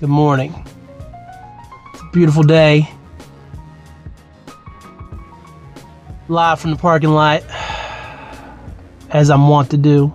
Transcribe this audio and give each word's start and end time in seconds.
Good 0.00 0.08
morning. 0.08 0.54
It's 1.92 2.02
a 2.02 2.10
beautiful 2.10 2.42
day. 2.42 2.90
Live 6.28 6.58
from 6.58 6.70
the 6.70 6.76
parking 6.76 7.10
lot, 7.10 7.42
as 9.10 9.30
I'm 9.30 9.46
wont 9.48 9.70
to 9.72 9.76
do. 9.76 10.14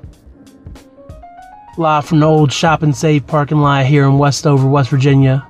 Live 1.78 2.06
from 2.06 2.20
the 2.20 2.26
old 2.26 2.52
Shop 2.52 2.82
and 2.82 2.98
Save 2.98 3.28
parking 3.28 3.60
lot 3.60 3.86
here 3.86 4.06
in 4.06 4.18
Westover, 4.18 4.68
West 4.68 4.90
Virginia. 4.90 5.48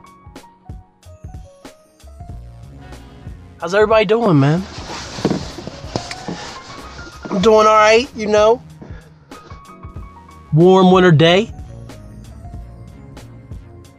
How's 3.61 3.73
everybody 3.73 4.03
doing, 4.03 4.37
man? 4.37 4.61
I'm 7.29 7.41
doing 7.41 7.67
alright, 7.67 8.13
you 8.15 8.27
know 8.27 8.61
warm 10.55 10.91
winter 10.91 11.11
day. 11.11 11.51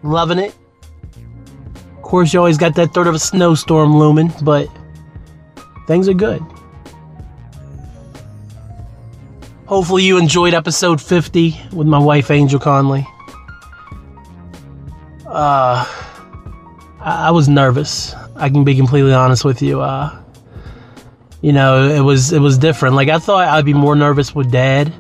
Loving 0.03 0.39
it. 0.39 0.55
Of 1.97 2.03
course, 2.03 2.33
you 2.33 2.39
always 2.39 2.59
got 2.59 2.75
that 2.77 2.95
third 2.95 3.07
of 3.07 3.15
a 3.15 3.19
snowstorm 3.19 3.97
looming, 3.97 4.33
but 4.43 4.69
things 5.87 6.09
are 6.09 6.15
good. 6.15 6.43
Hopefully, 9.67 10.05
you 10.05 10.17
enjoyed 10.19 10.55
episode 10.55 11.01
50 11.03 11.61
with 11.73 11.89
my 11.89 11.99
wife, 11.99 12.31
Angel 12.31 12.61
Conley. 12.61 13.05
Uh, 15.27 15.85
I, 17.01 17.29
I 17.29 17.31
was 17.33 17.49
nervous. 17.49 18.15
I 18.37 18.49
can 18.49 18.63
be 18.63 18.77
completely 18.77 19.13
honest 19.13 19.45
with 19.45 19.61
you. 19.63 19.81
Uh, 19.81 20.17
you 21.41 21.53
know, 21.53 21.89
it 21.89 22.01
was 22.01 22.33
it 22.33 22.39
was 22.41 22.59
different. 22.59 22.95
Like 22.95 23.09
I 23.09 23.19
thought 23.19 23.49
I'd 23.49 23.65
be 23.65 23.75
more 23.75 23.97
nervous 23.97 24.35
with 24.35 24.51
Dad 24.53 24.93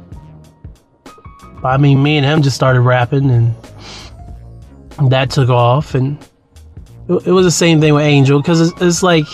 But, 1.62 1.68
I 1.68 1.76
mean, 1.76 2.02
me 2.02 2.16
and 2.16 2.26
him 2.26 2.42
just 2.42 2.56
started 2.56 2.80
rapping, 2.80 3.30
and 3.30 3.54
that 5.02 5.30
took 5.30 5.48
off, 5.48 5.94
and 5.94 6.18
it, 7.08 7.26
was 7.26 7.44
the 7.44 7.50
same 7.50 7.80
thing 7.80 7.94
with 7.94 8.04
Angel 8.04 8.40
because 8.40 8.60
it's, 8.60 8.82
it's, 8.82 9.02
like 9.02 9.26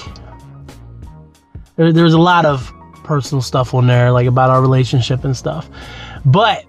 there, 1.77 1.93
there's 1.93 2.15
a 2.15 2.19
lot 2.19 2.45
of 2.45 2.73
personal 3.05 3.43
stuff 3.43 3.75
on 3.75 3.87
there, 3.87 4.11
like 4.13 4.27
about 4.27 4.51
our 4.51 4.61
relationship 4.61 5.25
and 5.25 5.37
stuff. 5.37 5.69
But 6.25 6.65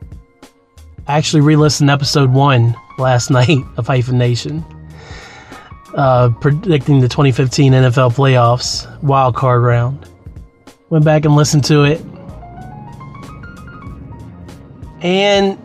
I 1.08 1.18
actually 1.18 1.42
re-listened 1.42 1.90
episode 1.90 2.32
one 2.32 2.76
last 2.98 3.30
night 3.32 3.60
of 3.78 3.88
Hyphen 3.88 4.18
Nation, 4.18 4.64
uh, 5.96 6.30
predicting 6.42 7.00
the 7.00 7.10
2015 7.10 7.74
NFL 7.74 8.16
playoffs 8.16 9.02
wild 9.02 9.36
card 9.36 9.64
round. 9.64 10.10
Went 10.90 11.06
back 11.06 11.26
and 11.26 11.36
listened 11.36 11.64
to 11.66 11.84
it 11.84 12.00
and 15.04 15.60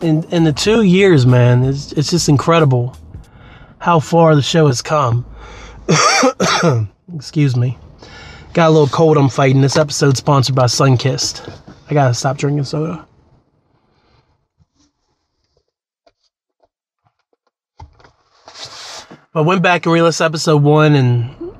in 0.00 0.24
in 0.24 0.44
the 0.44 0.52
two 0.52 0.82
years, 0.82 1.26
man, 1.26 1.64
it's 1.64 1.92
it's 1.92 2.10
just 2.10 2.28
incredible 2.28 2.96
how 3.78 3.98
far 4.00 4.34
the 4.34 4.42
show 4.42 4.66
has 4.66 4.82
come. 4.82 5.24
Excuse 7.14 7.56
me. 7.56 7.78
Got 8.52 8.68
a 8.68 8.70
little 8.70 8.88
cold 8.88 9.16
I'm 9.16 9.28
fighting. 9.28 9.60
This 9.60 9.76
episode 9.76 10.16
sponsored 10.16 10.54
by 10.54 10.64
Sunkist. 10.64 11.48
I 11.88 11.94
gotta 11.94 12.14
stop 12.14 12.36
drinking 12.36 12.64
soda. 12.64 13.06
I 19.32 19.42
went 19.42 19.62
back 19.62 19.86
and 19.86 19.92
re-listened 19.92 20.26
episode 20.26 20.62
one, 20.62 20.96
and 20.96 21.54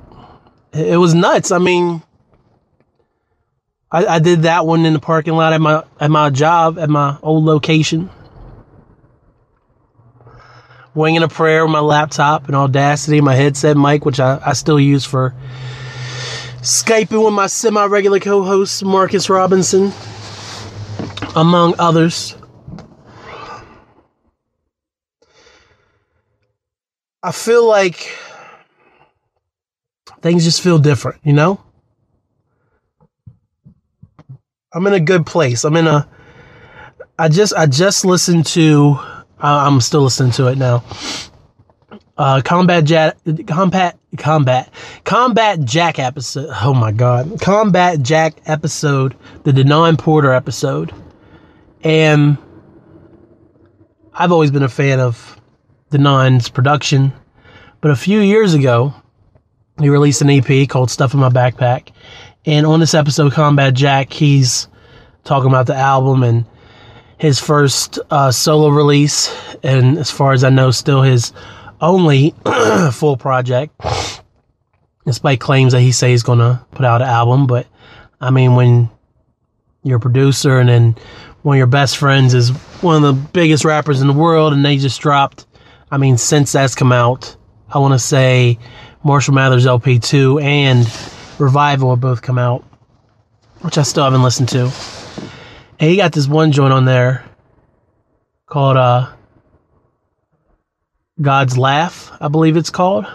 it 0.73 0.97
was 0.97 1.13
nuts. 1.13 1.51
I 1.51 1.57
mean, 1.57 2.01
I, 3.89 4.05
I 4.05 4.19
did 4.19 4.41
that 4.43 4.65
one 4.65 4.85
in 4.85 4.91
the 4.91 4.99
parking 4.99 5.33
lot 5.33 5.53
at 5.53 5.61
my 5.61 5.83
at 5.99 6.11
my 6.11 6.29
job 6.29 6.77
at 6.77 6.89
my 6.89 7.17
old 7.21 7.45
location. 7.45 8.09
Winging 10.93 11.23
a 11.23 11.27
prayer 11.27 11.65
with 11.65 11.71
my 11.71 11.79
laptop 11.79 12.47
and 12.47 12.55
Audacity, 12.55 13.21
my 13.21 13.35
headset 13.35 13.77
mic, 13.77 14.03
which 14.05 14.19
I, 14.19 14.41
I 14.45 14.53
still 14.53 14.79
use 14.79 15.05
for 15.05 15.33
Skyping 16.61 17.25
with 17.25 17.33
my 17.33 17.47
semi 17.47 17.83
regular 17.85 18.19
co 18.19 18.43
host, 18.43 18.85
Marcus 18.85 19.31
Robinson, 19.31 19.91
among 21.35 21.73
others. 21.79 22.35
I 27.23 27.31
feel 27.31 27.67
like 27.67 28.15
things 30.21 30.43
just 30.43 30.61
feel 30.61 30.77
different, 30.77 31.19
you 31.23 31.33
know? 31.33 31.59
I'm 34.71 34.85
in 34.85 34.93
a 34.93 34.99
good 34.99 35.25
place. 35.25 35.63
I'm 35.63 35.75
in 35.75 35.87
a. 35.87 36.07
I 37.17 37.27
just 37.27 37.55
I 37.55 37.65
just 37.65 38.05
listened 38.05 38.45
to. 38.47 38.99
Uh, 39.41 39.65
I'm 39.67 39.81
still 39.81 40.01
listening 40.01 40.31
to 40.33 40.47
it 40.47 40.57
now. 40.57 40.83
Uh, 42.17 42.41
combat 42.41 42.83
Jack, 42.83 43.17
combat, 43.47 43.97
combat, 44.17 44.71
combat 45.03 45.61
Jack 45.63 45.97
episode. 45.97 46.49
Oh 46.61 46.73
my 46.73 46.91
god, 46.91 47.41
combat 47.41 48.03
Jack 48.03 48.35
episode, 48.45 49.15
the 49.43 49.51
Denaun 49.51 49.97
Porter 49.97 50.31
episode, 50.31 50.93
and 51.83 52.37
I've 54.13 54.31
always 54.31 54.51
been 54.51 54.61
a 54.61 54.69
fan 54.69 54.99
of 54.99 55.39
Denaun's 55.89 56.49
production, 56.49 57.11
but 57.79 57.89
a 57.89 57.95
few 57.95 58.19
years 58.19 58.53
ago, 58.53 58.93
he 59.79 59.89
released 59.89 60.21
an 60.21 60.29
EP 60.29 60.69
called 60.69 60.91
"Stuff 60.91 61.15
in 61.15 61.19
My 61.19 61.29
Backpack," 61.29 61.91
And 62.45 62.65
on 62.65 62.79
this 62.79 62.93
episode, 62.93 63.33
Combat 63.33 63.73
Jack, 63.73 64.11
he's 64.11 64.67
talking 65.23 65.49
about 65.49 65.67
the 65.67 65.75
album 65.75 66.23
and 66.23 66.45
his 67.21 67.39
first 67.39 67.99
uh, 68.09 68.31
solo 68.31 68.69
release, 68.69 69.31
and 69.61 69.99
as 69.99 70.09
far 70.09 70.33
as 70.33 70.43
I 70.43 70.49
know, 70.49 70.71
still 70.71 71.03
his 71.03 71.33
only 71.79 72.33
full 72.93 73.15
project. 73.15 73.79
Despite 75.05 75.39
claims 75.39 75.73
that 75.73 75.81
he 75.81 75.91
says 75.91 76.09
he's 76.09 76.23
gonna 76.23 76.65
put 76.71 76.83
out 76.83 77.03
an 77.03 77.07
album, 77.07 77.45
but 77.45 77.67
I 78.19 78.31
mean, 78.31 78.55
when 78.55 78.89
you're 79.83 79.97
a 79.97 80.01
producer 80.01 80.57
and 80.57 80.67
then 80.67 80.95
one 81.43 81.57
of 81.57 81.59
your 81.59 81.67
best 81.67 81.97
friends 81.97 82.33
is 82.33 82.49
one 82.81 83.03
of 83.03 83.03
the 83.03 83.29
biggest 83.33 83.65
rappers 83.65 84.01
in 84.01 84.07
the 84.07 84.13
world, 84.13 84.51
and 84.51 84.65
they 84.65 84.77
just 84.77 84.99
dropped. 84.99 85.45
I 85.91 85.97
mean, 85.97 86.17
since 86.17 86.51
that's 86.53 86.73
come 86.73 86.91
out, 86.91 87.35
I 87.69 87.77
want 87.77 87.93
to 87.93 87.99
say 87.99 88.57
Marshall 89.03 89.35
Mathers 89.35 89.67
LP 89.67 89.99
two 89.99 90.39
and 90.39 90.87
Revival 91.37 91.91
have 91.91 92.01
both 92.01 92.23
come 92.23 92.39
out, 92.39 92.63
which 93.61 93.77
I 93.77 93.83
still 93.83 94.05
haven't 94.05 94.23
listened 94.23 94.49
to. 94.49 94.71
And 95.81 95.89
he 95.89 95.97
got 95.97 96.11
this 96.11 96.27
one 96.27 96.51
joint 96.51 96.71
on 96.71 96.85
there 96.85 97.25
called 98.45 98.77
uh, 98.77 99.11
God's 101.19 101.57
Laugh, 101.57 102.15
I 102.21 102.27
believe 102.27 102.55
it's 102.55 102.69
called. 102.69 103.07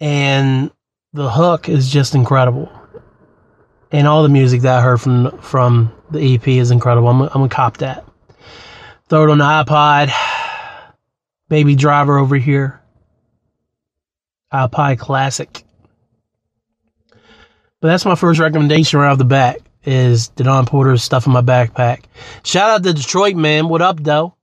And 0.00 0.72
the 1.12 1.30
hook 1.30 1.68
is 1.68 1.88
just 1.88 2.16
incredible. 2.16 2.72
And 3.92 4.08
all 4.08 4.24
the 4.24 4.28
music 4.28 4.62
that 4.62 4.80
I 4.80 4.82
heard 4.82 5.00
from 5.00 5.38
from 5.38 5.92
the 6.10 6.34
EP 6.34 6.48
is 6.48 6.72
incredible. 6.72 7.06
I'm, 7.06 7.22
I'm 7.22 7.28
gonna 7.28 7.48
cop 7.48 7.76
that. 7.76 8.04
Throw 9.08 9.28
it 9.28 9.30
on 9.30 9.38
the 9.38 9.44
iPod. 9.44 10.12
Baby 11.48 11.76
Driver 11.76 12.18
over 12.18 12.34
here. 12.34 12.82
iPod 14.52 14.98
Classic. 14.98 15.62
But 17.80 17.88
that's 17.88 18.04
my 18.04 18.16
first 18.16 18.40
recommendation 18.40 18.98
right 18.98 19.12
off 19.12 19.18
the 19.18 19.24
bat 19.24 19.60
is 19.86 20.30
Denaun 20.30 20.66
Porter's 20.66 21.02
stuff 21.02 21.26
in 21.26 21.32
my 21.32 21.42
backpack. 21.42 22.04
Shout 22.44 22.70
out 22.70 22.82
to 22.82 22.92
Detroit, 22.92 23.36
man. 23.36 23.68
What 23.68 23.82
up, 23.82 24.02
though? 24.02 24.34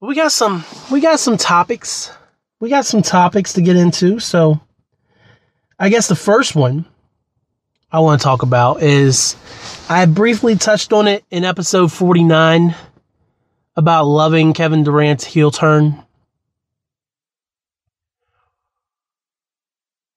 We 0.00 0.14
got 0.14 0.32
some 0.32 0.64
we 0.90 1.00
got 1.00 1.20
some 1.20 1.36
topics. 1.36 2.10
We 2.58 2.70
got 2.70 2.86
some 2.86 3.02
topics 3.02 3.52
to 3.52 3.62
get 3.62 3.76
into. 3.76 4.18
So 4.18 4.60
I 5.78 5.90
guess 5.90 6.08
the 6.08 6.16
first 6.16 6.56
one 6.56 6.86
I 7.92 8.00
want 8.00 8.20
to 8.20 8.24
talk 8.24 8.42
about 8.42 8.82
is 8.82 9.36
I 9.88 10.06
briefly 10.06 10.56
touched 10.56 10.92
on 10.92 11.06
it 11.06 11.24
in 11.30 11.44
episode 11.44 11.92
49 11.92 12.74
about 13.76 14.04
loving 14.04 14.54
Kevin 14.54 14.84
Durant's 14.84 15.24
heel 15.24 15.50
turn 15.50 16.02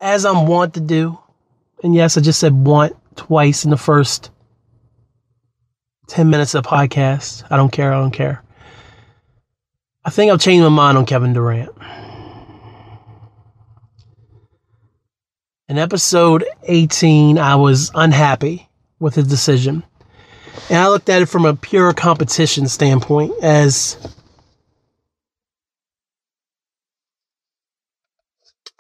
as 0.03 0.25
I'm 0.25 0.47
wont 0.47 0.73
to 0.73 0.81
do, 0.81 1.17
and 1.83 1.93
yes, 1.93 2.17
I 2.17 2.21
just 2.21 2.39
said 2.39 2.53
want 2.53 2.95
twice 3.15 3.65
in 3.65 3.69
the 3.69 3.77
first 3.77 4.31
10 6.07 6.29
minutes 6.29 6.55
of 6.55 6.63
the 6.63 6.69
podcast. 6.69 7.43
I 7.49 7.57
don't 7.57 7.71
care. 7.71 7.93
I 7.93 7.99
don't 7.99 8.11
care. 8.11 8.41
I 10.05 10.09
think 10.09 10.31
I've 10.31 10.39
changed 10.39 10.63
my 10.63 10.69
mind 10.69 10.97
on 10.97 11.05
Kevin 11.05 11.33
Durant. 11.33 11.71
In 15.69 15.77
episode 15.77 16.45
18, 16.63 17.37
I 17.37 17.55
was 17.55 17.91
unhappy 17.95 18.69
with 18.99 19.15
his 19.15 19.27
decision. 19.27 19.83
And 20.69 20.77
I 20.77 20.87
looked 20.87 21.09
at 21.09 21.21
it 21.21 21.27
from 21.27 21.45
a 21.45 21.55
pure 21.55 21.93
competition 21.93 22.67
standpoint 22.67 23.33
as 23.41 23.97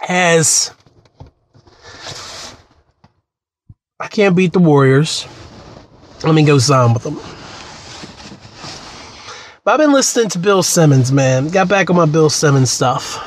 as 0.07 0.71
I 4.03 4.07
can't 4.09 4.35
beat 4.35 4.51
the 4.51 4.59
Warriors. 4.59 5.25
Let 6.25 6.35
me 6.35 6.43
go 6.43 6.57
sign 6.57 6.93
with 6.93 7.03
them. 7.03 7.15
But 9.63 9.71
I've 9.71 9.79
been 9.79 9.93
listening 9.93 10.27
to 10.31 10.39
Bill 10.39 10.61
Simmons, 10.61 11.09
man. 11.09 11.47
Got 11.47 11.69
back 11.69 11.89
on 11.89 11.95
my 11.95 12.05
Bill 12.05 12.29
Simmons 12.29 12.69
stuff. 12.69 13.25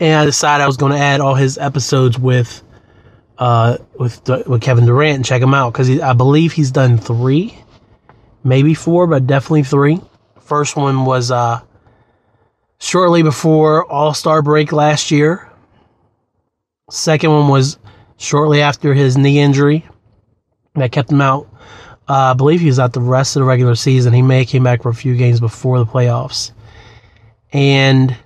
And 0.00 0.18
I 0.18 0.24
decided 0.24 0.64
I 0.64 0.66
was 0.66 0.78
going 0.78 0.92
to 0.92 0.98
add 0.98 1.20
all 1.20 1.34
his 1.34 1.58
episodes 1.58 2.18
with 2.18 2.62
uh, 3.36 3.76
with 3.98 4.26
with 4.46 4.62
Kevin 4.62 4.86
Durant 4.86 5.16
and 5.16 5.24
check 5.24 5.42
him 5.42 5.52
out 5.52 5.74
because 5.74 6.00
I 6.00 6.14
believe 6.14 6.54
he's 6.54 6.70
done 6.70 6.96
three, 6.96 7.58
maybe 8.42 8.72
four, 8.72 9.06
but 9.06 9.26
definitely 9.26 9.64
three. 9.64 10.00
First 10.40 10.76
one 10.76 11.04
was 11.04 11.30
uh, 11.30 11.60
shortly 12.78 13.22
before 13.22 13.84
All 13.84 14.14
Star 14.14 14.40
break 14.40 14.72
last 14.72 15.10
year. 15.10 15.52
Second 16.88 17.32
one 17.32 17.48
was 17.48 17.76
shortly 18.16 18.62
after 18.62 18.94
his 18.94 19.16
knee 19.16 19.38
injury 19.38 19.86
that 20.74 20.92
kept 20.92 21.10
him 21.10 21.20
out. 21.20 21.48
Uh, 22.08 22.30
I 22.30 22.34
believe 22.34 22.60
he 22.60 22.66
was 22.66 22.78
out 22.78 22.92
the 22.92 23.00
rest 23.00 23.36
of 23.36 23.40
the 23.40 23.46
regular 23.46 23.74
season. 23.74 24.12
He 24.12 24.22
may 24.22 24.40
have 24.40 24.48
came 24.48 24.62
back 24.62 24.82
for 24.82 24.90
a 24.90 24.94
few 24.94 25.16
games 25.16 25.40
before 25.40 25.78
the 25.78 25.86
playoffs. 25.86 26.52
And 27.52 28.16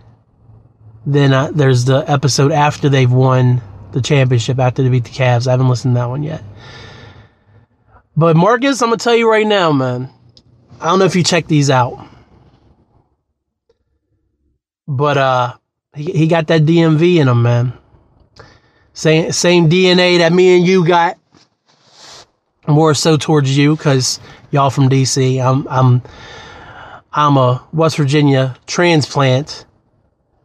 then 1.06 1.32
uh, 1.32 1.50
there's 1.52 1.87
the 1.87 2.04
episode 2.06 2.52
after 2.52 2.88
they've 2.88 3.10
won 3.10 3.62
the 3.92 4.02
championship, 4.02 4.58
after 4.58 4.82
they 4.82 4.90
beat 4.90 5.04
the 5.04 5.10
Cavs. 5.10 5.46
I 5.46 5.52
haven't 5.52 5.69
listened 5.69 5.94
to 5.94 6.00
that 6.00 6.08
one 6.08 6.22
yet. 6.22 6.42
But 8.16 8.37
Marcus, 8.37 8.82
I'm 8.82 8.90
going 8.90 8.98
to 8.98 9.04
tell 9.04 9.16
you 9.16 9.31
right 9.31 9.46
now, 9.46 9.72
man. 9.72 10.10
I 10.81 10.87
don't 10.87 10.98
know 10.98 11.04
if 11.06 11.16
you 11.16 11.22
check 11.22 11.46
these 11.46 11.70
out. 11.70 12.06
But 14.87 15.16
uh, 15.16 15.54
he, 15.94 16.12
he 16.12 16.26
got 16.26 16.48
that 16.48 16.62
DMV 16.62 17.16
in 17.16 17.28
him, 17.28 17.42
man. 17.42 17.72
Same 19.00 19.32
same 19.32 19.70
DNA 19.70 20.19
that 20.19 20.31
me 20.31 20.58
and 20.58 20.67
you 20.67 20.87
got. 20.87 21.17
More 22.69 22.93
so 22.93 23.17
towards 23.17 23.56
you 23.56 23.75
because 23.75 24.20
y'all 24.50 24.69
from 24.69 24.91
DC. 24.91 25.43
I'm 25.43 25.67
I'm 25.69 26.02
I'm 27.11 27.38
a 27.38 27.67
West 27.73 27.97
Virginia 27.97 28.58
transplant. 28.67 29.64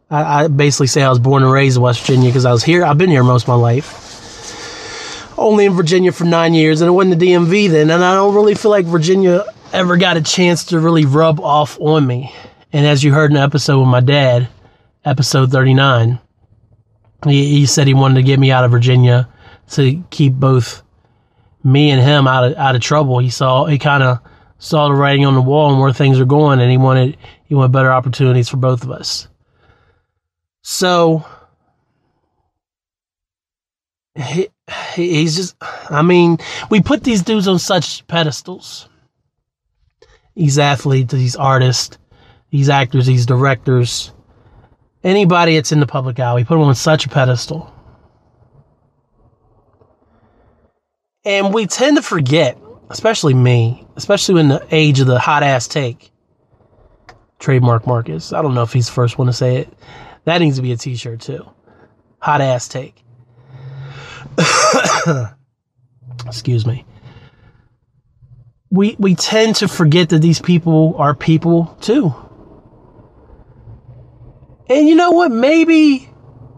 I, 0.08 0.44
I 0.44 0.48
basically 0.48 0.86
say 0.86 1.02
I 1.02 1.10
was 1.10 1.18
born 1.18 1.42
and 1.42 1.52
raised 1.52 1.76
in 1.76 1.82
West 1.82 2.00
Virginia 2.00 2.30
because 2.30 2.46
I 2.46 2.52
was 2.52 2.64
here. 2.64 2.82
I've 2.82 2.96
been 2.96 3.10
here 3.10 3.22
most 3.22 3.42
of 3.42 3.48
my 3.48 3.56
life. 3.56 5.38
Only 5.38 5.66
in 5.66 5.74
Virginia 5.74 6.10
for 6.10 6.24
nine 6.24 6.54
years, 6.54 6.80
and 6.80 6.88
it 6.88 6.92
wasn't 6.92 7.20
the 7.20 7.26
DMV 7.26 7.68
then. 7.68 7.90
And 7.90 8.02
I 8.02 8.14
don't 8.14 8.34
really 8.34 8.54
feel 8.54 8.70
like 8.70 8.86
Virginia 8.86 9.44
ever 9.74 9.98
got 9.98 10.16
a 10.16 10.22
chance 10.22 10.64
to 10.66 10.80
really 10.80 11.04
rub 11.04 11.40
off 11.40 11.78
on 11.78 12.06
me. 12.06 12.32
And 12.72 12.86
as 12.86 13.04
you 13.04 13.12
heard 13.12 13.32
in 13.32 13.34
the 13.34 13.42
episode 13.42 13.80
with 13.80 13.88
my 13.88 14.00
dad, 14.00 14.48
episode 15.04 15.52
39, 15.52 16.20
he, 17.24 17.46
he 17.46 17.66
said 17.66 17.86
he 17.86 17.94
wanted 17.94 18.16
to 18.16 18.22
get 18.22 18.38
me 18.38 18.50
out 18.50 18.64
of 18.64 18.70
Virginia 18.70 19.28
to 19.70 20.02
keep 20.10 20.34
both 20.34 20.82
me 21.64 21.90
and 21.90 22.00
him 22.00 22.26
out 22.26 22.44
of 22.44 22.56
out 22.56 22.76
of 22.76 22.80
trouble. 22.80 23.18
He 23.18 23.30
saw 23.30 23.64
he 23.64 23.78
kind 23.78 24.02
of 24.02 24.20
saw 24.58 24.88
the 24.88 24.94
writing 24.94 25.26
on 25.26 25.34
the 25.34 25.42
wall 25.42 25.72
and 25.72 25.80
where 25.80 25.92
things 25.92 26.20
are 26.20 26.24
going, 26.24 26.60
and 26.60 26.70
he 26.70 26.78
wanted 26.78 27.16
he 27.44 27.54
wanted 27.54 27.72
better 27.72 27.92
opportunities 27.92 28.48
for 28.48 28.56
both 28.56 28.84
of 28.84 28.90
us. 28.90 29.28
So 30.62 31.24
he, 34.14 34.48
he's 34.94 35.36
just 35.36 35.56
I 35.90 36.02
mean, 36.02 36.38
we 36.70 36.80
put 36.80 37.02
these 37.02 37.22
dudes 37.22 37.48
on 37.48 37.58
such 37.58 38.06
pedestals. 38.06 38.88
These 40.34 40.58
athletes, 40.58 41.14
these 41.14 41.36
artists, 41.36 41.96
these 42.50 42.68
actors, 42.68 43.06
these 43.06 43.26
directors, 43.26 44.12
anybody 45.06 45.54
that's 45.54 45.72
in 45.72 45.80
the 45.80 45.86
public 45.86 46.18
eye, 46.20 46.34
we 46.34 46.44
put 46.44 46.56
them 46.56 46.62
on 46.62 46.74
such 46.74 47.06
a 47.06 47.08
pedestal. 47.08 47.72
And 51.24 51.54
we 51.54 51.66
tend 51.66 51.96
to 51.96 52.02
forget, 52.02 52.58
especially 52.90 53.34
me, 53.34 53.86
especially 53.96 54.40
in 54.40 54.48
the 54.48 54.66
age 54.70 55.00
of 55.00 55.06
the 55.06 55.18
hot 55.18 55.42
ass 55.42 55.66
take. 55.68 56.10
Trademark 57.38 57.86
Marcus. 57.86 58.32
I 58.32 58.42
don't 58.42 58.54
know 58.54 58.62
if 58.62 58.72
he's 58.72 58.86
the 58.86 58.92
first 58.92 59.18
one 59.18 59.26
to 59.26 59.32
say 59.32 59.56
it. 59.56 59.72
That 60.24 60.38
needs 60.38 60.56
to 60.56 60.62
be 60.62 60.72
a 60.72 60.76
t 60.76 60.96
shirt 60.96 61.20
too. 61.20 61.48
Hot 62.20 62.40
ass 62.40 62.68
take. 62.68 63.04
Excuse 66.26 66.66
me. 66.66 66.84
We 68.70 68.96
we 68.98 69.14
tend 69.14 69.56
to 69.56 69.68
forget 69.68 70.08
that 70.10 70.20
these 70.20 70.40
people 70.40 70.94
are 70.98 71.14
people 71.14 71.76
too. 71.80 72.14
And 74.68 74.88
you 74.88 74.94
know 74.94 75.12
what? 75.12 75.30
Maybe, 75.30 76.08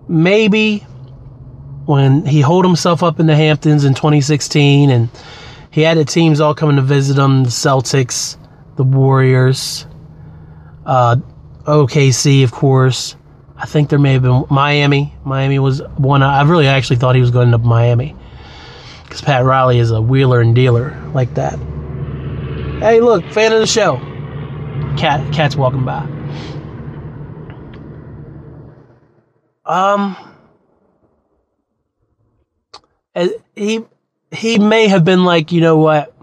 maybe 0.08 0.78
when 1.84 2.24
he 2.24 2.40
holed 2.40 2.64
himself 2.64 3.02
up 3.02 3.20
in 3.20 3.26
the 3.26 3.36
Hamptons 3.36 3.84
in 3.84 3.94
2016 3.94 4.90
and 4.90 5.08
he 5.70 5.82
had 5.82 5.98
the 5.98 6.04
teams 6.04 6.40
all 6.40 6.54
coming 6.54 6.76
to 6.76 6.82
visit 6.82 7.18
him 7.18 7.44
the 7.44 7.50
Celtics, 7.50 8.36
the 8.76 8.84
Warriors, 8.84 9.86
uh, 10.86 11.16
OKC, 11.64 12.44
of 12.44 12.52
course. 12.52 13.14
I 13.56 13.66
think 13.66 13.90
there 13.90 13.98
may 13.98 14.14
have 14.14 14.22
been 14.22 14.44
Miami. 14.48 15.14
Miami 15.24 15.58
was 15.58 15.82
one. 15.96 16.22
I 16.22 16.42
really 16.42 16.68
actually 16.68 16.96
thought 16.96 17.14
he 17.14 17.20
was 17.20 17.30
going 17.30 17.50
to 17.50 17.58
Miami 17.58 18.14
because 19.02 19.20
Pat 19.20 19.44
Riley 19.44 19.78
is 19.78 19.90
a 19.90 20.00
wheeler 20.00 20.40
and 20.40 20.54
dealer 20.54 20.96
like 21.12 21.34
that. 21.34 21.58
Hey, 22.78 23.00
look, 23.00 23.24
fan 23.32 23.52
of 23.52 23.60
the 23.60 23.66
show. 23.66 23.96
Cat, 24.96 25.32
cat's 25.32 25.56
walking 25.56 25.84
by. 25.84 26.17
Um, 29.68 30.16
he 33.54 33.84
he 34.30 34.58
may 34.58 34.88
have 34.88 35.04
been 35.04 35.24
like, 35.24 35.52
you 35.52 35.60
know 35.60 35.76
what? 35.76 36.14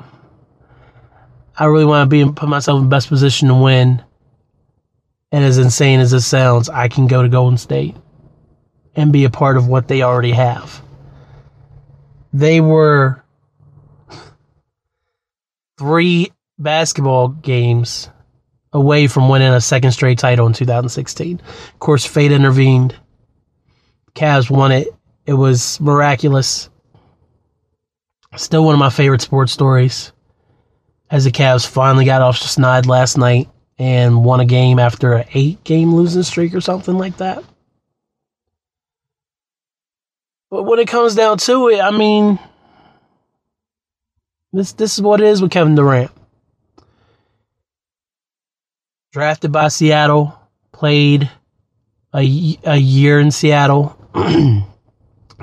I 1.58 1.66
really 1.66 1.86
want 1.86 2.10
to 2.10 2.26
be 2.26 2.32
put 2.32 2.50
myself 2.50 2.82
in 2.82 2.90
best 2.90 3.08
position 3.08 3.48
to 3.48 3.56
win. 3.56 4.04
And 5.32 5.44
as 5.44 5.58
insane 5.58 6.00
as 6.00 6.14
it 6.14 6.22
sounds, 6.22 6.70
I 6.70 6.88
can 6.88 7.08
go 7.08 7.22
to 7.22 7.30
Golden 7.30 7.58
State 7.58 7.96
and 8.96 9.12
be 9.12 9.26
a 9.26 9.30
part 9.30 9.58
of 9.58 9.68
what 9.68 9.88
they 9.88 10.02
already 10.02 10.32
have. 10.32 10.82
They 12.34 12.62
were 12.62 13.24
three 15.78 16.32
basketball 16.58 17.30
games 17.30 18.10
away 18.74 19.08
from 19.08 19.30
winning 19.30 19.54
a 19.54 19.62
second 19.62 19.92
straight 19.92 20.20
title 20.20 20.48
in 20.48 20.54
2016. 20.54 21.42
Of 21.42 21.80
course, 21.80 22.06
fate 22.06 22.32
intervened. 22.32 22.96
Cavs 24.16 24.50
won 24.50 24.72
it. 24.72 24.88
It 25.26 25.34
was 25.34 25.80
miraculous. 25.80 26.70
Still 28.36 28.66
one 28.66 28.74
of 28.74 28.80
my 28.80 28.90
favorite 28.90 29.22
sports 29.22 29.52
stories. 29.52 30.12
As 31.12 31.26
the 31.26 31.32
Cavs 31.32 31.68
finally 31.68 32.06
got 32.06 32.22
off 32.22 32.38
snide 32.38 32.86
last 32.86 33.18
night 33.18 33.50
and 33.78 34.24
won 34.24 34.40
a 34.40 34.46
game 34.46 34.80
after 34.80 35.14
an 35.14 35.28
eight 35.34 35.64
game 35.64 35.94
losing 35.94 36.24
streak 36.24 36.54
or 36.56 36.62
something 36.62 36.98
like 36.98 37.18
that. 37.18 37.44
But 40.50 40.64
when 40.64 40.80
it 40.80 40.88
comes 40.88 41.16
down 41.16 41.38
to 41.40 41.70
it, 41.70 41.80
I 41.80 41.92
mean, 41.92 42.40
this 44.54 44.72
this 44.74 44.94
is 44.94 45.02
what 45.02 45.20
it 45.20 45.28
is 45.28 45.42
with 45.42 45.52
Kevin 45.52 45.76
Durant. 45.76 46.12
Drafted 49.12 49.52
by 49.52 49.68
Seattle, 49.68 50.38
played 50.72 51.30
a, 52.14 52.58
a 52.64 52.78
year 52.78 53.20
in 53.20 53.32
Seattle. 53.32 53.98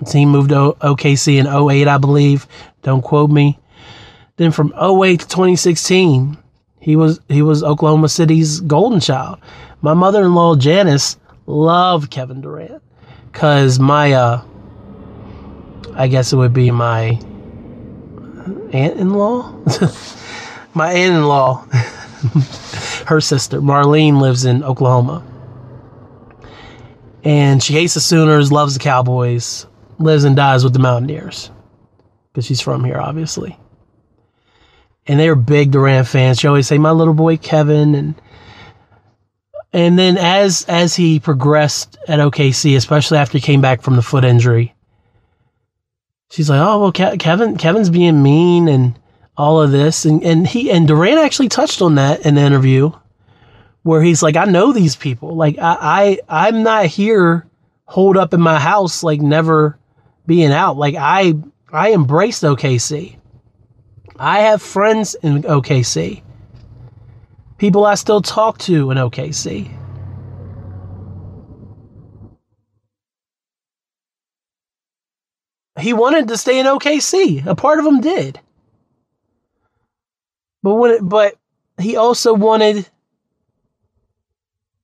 team 0.07 0.31
moved 0.31 0.51
to 0.51 0.75
OKC 0.81 1.39
in 1.39 1.47
08, 1.47 1.89
I 1.89 1.99
believe. 1.99 2.47
Don't 2.83 3.03
quote 3.03 3.31
me. 3.31 3.59
Then 4.37 4.51
from 4.51 4.73
08 4.81 5.21
to 5.21 5.29
2016, 5.29 6.39
he 6.81 6.97
was 6.97 7.21
he 7.29 7.43
was 7.43 7.63
Oklahoma 7.63 8.09
City's 8.09 8.61
golden 8.61 8.99
child. 8.99 9.39
My 9.83 9.95
mother-in-law 9.95 10.57
Janice 10.57 11.17
loved 11.47 12.11
Kevin 12.11 12.41
Durant 12.41 12.83
cuz 13.33 13.79
my 13.79 14.13
uh 14.13 14.43
I 15.95 16.09
guess 16.09 16.33
it 16.33 16.37
would 16.37 16.55
be 16.55 16.71
my 16.71 17.21
aunt-in-law. 18.73 19.55
my 20.75 20.93
aunt-in-law 20.93 21.67
her 23.07 23.21
sister 23.21 23.61
Marlene 23.61 24.21
lives 24.21 24.45
in 24.45 24.65
Oklahoma. 24.65 25.23
And 27.25 27.63
she 27.63 27.73
hates 27.75 27.95
the 27.95 28.01
Sooners, 28.01 28.51
loves 28.51 28.75
the 28.75 28.81
Cowboys, 28.81 29.67
lives 29.99 30.25
and 30.25 30.35
dies 30.37 30.65
with 30.65 30.73
the 30.73 30.79
Mountaineers. 30.81 31.51
because 32.33 32.47
she's 32.47 32.61
from 32.61 32.85
here, 32.85 32.99
obviously. 32.99 33.59
And 35.07 35.21
they 35.21 35.29
were 35.29 35.35
big 35.37 35.71
Durant 35.71 36.07
fans. 36.09 36.39
She 36.41 36.47
always 36.49 36.67
say, 36.67 36.79
"My 36.79 36.93
little 36.93 37.15
boy 37.15 37.37
Kevin," 37.37 37.95
and 37.95 38.15
and 39.73 39.99
then 39.99 40.17
as 40.17 40.65
as 40.69 40.95
he 40.95 41.21
progressed 41.21 41.99
at 42.09 42.21
OKC, 42.21 42.77
especially 42.77 43.19
after 43.19 43.39
he 43.39 43.43
came 43.43 43.61
back 43.61 43.83
from 43.83 43.97
the 43.97 44.03
foot 44.03 44.25
injury, 44.25 44.75
she's 46.31 46.49
like, 46.49 46.61
"Oh 46.61 46.81
well, 46.81 46.93
Ke- 46.93 47.19
Kevin 47.19 47.57
Kevin's 47.57 47.91
being 47.91 48.23
mean 48.23 48.69
and 48.69 48.99
all 49.37 49.61
of 49.61 49.73
this," 49.73 50.05
and 50.05 50.23
and 50.23 50.47
he 50.47 50.71
and 50.71 50.87
Durant 50.89 51.19
actually 51.19 51.49
touched 51.49 51.83
on 51.83 51.97
that 51.97 52.25
in 52.25 52.37
the 52.37 52.43
interview, 52.43 52.93
where 53.83 54.03
he's 54.03 54.23
like, 54.23 54.37
"I 54.37 54.45
know 54.45 54.73
these 54.73 54.97
people. 54.97 55.35
Like 55.35 55.59
I, 55.59 56.19
I 56.29 56.47
I'm 56.47 56.63
not 56.63 56.87
here 56.87 57.47
holed 57.87 58.17
up 58.17 58.35
in 58.35 58.41
my 58.41 58.59
house, 58.59 59.03
like 59.03 59.21
never 59.21 59.79
being 60.27 60.53
out. 60.53 60.77
Like 60.77 60.95
I 60.97 61.35
I 61.73 61.93
embraced 61.93 62.43
OKC. 62.43 63.17
I 64.19 64.41
have 64.41 64.63
friends 64.63 65.15
in 65.23 65.43
OKC. 65.43 66.23
People 67.59 67.85
I 67.85 67.95
still 67.95 68.23
talk 68.23 68.59
to 68.59 68.91
in 68.91 68.99
OKC." 68.99 69.79
he 75.83 75.93
wanted 75.93 76.29
to 76.29 76.37
stay 76.37 76.59
in 76.59 76.67
OKC. 76.67 77.45
A 77.47 77.55
part 77.55 77.79
of 77.79 77.87
him 77.87 78.01
did. 78.01 78.41
But 80.63 80.75
when 80.75 80.91
it, 80.93 81.09
but 81.09 81.35
he 81.79 81.97
also 81.97 82.35
wanted 82.35 82.89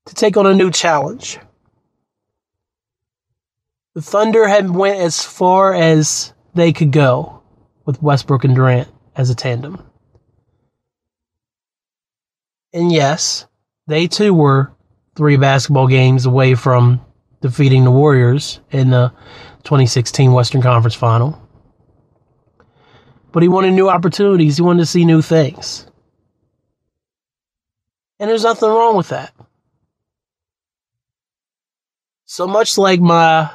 to 0.08 0.14
take 0.14 0.36
on 0.36 0.46
a 0.46 0.54
new 0.54 0.70
challenge. 0.70 1.38
The 3.94 4.02
Thunder 4.02 4.48
had 4.48 4.70
went 4.70 5.00
as 5.00 5.22
far 5.22 5.74
as 5.74 6.32
they 6.54 6.72
could 6.72 6.92
go 6.92 7.42
with 7.84 8.02
Westbrook 8.02 8.44
and 8.44 8.54
Durant 8.54 8.88
as 9.16 9.28
a 9.28 9.34
tandem. 9.34 9.82
And 12.72 12.90
yes, 12.90 13.46
they 13.86 14.06
too 14.08 14.32
were 14.32 14.72
three 15.14 15.36
basketball 15.36 15.88
games 15.88 16.26
away 16.26 16.54
from 16.54 17.04
defeating 17.40 17.84
the 17.84 17.90
Warriors 17.90 18.60
in 18.70 18.90
the 18.90 19.12
2016 19.64 20.32
Western 20.32 20.62
Conference 20.62 20.94
Final. 20.94 21.42
But 23.32 23.42
he 23.42 23.48
wanted 23.48 23.72
new 23.72 23.90
opportunities. 23.90 24.56
He 24.56 24.62
wanted 24.62 24.80
to 24.80 24.86
see 24.86 25.04
new 25.04 25.20
things. 25.20 25.86
And 28.18 28.30
there's 28.30 28.44
nothing 28.44 28.68
wrong 28.68 28.96
with 28.96 29.10
that. 29.10 29.34
So 32.30 32.46
much 32.46 32.76
like 32.76 33.00
my 33.00 33.50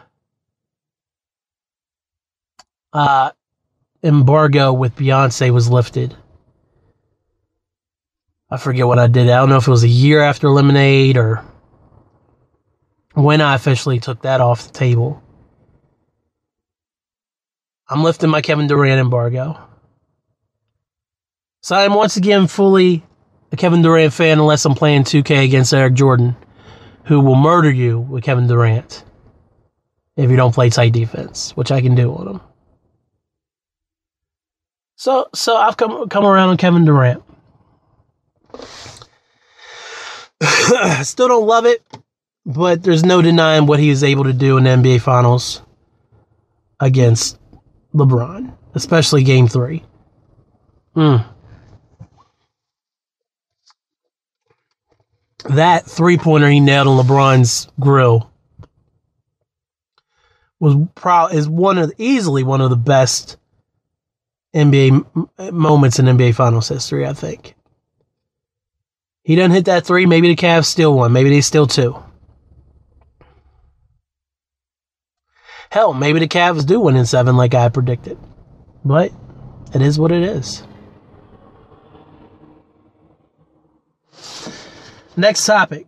uh, 2.92 3.32
embargo 4.02 4.74
with 4.74 4.96
Beyonce 4.96 5.54
was 5.54 5.70
lifted. 5.70 6.18
I 8.50 8.58
forget 8.58 8.88
what 8.88 8.98
I 8.98 9.06
did. 9.06 9.30
I 9.30 9.38
don't 9.38 9.50
know 9.50 9.58
if 9.58 9.68
it 9.68 9.72
was 9.72 9.84
a 9.84 9.88
year 9.88 10.22
after 10.22 10.50
Lemonade 10.50 11.18
or 11.18 11.46
when 13.14 13.42
I 13.42 13.54
officially 13.54 14.00
took 14.00 14.24
that 14.24 14.42
off 14.42 14.66
the 14.66 14.74
table. 14.74 15.22
I'm 17.88 18.02
lifting 18.02 18.32
my 18.32 18.42
Kevin 18.42 18.66
Durant 18.66 19.00
embargo. 19.00 19.56
So 21.62 21.76
I'm 21.76 21.94
once 21.94 22.18
again 22.18 22.48
fully 22.48 23.06
a 23.52 23.56
Kevin 23.56 23.84
Durant 23.84 24.14
fan 24.14 24.40
unless 24.40 24.66
I'm 24.66 24.74
playing 24.74 25.04
2K 25.04 25.46
against 25.46 25.76
Eric 25.76 25.94
Jordan, 25.94 26.36
who 27.06 27.20
will 27.20 27.36
murder 27.36 27.72
you 27.72 28.00
with 28.00 28.24
Kevin 28.24 28.48
Durant 28.48 29.04
if 30.16 30.30
you 30.30 30.36
don't 30.36 30.54
play 30.54 30.70
tight 30.70 30.94
defense, 30.94 31.56
which 31.58 31.72
I 31.72 31.82
can 31.82 31.96
do 31.96 32.14
on 32.14 32.28
him. 32.28 32.42
So 34.96 35.28
so 35.34 35.58
I've 35.58 35.76
come 35.76 36.08
come 36.10 36.26
around 36.26 36.50
on 36.50 36.58
Kevin 36.58 36.86
Durant. 36.86 37.24
Still 41.04 41.28
don't 41.28 41.48
love 41.48 41.66
it, 41.66 41.84
but 42.46 42.84
there's 42.84 43.04
no 43.04 43.22
denying 43.22 43.66
what 43.66 43.80
he 43.80 43.90
was 43.90 44.04
able 44.04 44.26
to 44.26 44.34
do 44.34 44.58
in 44.58 44.64
the 44.64 44.70
NBA 44.70 45.02
Finals 45.02 45.62
against 46.80 47.38
LeBron, 47.94 48.56
especially 48.76 49.24
game 49.24 49.48
three. 49.48 49.84
Mm. 50.96 51.33
That 55.50 55.86
three 55.86 56.18
pointer 56.18 56.50
he 56.50 56.60
nailed 56.60 56.88
on 56.88 57.06
LeBron's 57.06 57.68
grill 57.80 58.32
was 60.60 60.76
pro 60.96 61.28
is 61.28 61.50
won 61.50 61.78
of 61.78 61.92
easily 61.98 62.44
one 62.44 62.62
of 62.62 62.70
the 62.70 62.78
best 62.78 63.36
NBA 64.56 65.52
moments 65.52 66.00
in 66.00 66.06
NBA 66.06 66.36
Finals 66.36 66.70
history. 66.70 67.06
I 67.06 67.14
think 67.14 67.56
he 69.24 69.36
doesn't 69.36 69.52
hit 69.52 69.66
that 69.66 69.86
three. 69.86 70.06
Maybe 70.06 70.30
the 70.30 70.36
Cavs 70.36 70.66
still 70.66 70.96
one. 70.96 71.12
Maybe 71.12 71.30
they 71.30 71.42
still 71.42 71.68
two. 71.68 72.02
Hell, 75.70 75.94
maybe 75.94 76.20
the 76.20 76.28
Cavs 76.28 76.66
do 76.66 76.80
win 76.80 76.96
in 76.96 77.06
seven 77.06 77.36
like 77.36 77.54
I 77.54 77.68
predicted. 77.68 78.18
But 78.86 79.12
it 79.74 79.82
is 79.82 80.00
what 80.00 80.12
it 80.12 80.24
is. 80.24 80.64
Next 85.16 85.46
topic. 85.46 85.88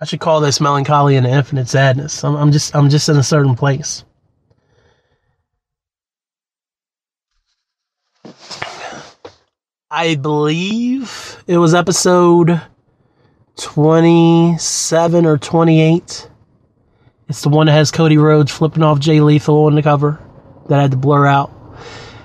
I 0.00 0.04
should 0.04 0.20
call 0.20 0.40
this 0.40 0.60
melancholy 0.60 1.16
and 1.16 1.26
infinite 1.26 1.68
sadness. 1.68 2.24
I'm, 2.24 2.34
I'm 2.34 2.50
just 2.52 2.74
I'm 2.74 2.88
just 2.90 3.08
in 3.08 3.16
a 3.16 3.22
certain 3.22 3.54
place. 3.54 4.04
I 9.90 10.14
believe 10.16 11.42
it 11.46 11.58
was 11.58 11.74
episode 11.74 12.60
27 13.56 15.26
or 15.26 15.36
28 15.36 16.30
it's 17.28 17.42
the 17.42 17.48
one 17.48 17.66
that 17.66 17.72
has 17.72 17.90
Cody 17.90 18.18
Rhodes 18.18 18.50
flipping 18.50 18.82
off 18.82 18.98
Jay 18.98 19.20
Lethal 19.20 19.64
on 19.64 19.74
the 19.74 19.82
cover 19.82 20.18
that 20.68 20.78
I 20.78 20.82
had 20.82 20.90
to 20.90 20.96
blur 20.96 21.26
out 21.26 21.50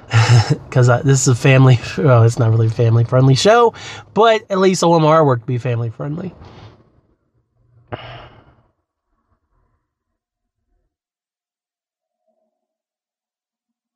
because 0.50 0.88
this 1.04 1.22
is 1.22 1.28
a 1.28 1.36
family. 1.36 1.80
Well, 1.98 2.24
it's 2.24 2.40
not 2.40 2.52
really 2.52 2.68
a 2.68 2.72
family 2.72 3.04
friendly 3.04 3.36
show, 3.36 3.74
but 4.14 4.44
at 4.50 4.60
least 4.60 4.84
artwork 4.84 5.42
to 5.42 5.46
be 5.46 5.58
family 5.58 5.90
friendly. 5.90 6.34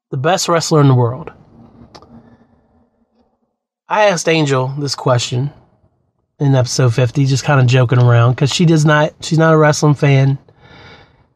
The 0.09 0.17
best 0.17 0.49
wrestler 0.49 0.81
in 0.81 0.89
the 0.89 0.95
world. 0.95 1.31
I 3.87 4.05
asked 4.05 4.27
Angel 4.27 4.67
this 4.79 4.95
question 4.95 5.51
in 6.39 6.55
episode 6.55 6.93
50, 6.93 7.25
just 7.25 7.43
kind 7.45 7.61
of 7.61 7.67
joking 7.67 7.99
around 8.01 8.33
because 8.33 8.53
she 8.53 8.65
does 8.65 8.83
not, 8.83 9.13
she's 9.21 9.37
not 9.37 9.53
a 9.53 9.57
wrestling 9.57 9.93
fan. 9.93 10.37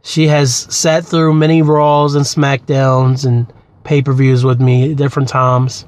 She 0.03 0.27
has 0.27 0.53
sat 0.53 1.05
through 1.05 1.33
many 1.33 1.61
Raws 1.61 2.15
and 2.15 2.25
SmackDowns 2.25 3.25
and 3.25 3.51
pay 3.85 4.01
per 4.01 4.11
views 4.11 4.43
with 4.43 4.59
me 4.59 4.91
at 4.91 4.97
different 4.97 5.29
times. 5.29 5.85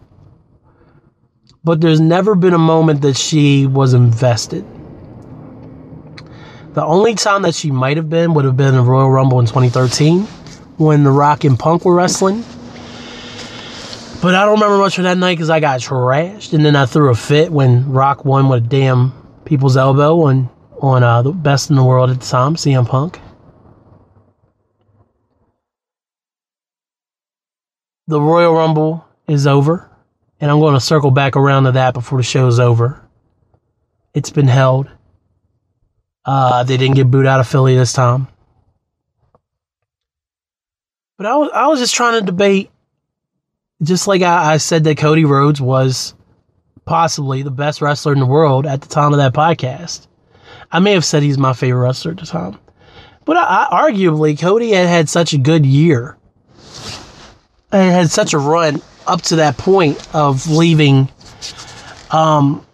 But 1.63 1.81
there's 1.81 1.99
never 1.99 2.35
been 2.35 2.53
a 2.53 2.59
moment 2.59 3.01
that 3.01 3.17
she 3.17 3.65
was 3.65 3.93
invested. 3.93 4.65
The 6.73 6.85
only 6.85 7.15
time 7.15 7.41
that 7.41 7.55
she 7.55 7.71
might 7.71 7.97
have 7.97 8.09
been 8.09 8.33
would 8.35 8.45
have 8.45 8.55
been 8.55 8.75
the 8.75 8.83
Royal 8.83 9.09
Rumble 9.09 9.39
in 9.39 9.47
2013 9.47 10.21
when 10.77 11.03
The 11.03 11.11
Rock 11.11 11.43
and 11.43 11.57
Punk 11.57 11.83
were 11.83 11.95
wrestling. 11.95 12.45
But 14.21 14.35
I 14.35 14.45
don't 14.45 14.53
remember 14.53 14.77
much 14.77 14.97
of 14.97 15.03
that 15.03 15.17
night 15.17 15.33
because 15.33 15.49
I 15.49 15.59
got 15.59 15.79
trashed, 15.79 16.53
and 16.53 16.65
then 16.65 16.75
I 16.75 16.85
threw 16.85 17.09
a 17.09 17.15
fit 17.15 17.51
when 17.51 17.91
Rock 17.91 18.25
won 18.25 18.47
with 18.47 18.65
a 18.65 18.67
damn 18.67 19.11
people's 19.45 19.75
elbow 19.75 20.21
on 20.21 20.49
on 20.81 21.03
uh, 21.03 21.23
the 21.23 21.31
best 21.31 21.71
in 21.71 21.75
the 21.75 21.83
world 21.83 22.11
at 22.11 22.19
the 22.19 22.25
time, 22.25 22.55
CM 22.55 22.87
Punk. 22.87 23.19
The 28.07 28.21
Royal 28.21 28.53
Rumble 28.53 29.05
is 29.27 29.45
over, 29.45 29.89
and 30.39 30.49
I'm 30.49 30.59
going 30.59 30.73
to 30.73 30.79
circle 30.79 31.11
back 31.11 31.35
around 31.35 31.65
to 31.65 31.73
that 31.73 31.93
before 31.93 32.17
the 32.17 32.23
show's 32.23 32.59
over. 32.59 33.01
It's 34.13 34.29
been 34.29 34.47
held. 34.47 34.89
Uh, 36.25 36.63
they 36.63 36.77
didn't 36.77 36.95
get 36.95 37.11
booed 37.11 37.25
out 37.25 37.39
of 37.39 37.47
Philly 37.47 37.75
this 37.75 37.93
time. 37.93 38.27
But 41.17 41.25
I 41.25 41.35
was 41.35 41.51
I 41.53 41.67
was 41.67 41.79
just 41.79 41.95
trying 41.95 42.19
to 42.19 42.25
debate, 42.25 42.69
just 43.81 44.07
like 44.07 44.21
I, 44.21 44.53
I 44.53 44.57
said 44.57 44.83
that 44.83 44.97
Cody 44.97 45.25
Rhodes 45.25 45.59
was 45.59 46.13
possibly 46.85 47.41
the 47.41 47.51
best 47.51 47.81
wrestler 47.81 48.13
in 48.13 48.19
the 48.19 48.25
world 48.25 48.65
at 48.65 48.81
the 48.81 48.87
time 48.87 49.13
of 49.13 49.17
that 49.17 49.33
podcast. 49.33 50.07
I 50.71 50.79
may 50.79 50.93
have 50.93 51.05
said 51.05 51.23
he's 51.23 51.37
my 51.37 51.53
favorite 51.53 51.81
wrestler 51.81 52.11
at 52.11 52.17
the 52.17 52.25
time, 52.25 52.59
but 53.25 53.35
I, 53.35 53.67
I, 53.69 53.89
arguably 53.89 54.39
Cody 54.39 54.71
had 54.71 54.87
had 54.87 55.09
such 55.09 55.33
a 55.33 55.37
good 55.37 55.65
year 55.65 56.17
and 57.71 57.91
had 57.91 58.09
such 58.12 58.33
a 58.33 58.38
run 58.38 58.81
up 59.05 59.21
to 59.24 59.38
that 59.38 59.57
point 59.57 59.97
of 60.15 60.50
leaving 60.50 61.09
um, 62.12 62.65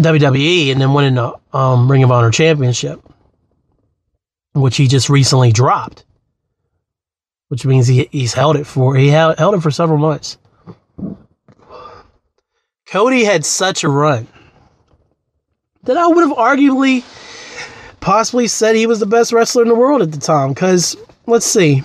WWE 0.00 0.72
and 0.72 0.80
then 0.80 0.92
winning 0.94 1.14
the 1.14 1.34
um, 1.52 1.90
Ring 1.90 2.02
of 2.02 2.10
Honor 2.10 2.30
Championship, 2.30 3.00
which 4.52 4.76
he 4.76 4.88
just 4.88 5.08
recently 5.08 5.52
dropped. 5.52 6.04
which 7.48 7.64
means 7.66 7.86
he 7.86 8.08
he's 8.10 8.34
held 8.34 8.56
it 8.56 8.64
for 8.66 8.96
he 8.96 9.08
held, 9.08 9.38
held 9.38 9.54
it 9.54 9.60
for 9.60 9.70
several 9.70 9.98
months. 9.98 10.38
Cody 12.86 13.24
had 13.24 13.44
such 13.44 13.84
a 13.84 13.88
run 13.88 14.26
that 15.84 15.96
I 15.96 16.06
would 16.06 16.26
have 16.26 16.36
arguably 16.36 17.04
possibly 18.00 18.46
said 18.48 18.76
he 18.76 18.86
was 18.86 19.00
the 19.00 19.06
best 19.06 19.32
wrestler 19.32 19.62
in 19.62 19.68
the 19.68 19.74
world 19.74 20.02
at 20.02 20.12
the 20.12 20.18
time. 20.20 20.50
Because 20.50 20.96
let's 21.26 21.46
see, 21.46 21.82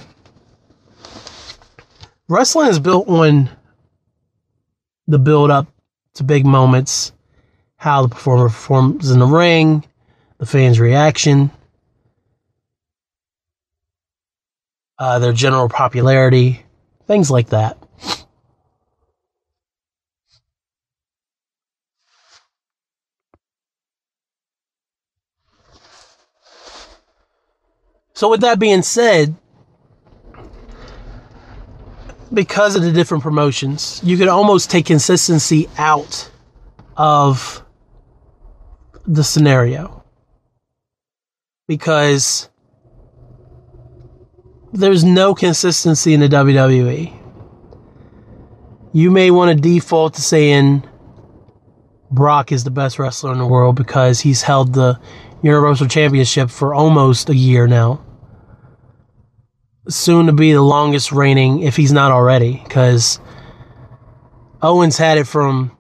wrestling 2.29 2.69
is 2.69 2.79
built 2.79 3.09
on 3.09 3.49
the 5.07 5.19
build 5.19 5.51
up 5.51 5.67
to 6.13 6.23
big 6.23 6.45
moments, 6.45 7.11
how 7.75 8.03
the 8.03 8.09
performer 8.09 8.45
performs 8.45 9.09
in 9.09 9.19
the 9.19 9.25
ring, 9.25 9.83
the 10.37 10.45
fans' 10.45 10.79
reaction, 10.79 11.51
uh, 14.99 15.17
their 15.19 15.33
general 15.33 15.67
popularity, 15.67 16.63
things 17.07 17.31
like 17.31 17.49
that. 17.49 17.77
So, 28.13 28.29
with 28.29 28.41
that 28.41 28.59
being 28.59 28.81
said, 28.81 29.33
because 32.33 32.75
of 32.75 32.83
the 32.83 32.91
different 32.91 33.23
promotions, 33.23 34.01
you 34.03 34.17
could 34.17 34.27
almost 34.27 34.69
take 34.69 34.85
consistency 34.85 35.67
out 35.77 36.29
of 36.97 37.63
the 39.07 39.23
scenario. 39.23 40.03
Because 41.67 42.49
there's 44.73 45.03
no 45.03 45.33
consistency 45.33 46.13
in 46.13 46.19
the 46.19 46.27
WWE. 46.27 47.15
You 48.91 49.11
may 49.11 49.29
want 49.31 49.55
to 49.55 49.61
default 49.61 50.15
to 50.15 50.21
saying 50.21 50.83
Brock 52.11 52.51
is 52.51 52.63
the 52.63 52.71
best 52.71 52.97
wrestler 52.97 53.31
in 53.31 53.37
the 53.37 53.45
world 53.45 53.75
because 53.75 54.19
he's 54.19 54.41
held 54.41 54.73
the 54.73 54.99
Universal 55.43 55.87
Championship 55.87 56.49
for 56.49 56.73
almost 56.73 57.29
a 57.29 57.35
year 57.35 57.67
now 57.67 58.03
soon 59.89 60.27
to 60.27 60.31
be 60.31 60.53
the 60.53 60.61
longest 60.61 61.11
reigning, 61.11 61.61
if 61.61 61.75
he's 61.75 61.91
not 61.91 62.11
already, 62.11 62.61
because 62.63 63.19
Owens 64.61 64.97
had 64.97 65.17
it 65.17 65.27
from 65.27 65.75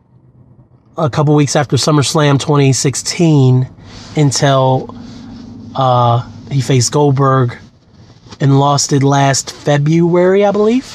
a 0.97 1.09
couple 1.09 1.35
weeks 1.35 1.55
after 1.55 1.77
SummerSlam 1.77 2.39
2016 2.39 3.69
until 4.15 4.95
uh, 5.75 6.29
he 6.51 6.61
faced 6.61 6.91
Goldberg 6.91 7.57
and 8.39 8.59
lost 8.59 8.93
it 8.93 9.03
last 9.03 9.51
February, 9.51 10.45
I 10.45 10.51
believe. 10.51 10.85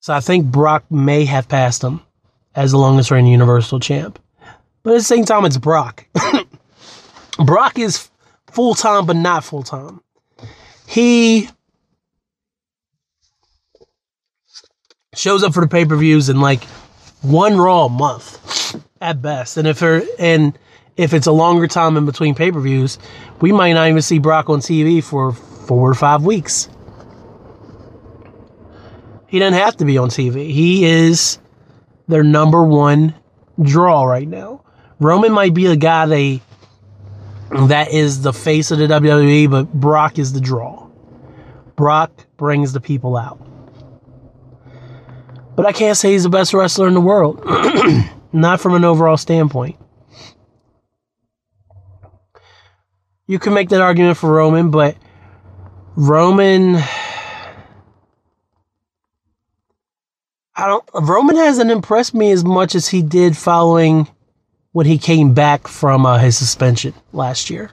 So 0.00 0.12
I 0.12 0.20
think 0.20 0.46
Brock 0.46 0.90
may 0.90 1.24
have 1.24 1.48
passed 1.48 1.82
him 1.82 2.00
as 2.54 2.72
the 2.72 2.78
longest 2.78 3.10
reigning 3.10 3.32
Universal 3.32 3.80
Champ. 3.80 4.18
But 4.82 4.94
at 4.94 4.98
the 4.98 5.04
same 5.04 5.24
time, 5.24 5.44
it's 5.44 5.58
Brock. 5.58 6.06
Brock 7.44 7.78
is 7.78 8.10
full 8.52 8.74
time, 8.74 9.06
but 9.06 9.16
not 9.16 9.44
full 9.44 9.62
time. 9.62 10.00
He 10.86 11.48
shows 15.14 15.42
up 15.42 15.54
for 15.54 15.60
the 15.60 15.68
pay 15.68 15.84
per 15.84 15.96
views 15.96 16.28
in 16.28 16.40
like 16.40 16.64
one 17.22 17.56
Raw 17.56 17.86
a 17.86 17.88
month 17.88 18.76
at 19.00 19.22
best, 19.22 19.56
and 19.56 19.66
if 19.66 19.82
er, 19.82 20.02
and 20.18 20.58
if 20.96 21.14
it's 21.14 21.26
a 21.26 21.32
longer 21.32 21.66
time 21.66 21.96
in 21.96 22.06
between 22.06 22.34
pay 22.34 22.52
per 22.52 22.60
views, 22.60 22.98
we 23.40 23.52
might 23.52 23.72
not 23.72 23.88
even 23.88 24.02
see 24.02 24.18
Brock 24.18 24.50
on 24.50 24.60
TV 24.60 25.02
for 25.02 25.32
four 25.32 25.90
or 25.90 25.94
five 25.94 26.24
weeks. 26.24 26.68
He 29.28 29.38
doesn't 29.38 29.58
have 29.58 29.78
to 29.78 29.86
be 29.86 29.96
on 29.96 30.10
TV. 30.10 30.50
He 30.52 30.84
is 30.84 31.38
their 32.06 32.22
number 32.22 32.62
one 32.62 33.14
draw 33.62 34.04
right 34.04 34.28
now. 34.28 34.62
Roman 35.00 35.32
might 35.32 35.54
be 35.54 35.66
a 35.66 35.76
guy 35.76 36.04
they 36.06 36.42
that 37.52 37.92
is 37.92 38.22
the 38.22 38.32
face 38.32 38.70
of 38.70 38.78
the 38.78 38.86
WWE, 38.86 39.50
but 39.50 39.72
Brock 39.72 40.18
is 40.18 40.32
the 40.32 40.40
draw. 40.40 40.88
Brock 41.76 42.26
brings 42.36 42.72
the 42.72 42.80
people 42.80 43.16
out. 43.16 43.38
But 45.54 45.66
I 45.66 45.72
can't 45.72 45.96
say 45.96 46.12
he's 46.12 46.22
the 46.22 46.30
best 46.30 46.54
wrestler 46.54 46.88
in 46.88 46.94
the 46.94 47.00
world. 47.00 47.42
Not 48.32 48.60
from 48.60 48.74
an 48.74 48.84
overall 48.84 49.16
standpoint. 49.16 49.76
You 53.26 53.38
can 53.38 53.54
make 53.54 53.68
that 53.68 53.80
argument 53.80 54.16
for 54.16 54.32
Roman, 54.32 54.70
but 54.70 54.96
Roman 55.94 56.76
I 60.54 60.66
don't 60.66 60.84
Roman 60.94 61.36
hasn't 61.36 61.70
impressed 61.70 62.14
me 62.14 62.30
as 62.30 62.44
much 62.44 62.74
as 62.74 62.88
he 62.88 63.02
did 63.02 63.36
following 63.36 64.08
when 64.72 64.86
he 64.86 64.98
came 64.98 65.34
back 65.34 65.68
from 65.68 66.04
uh, 66.04 66.18
his 66.18 66.36
suspension 66.36 66.94
last 67.12 67.50
year. 67.50 67.70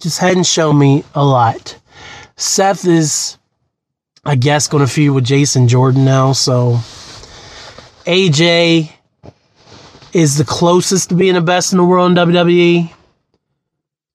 Just 0.00 0.18
hadn't 0.18 0.46
shown 0.46 0.78
me 0.78 1.04
a 1.14 1.24
lot. 1.24 1.78
Seth 2.36 2.86
is, 2.86 3.36
I 4.24 4.34
guess, 4.34 4.66
going 4.66 4.84
to 4.84 4.90
feud 4.90 5.14
with 5.14 5.24
Jason 5.24 5.68
Jordan 5.68 6.04
now. 6.04 6.32
So 6.32 6.78
AJ 8.06 8.90
is 10.12 10.38
the 10.38 10.44
closest 10.44 11.10
to 11.10 11.14
being 11.14 11.34
the 11.34 11.40
best 11.40 11.72
in 11.72 11.78
the 11.78 11.84
world 11.84 12.10
in 12.10 12.16
WWE 12.16 12.90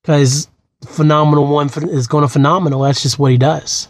because 0.02 0.48
phenomenal 0.88 1.48
one 1.48 1.70
is 1.90 2.08
going 2.08 2.24
to 2.24 2.28
phenomenal. 2.28 2.82
That's 2.82 3.04
just 3.04 3.20
what 3.20 3.32
he 3.32 3.38
does. 3.38 3.88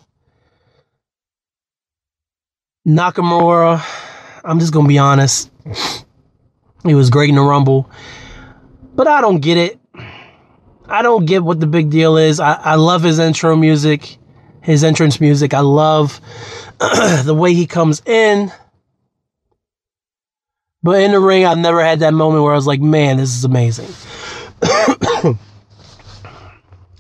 Nakamura, 2.88 3.83
I'm 4.43 4.59
just 4.59 4.73
going 4.73 4.85
to 4.85 4.89
be 4.89 4.97
honest. 4.97 5.49
He 6.86 6.93
was 6.93 7.10
great 7.10 7.30
in 7.30 7.36
the 7.36 7.41
Rumble. 7.41 7.89
But 8.95 9.08
I 9.08 9.21
don't 9.21 9.39
get 9.39 9.58
it. 9.58 9.80
I 10.88 11.02
don't 11.02 11.26
get 11.26 11.43
what 11.43 11.60
the 11.60 11.67
big 11.67 11.89
deal 11.89 12.17
is. 12.17 12.39
I, 12.39 12.54
I 12.54 12.76
love 12.76 13.02
his 13.02 13.17
intro 13.19 13.56
music, 13.56 14.17
his 14.62 14.84
entrance 14.84 15.19
music. 15.19 15.54
I 15.54 15.62
love 15.62 16.21
the 16.80 17.36
way 17.36 17.54
he 17.54 17.65
comes 17.65 18.02
in. 18.06 18.52
But 20.84 21.02
in 21.02 21.12
the 21.12 21.19
ring, 21.19 21.45
I've 21.45 21.58
never 21.58 21.84
had 21.84 22.02
that 22.02 22.13
moment 22.13 22.43
where 22.43 22.54
I 22.54 22.56
was 22.56 22.67
like, 22.67 22.80
man, 22.80 23.17
this 23.17 23.36
is 23.36 23.43
amazing. 23.43 23.89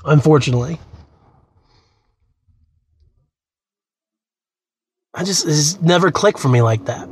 Unfortunately. 0.05 0.79
I 5.13 5.23
just, 5.23 5.45
it's 5.47 5.79
never 5.81 6.11
clicked 6.11 6.39
for 6.39 6.49
me 6.49 6.63
like 6.63 6.85
that. 6.85 7.07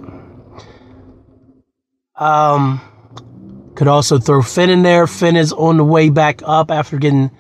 Um, 2.16 2.82
could 3.76 3.88
also 3.88 4.20
throw 4.20 4.42
Finn 4.42 4.70
in 4.70 4.84
there. 4.84 5.08
Finn 5.08 5.36
is 5.36 5.52
on 5.54 5.78
the 5.78 5.84
way 5.84 6.10
back 6.10 6.42
up 6.46 6.70
after 6.70 6.98
getting 6.98 7.32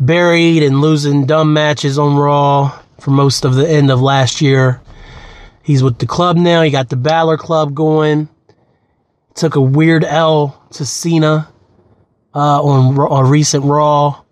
buried 0.00 0.62
and 0.62 0.80
losing 0.80 1.26
dumb 1.26 1.52
matches 1.52 1.98
on 1.98 2.16
Raw 2.16 2.78
for 2.98 3.10
most 3.10 3.44
of 3.44 3.54
the 3.54 3.68
end 3.68 3.90
of 3.90 4.00
last 4.00 4.40
year. 4.40 4.80
He's 5.62 5.82
with 5.82 5.98
the 5.98 6.06
club 6.06 6.36
now. 6.36 6.62
He 6.62 6.70
got 6.70 6.88
the 6.88 6.96
Balor 6.96 7.38
Club 7.38 7.74
going. 7.74 8.28
Took 9.34 9.54
a 9.54 9.60
weird 9.60 10.04
L 10.04 10.60
to 10.72 10.84
Cena 10.84 11.48
uh, 12.34 12.62
on 12.62 12.98
a 12.98 13.28
recent 13.28 13.64
Raw 13.64 14.22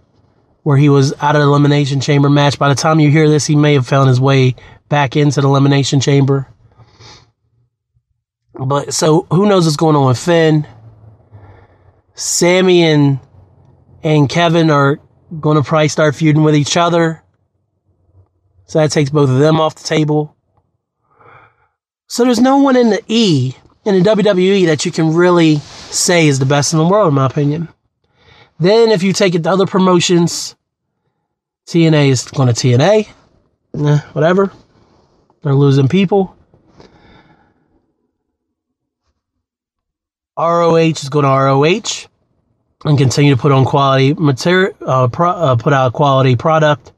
where 0.62 0.76
he 0.76 0.88
was 0.88 1.14
out 1.20 1.36
of 1.36 1.42
the 1.42 1.46
Elimination 1.46 2.00
Chamber 2.00 2.28
match. 2.28 2.58
By 2.58 2.68
the 2.68 2.74
time 2.74 3.00
you 3.00 3.10
hear 3.10 3.28
this, 3.28 3.46
he 3.46 3.56
may 3.56 3.74
have 3.74 3.86
found 3.86 4.08
his 4.08 4.20
way 4.20 4.56
back 4.88 5.16
into 5.16 5.40
the 5.40 5.48
Elimination 5.48 6.00
Chamber. 6.00 6.48
But 8.66 8.92
so 8.92 9.26
who 9.30 9.46
knows 9.46 9.64
what's 9.64 9.76
going 9.76 9.96
on 9.96 10.06
with 10.06 10.18
Finn? 10.18 10.66
Sammy 12.14 12.82
and 12.84 13.18
and 14.02 14.28
Kevin 14.28 14.70
are 14.70 15.00
going 15.40 15.56
to 15.56 15.62
probably 15.62 15.88
start 15.88 16.14
feuding 16.14 16.42
with 16.42 16.54
each 16.54 16.76
other. 16.76 17.22
So 18.66 18.78
that 18.78 18.90
takes 18.90 19.10
both 19.10 19.30
of 19.30 19.38
them 19.38 19.60
off 19.60 19.76
the 19.76 19.84
table. 19.84 20.36
So 22.06 22.24
there's 22.24 22.40
no 22.40 22.58
one 22.58 22.76
in 22.76 22.90
the 22.90 23.02
E 23.08 23.54
in 23.84 24.02
the 24.02 24.10
WWE 24.10 24.66
that 24.66 24.84
you 24.84 24.92
can 24.92 25.14
really 25.14 25.56
say 25.56 26.26
is 26.26 26.38
the 26.38 26.46
best 26.46 26.72
in 26.72 26.78
the 26.78 26.86
world, 26.86 27.08
in 27.08 27.14
my 27.14 27.26
opinion. 27.26 27.68
Then 28.58 28.90
if 28.90 29.02
you 29.02 29.12
take 29.12 29.34
it 29.34 29.44
to 29.44 29.50
other 29.50 29.66
promotions, 29.66 30.54
TNA 31.66 32.08
is 32.08 32.24
going 32.24 32.52
to 32.52 32.54
TNA. 32.54 33.08
Eh, 33.74 33.98
whatever. 34.12 34.52
They're 35.42 35.54
losing 35.54 35.88
people. 35.88 36.36
ROH 40.40 40.76
is 40.76 41.08
going 41.08 41.24
to 41.24 41.28
ROH 41.28 42.08
and 42.84 42.96
continue 42.96 43.34
to 43.34 43.40
put 43.40 43.52
on 43.52 43.64
quality 43.64 44.14
material, 44.14 44.74
uh, 44.86 45.08
pro, 45.08 45.30
uh, 45.30 45.56
put 45.56 45.72
out 45.72 45.92
quality 45.92 46.34
product. 46.36 46.92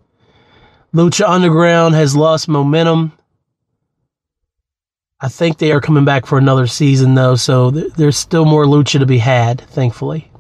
Lucha 0.95 1.29
Underground 1.29 1.95
has 1.95 2.15
lost 2.15 2.49
momentum. 2.49 3.13
I 5.21 5.29
think 5.29 5.59
they 5.59 5.73
are 5.73 5.81
coming 5.81 6.05
back 6.05 6.27
for 6.27 6.39
another 6.39 6.67
season 6.67 7.15
though, 7.15 7.35
so 7.35 7.71
th- 7.71 7.93
there's 7.95 8.17
still 8.17 8.45
more 8.45 8.65
lucha 8.65 8.99
to 8.99 9.07
be 9.07 9.19
had, 9.19 9.61
thankfully. 9.61 10.31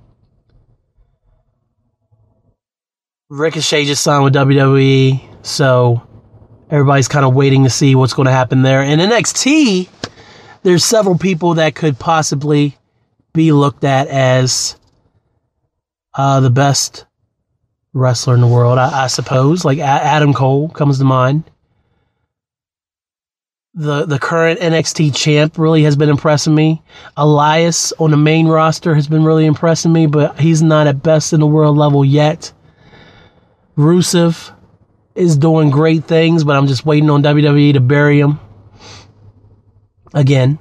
Ricochet 3.29 3.87
just 3.87 4.03
signed 4.03 4.25
with 4.25 4.35
WWE, 4.35 5.45
so 5.45 6.07
everybody's 6.71 7.09
kind 7.09 7.25
of 7.25 7.35
waiting 7.35 7.65
to 7.65 7.71
see 7.71 7.95
what's 7.95 8.13
going 8.13 8.27
to 8.27 8.33
happen 8.33 8.63
there. 8.63 8.83
In 8.83 9.01
NXT, 9.01 9.89
there's 10.63 10.85
several 10.85 11.17
people 11.17 11.55
that 11.55 11.75
could 11.75 11.99
possibly 11.99 12.77
be 13.35 13.53
looked 13.53 13.85
at 13.85 14.09
as 14.09 14.77
uh, 16.15 16.41
the 16.41 16.51
best 16.51 17.07
wrestler 17.95 18.35
in 18.35 18.41
the 18.41 18.47
world, 18.47 18.79
I, 18.79 19.05
I 19.05 19.07
suppose. 19.07 19.65
Like 19.65 19.79
a- 19.79 19.83
Adam 19.83 20.33
Cole 20.35 20.69
comes 20.69 20.99
to 20.99 21.05
mind. 21.05 21.45
The 23.75 24.05
the 24.05 24.19
current 24.19 24.61
NXT 24.61 25.17
champ 25.17 25.57
really 25.57 25.85
has 25.85 25.97
been 25.97 26.11
impressing 26.11 26.55
me. 26.55 26.83
Elias 27.17 27.93
on 27.99 28.11
the 28.11 28.19
main 28.19 28.47
roster 28.47 28.95
has 28.95 29.09
been 29.09 29.25
really 29.25 29.47
impressing 29.47 29.95
me, 29.95 30.07
but 30.07 30.39
he's 30.39 30.63
not 30.63 30.87
at 30.87 31.03
best 31.03 31.33
in 31.33 31.41
the 31.41 31.47
world 31.47 31.79
level 31.79 32.05
yet. 32.05 32.53
Rusev 33.79 34.53
is 35.15 35.39
doing 35.39 35.71
great 35.71 36.05
things, 36.05 36.45
but 36.45 36.55
I'm 36.55 36.67
just 36.67 36.85
waiting 36.85 37.09
on 37.09 37.23
WWE 37.23 37.73
to 37.73 37.81
bury 37.81 38.21
him 38.21 38.39
again. 40.13 40.59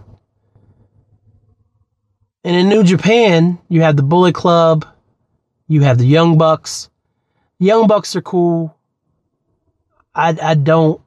And 2.43 2.55
in 2.55 2.69
New 2.69 2.83
Japan, 2.83 3.59
you 3.69 3.81
have 3.81 3.95
the 3.95 4.03
Bullet 4.03 4.33
Club, 4.33 4.85
you 5.67 5.81
have 5.81 5.97
the 5.97 6.05
Young 6.05 6.37
Bucks. 6.37 6.89
Young 7.59 7.87
Bucks 7.87 8.15
are 8.15 8.21
cool. 8.21 8.75
I 10.15 10.37
I 10.41 10.55
don't 10.55 11.01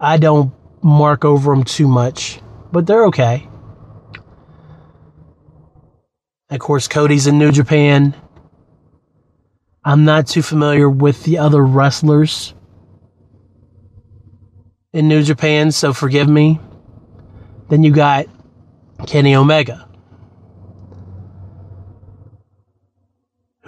I 0.00 0.16
don't 0.16 0.52
mark 0.82 1.24
over 1.24 1.54
them 1.54 1.64
too 1.64 1.86
much, 1.86 2.40
but 2.72 2.86
they're 2.86 3.06
okay. 3.06 3.46
Of 6.48 6.58
course, 6.58 6.88
Cody's 6.88 7.26
in 7.26 7.38
New 7.38 7.52
Japan. 7.52 8.16
I'm 9.84 10.04
not 10.04 10.26
too 10.26 10.42
familiar 10.42 10.90
with 10.90 11.22
the 11.22 11.38
other 11.38 11.64
wrestlers 11.64 12.54
in 14.92 15.06
New 15.06 15.22
Japan, 15.22 15.70
so 15.70 15.92
forgive 15.92 16.28
me. 16.28 16.58
Then 17.68 17.84
you 17.84 17.92
got 17.92 18.26
Kenny 19.06 19.36
Omega, 19.36 19.88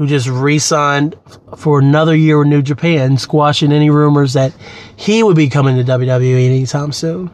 who 0.02 0.08
just 0.08 0.26
re 0.26 0.58
signed 0.58 1.14
for 1.56 1.78
another 1.78 2.16
year 2.16 2.36
with 2.36 2.48
New 2.48 2.60
Japan, 2.60 3.16
squashing 3.16 3.70
any 3.70 3.88
rumors 3.88 4.32
that 4.32 4.52
he 4.96 5.22
would 5.22 5.36
be 5.36 5.48
coming 5.48 5.76
to 5.76 5.84
WWE 5.84 6.44
anytime 6.44 6.90
soon. 6.90 7.30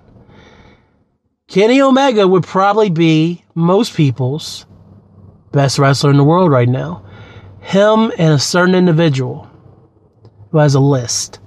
Kenny 1.46 1.80
Omega 1.80 2.28
would 2.28 2.42
probably 2.42 2.90
be 2.90 3.42
most 3.54 3.96
people's 3.96 4.66
best 5.50 5.78
wrestler 5.78 6.10
in 6.10 6.18
the 6.18 6.24
world 6.24 6.50
right 6.50 6.68
now. 6.68 7.06
Him 7.60 8.12
and 8.18 8.34
a 8.34 8.38
certain 8.38 8.74
individual 8.74 9.48
who 10.50 10.58
has 10.58 10.74
a 10.74 10.80
list 10.80 11.40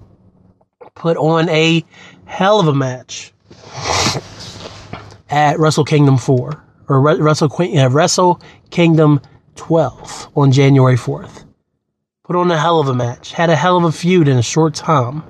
put 0.96 1.18
on 1.18 1.50
a 1.50 1.86
hell 2.26 2.60
of 2.60 2.68
a 2.68 2.74
match 2.74 3.32
at 5.30 5.60
Wrestle 5.60 5.86
Kingdom 5.86 6.18
4 6.18 6.64
or 6.90 7.00
Wrestle, 7.00 7.52
uh, 7.60 7.90
Wrestle 7.92 8.42
Kingdom 8.72 9.22
12 9.56 10.32
on 10.36 10.52
January 10.52 10.96
4th. 10.96 11.46
Put 12.24 12.36
on 12.36 12.52
a 12.52 12.58
hell 12.58 12.80
of 12.80 12.88
a 12.88 12.94
match, 12.94 13.34
had 13.34 13.50
a 13.50 13.56
hell 13.56 13.78
of 13.78 13.84
a 13.84 13.92
feud 13.92 14.28
in 14.28 14.38
a 14.38 14.44
short 14.44 14.74
time. 14.74 15.24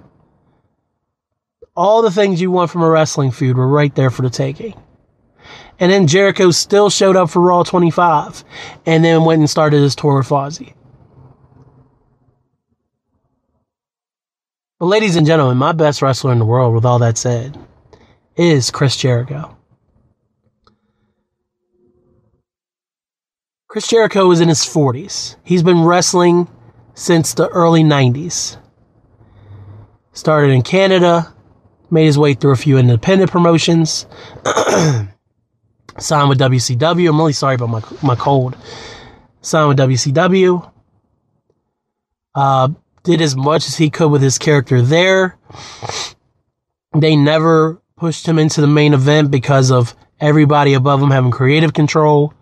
All 1.76 2.02
the 2.02 2.12
things 2.12 2.42
you 2.42 2.52
want 2.52 2.70
from 2.70 2.84
a 2.84 2.90
wrestling 2.90 3.32
feud 3.32 3.58
were 3.58 3.68
right 3.68 3.94
there 3.96 4.10
for 4.10 4.22
the 4.22 4.30
taking. 4.30 4.76
And 5.80 5.92
then 5.92 6.06
Jericho 6.06 6.52
still 6.52 6.90
showed 6.90 7.16
up 7.16 7.30
for 7.30 7.42
Raw 7.42 7.64
25 7.64 8.44
and 8.86 9.04
then 9.04 9.26
went 9.26 9.40
and 9.40 9.50
started 9.50 9.82
his 9.82 9.96
tour 9.96 10.18
with 10.18 10.28
Fozzy. 10.28 10.74
But, 14.80 14.88
ladies 14.88 15.16
and 15.16 15.26
gentlemen, 15.28 15.58
my 15.58 15.72
best 15.72 16.02
wrestler 16.02 16.32
in 16.32 16.40
the 16.40 16.46
world, 16.46 16.74
with 16.74 16.86
all 16.86 17.00
that 17.00 17.18
said, 17.18 17.58
is 18.36 18.72
Chris 18.72 18.96
Jericho. 18.96 19.58
Chris 23.72 23.88
Jericho 23.88 24.30
is 24.32 24.42
in 24.42 24.50
his 24.50 24.66
40s. 24.66 25.38
He's 25.46 25.64
been 25.64 25.86
wrestling 25.86 26.50
since 26.94 27.34
the 27.34 27.48
early 27.48 27.84
90s. 27.84 28.58
Started 30.12 30.52
in 30.52 30.62
Canada, 30.62 31.34
made 31.90 32.08
his 32.08 32.18
way 32.18 32.34
through 32.34 32.52
a 32.52 32.58
few 32.58 32.78
independent 32.78 33.32
promotions, 33.32 34.08
signed 35.98 36.28
with 36.28 36.38
WCW. 36.38 37.08
I'm 37.08 37.18
really 37.18 37.32
sorry 37.32 37.56
about 37.56 37.70
my, 37.70 37.82
my 38.04 38.16
cold. 38.18 38.58
Signed 39.40 39.70
with 39.70 39.78
WCW. 39.78 40.70
Uh, 42.36 42.68
did 43.04 43.22
as 43.22 43.38
much 43.38 43.70
as 43.70 43.78
he 43.78 43.90
could 43.90 44.12
with 44.12 44.22
his 44.22 44.38
character 44.38 44.82
there. 44.82 45.38
They 46.94 47.16
never 47.16 47.82
pushed 47.96 48.26
him 48.26 48.38
into 48.38 48.60
the 48.60 48.68
main 48.68 48.94
event 48.94 49.32
because 49.32 49.72
of 49.72 49.96
everybody 50.20 50.74
above 50.74 51.02
him 51.02 51.12
having 51.12 51.32
creative 51.32 51.72
control. 51.72 52.34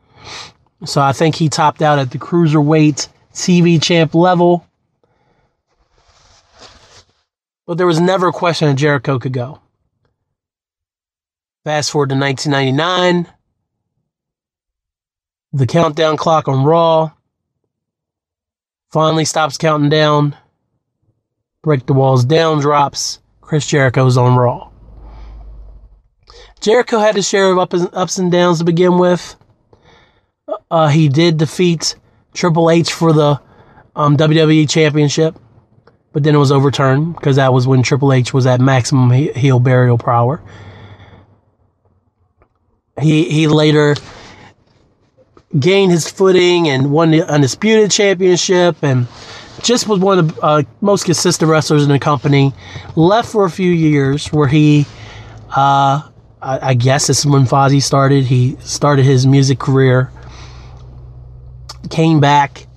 So 0.85 1.01
I 1.01 1.11
think 1.11 1.35
he 1.35 1.49
topped 1.49 1.81
out 1.81 1.99
at 1.99 2.11
the 2.11 2.17
cruiserweight 2.17 3.09
TV 3.33 3.81
champ 3.81 4.15
level. 4.15 4.65
But 7.65 7.77
there 7.77 7.87
was 7.87 7.99
never 7.99 8.29
a 8.29 8.33
question 8.33 8.69
that 8.69 8.75
Jericho 8.75 9.19
could 9.19 9.33
go. 9.33 9.59
Fast 11.65 11.91
forward 11.91 12.09
to 12.09 12.15
1999. 12.15 13.31
The 15.51 15.67
countdown 15.67 16.15
clock 16.15 16.47
on 16.47 16.63
Raw 16.63 17.11
finally 18.91 19.25
stops 19.25 19.57
counting 19.57 19.89
down. 19.89 20.35
Break 21.61 21.85
the 21.85 21.93
Walls 21.93 22.23
Down 22.23 22.59
drops. 22.59 23.19
Chris 23.41 23.67
Jericho's 23.67 24.17
on 24.17 24.35
Raw. 24.35 24.69
Jericho 26.61 26.99
had 26.99 27.15
his 27.15 27.27
share 27.27 27.51
of 27.51 27.59
ups 27.93 28.17
and 28.17 28.31
downs 28.31 28.59
to 28.59 28.63
begin 28.63 28.97
with. 28.97 29.35
Uh, 30.69 30.87
he 30.87 31.09
did 31.09 31.37
defeat 31.37 31.95
Triple 32.33 32.69
H 32.69 32.93
for 32.93 33.13
the 33.13 33.39
um, 33.95 34.17
WWE 34.17 34.69
Championship, 34.69 35.37
but 36.13 36.23
then 36.23 36.35
it 36.35 36.37
was 36.37 36.51
overturned 36.51 37.15
because 37.15 37.35
that 37.37 37.53
was 37.53 37.67
when 37.67 37.83
Triple 37.83 38.13
H 38.13 38.33
was 38.33 38.45
at 38.45 38.61
maximum 38.61 39.11
heel 39.11 39.59
burial 39.59 39.97
power. 39.97 40.41
He 42.99 43.29
he 43.29 43.47
later 43.47 43.95
gained 45.57 45.91
his 45.91 46.09
footing 46.09 46.69
and 46.69 46.91
won 46.91 47.11
the 47.11 47.23
undisputed 47.23 47.89
championship 47.89 48.77
and 48.83 49.07
just 49.63 49.87
was 49.87 49.99
one 49.99 50.19
of 50.19 50.35
the 50.35 50.41
uh, 50.41 50.63
most 50.81 51.05
consistent 51.05 51.49
wrestlers 51.49 51.83
in 51.83 51.89
the 51.89 51.99
company. 51.99 52.53
Left 52.95 53.29
for 53.29 53.45
a 53.45 53.49
few 53.49 53.71
years 53.71 54.27
where 54.27 54.47
he, 54.47 54.85
uh, 55.49 56.07
I, 56.41 56.59
I, 56.69 56.73
guess 56.75 57.07
this 57.07 57.19
is 57.19 57.25
when 57.25 57.45
Fozzy 57.45 57.81
started. 57.81 58.25
He 58.25 58.55
started 58.59 59.03
his 59.03 59.27
music 59.27 59.59
career, 59.59 60.11
came 61.89 62.19
back, 62.19 62.67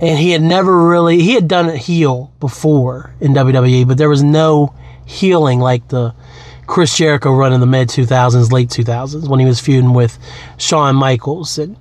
and 0.00 0.18
he 0.18 0.30
had 0.30 0.42
never 0.42 0.88
really, 0.88 1.20
he 1.20 1.34
had 1.34 1.48
done 1.48 1.68
a 1.68 1.76
heel 1.76 2.32
before 2.40 3.14
in 3.20 3.32
WWE, 3.32 3.86
but 3.86 3.98
there 3.98 4.08
was 4.08 4.22
no 4.22 4.74
heeling 5.06 5.60
like 5.60 5.88
the 5.88 6.14
Chris 6.66 6.96
Jericho 6.96 7.32
run 7.32 7.52
in 7.52 7.60
the 7.60 7.66
mid 7.66 7.88
2000s, 7.88 8.50
late 8.52 8.68
2000s 8.68 9.28
when 9.28 9.40
he 9.40 9.46
was 9.46 9.60
feuding 9.60 9.92
with 9.92 10.18
Shawn 10.56 10.96
Michaels. 10.96 11.58
And 11.58 11.76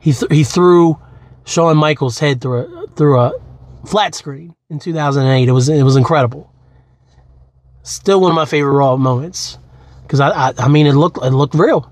he, 0.00 0.12
th- 0.12 0.30
he 0.30 0.44
threw 0.44 0.98
Shawn 1.44 1.76
Michaels' 1.76 2.18
head 2.18 2.40
through 2.40 2.58
a 2.60 2.86
through 2.88 3.18
a 3.18 3.32
flat 3.86 4.14
screen 4.14 4.54
in 4.68 4.78
2008. 4.78 5.48
It 5.48 5.52
was 5.52 5.68
it 5.68 5.82
was 5.82 5.96
incredible. 5.96 6.50
Still 7.82 8.20
one 8.20 8.30
of 8.30 8.36
my 8.36 8.44
favorite 8.44 8.72
Raw 8.72 8.96
moments 8.96 9.58
because 10.02 10.20
I, 10.20 10.28
I 10.30 10.54
I 10.58 10.68
mean 10.68 10.86
it 10.86 10.92
looked 10.92 11.18
it 11.18 11.30
looked 11.30 11.54
real. 11.54 11.91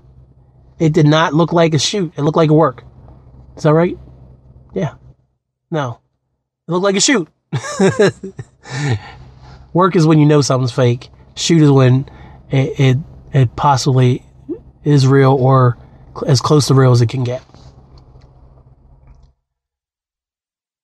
It 0.81 0.93
did 0.93 1.05
not 1.05 1.35
look 1.35 1.53
like 1.53 1.75
a 1.75 1.79
shoot. 1.79 2.11
It 2.17 2.23
looked 2.23 2.35
like 2.35 2.49
a 2.49 2.55
work. 2.55 2.83
Is 3.55 3.63
that 3.63 3.73
right? 3.73 3.97
Yeah. 4.73 4.95
No. 5.69 5.99
It 6.67 6.71
looked 6.71 6.83
like 6.83 6.95
a 6.95 6.99
shoot. 6.99 7.27
work 9.73 9.95
is 9.95 10.07
when 10.07 10.17
you 10.17 10.25
know 10.25 10.41
something's 10.41 10.71
fake. 10.71 11.09
Shoot 11.35 11.61
is 11.61 11.69
when 11.69 12.09
it, 12.49 12.79
it 12.79 12.97
it 13.31 13.55
possibly 13.55 14.25
is 14.83 15.05
real 15.05 15.33
or 15.33 15.77
as 16.25 16.41
close 16.41 16.67
to 16.67 16.73
real 16.73 16.91
as 16.91 17.01
it 17.01 17.09
can 17.09 17.23
get. 17.23 17.43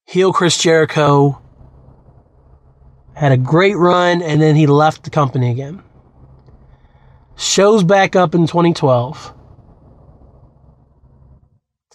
heel 0.05 0.31
Chris 0.31 0.57
Jericho 0.57 1.41
had 3.15 3.31
a 3.31 3.37
great 3.37 3.75
run 3.75 4.21
and 4.21 4.39
then 4.39 4.55
he 4.55 4.67
left 4.67 5.03
the 5.03 5.09
company 5.09 5.49
again. 5.49 5.81
Shows 7.35 7.83
back 7.83 8.15
up 8.15 8.35
in 8.35 8.45
2012 8.45 9.33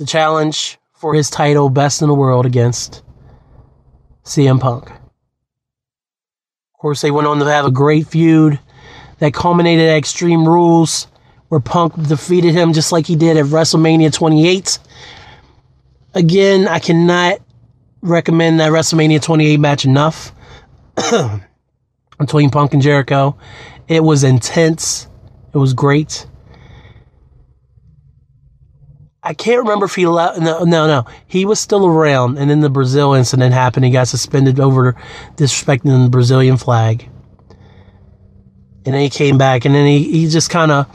to 0.07 0.13
challenge 0.13 0.79
for 0.93 1.15
his 1.15 1.31
title 1.31 1.69
Best 1.69 2.03
in 2.03 2.09
the 2.09 2.15
World 2.15 2.47
against 2.47 3.03
CM 4.25 4.61
Punk. 4.61 4.91
Of 4.91 6.81
course, 6.81 7.01
they 7.01 7.11
went 7.11 7.29
on 7.29 7.39
to 7.39 7.45
have 7.45 7.65
a 7.65 7.71
great 7.71 8.09
feud 8.09 8.59
that 9.19 9.33
culminated 9.33 9.89
at 9.89 9.97
Extreme 9.97 10.47
Rules, 10.49 11.07
where 11.49 11.61
Punk 11.61 11.95
defeated 12.09 12.55
him 12.55 12.73
just 12.73 12.91
like 12.91 13.07
he 13.07 13.15
did 13.15 13.37
at 13.37 13.47
WrestleMania 13.47 14.13
28. 14.13 14.79
Again, 16.15 16.67
I 16.67 16.79
cannot 16.81 17.39
recommend 18.01 18.59
that 18.59 18.73
WrestleMania 18.73 19.23
28 19.23 19.61
match 19.61 19.85
enough 19.85 20.33
between 22.19 22.51
Punk 22.51 22.75
and 22.75 22.83
Jericho. 22.83 23.37
It 23.87 24.03
was 24.03 24.25
intense. 24.25 25.07
It 25.55 25.59
was 25.59 25.73
great. 25.73 26.27
I 29.25 29.35
can't 29.35 29.61
remember 29.61 29.87
if 29.87 29.95
he 29.95 30.07
left. 30.07 30.41
No, 30.41 30.65
no, 30.65 30.87
no. 30.87 31.07
He 31.29 31.45
was 31.45 31.61
still 31.61 31.87
around, 31.87 32.39
and 32.39 32.51
then 32.51 32.61
the 32.61 32.71
Brazil 32.71 33.15
incident 33.15 33.55
happened. 33.55 33.85
He 33.85 33.93
got 33.93 34.09
suspended 34.09 34.59
over 34.59 34.97
disrespecting 35.37 36.05
the 36.05 36.11
Brazilian 36.11 36.57
flag. 36.57 37.09
And 38.85 38.95
then 38.95 39.01
he 39.01 39.11
came 39.11 39.39
back, 39.39 39.65
and 39.65 39.75
then 39.75 39.87
he, 39.87 40.11
he 40.11 40.29
just 40.29 40.51
kind 40.51 40.73
of 40.73 40.89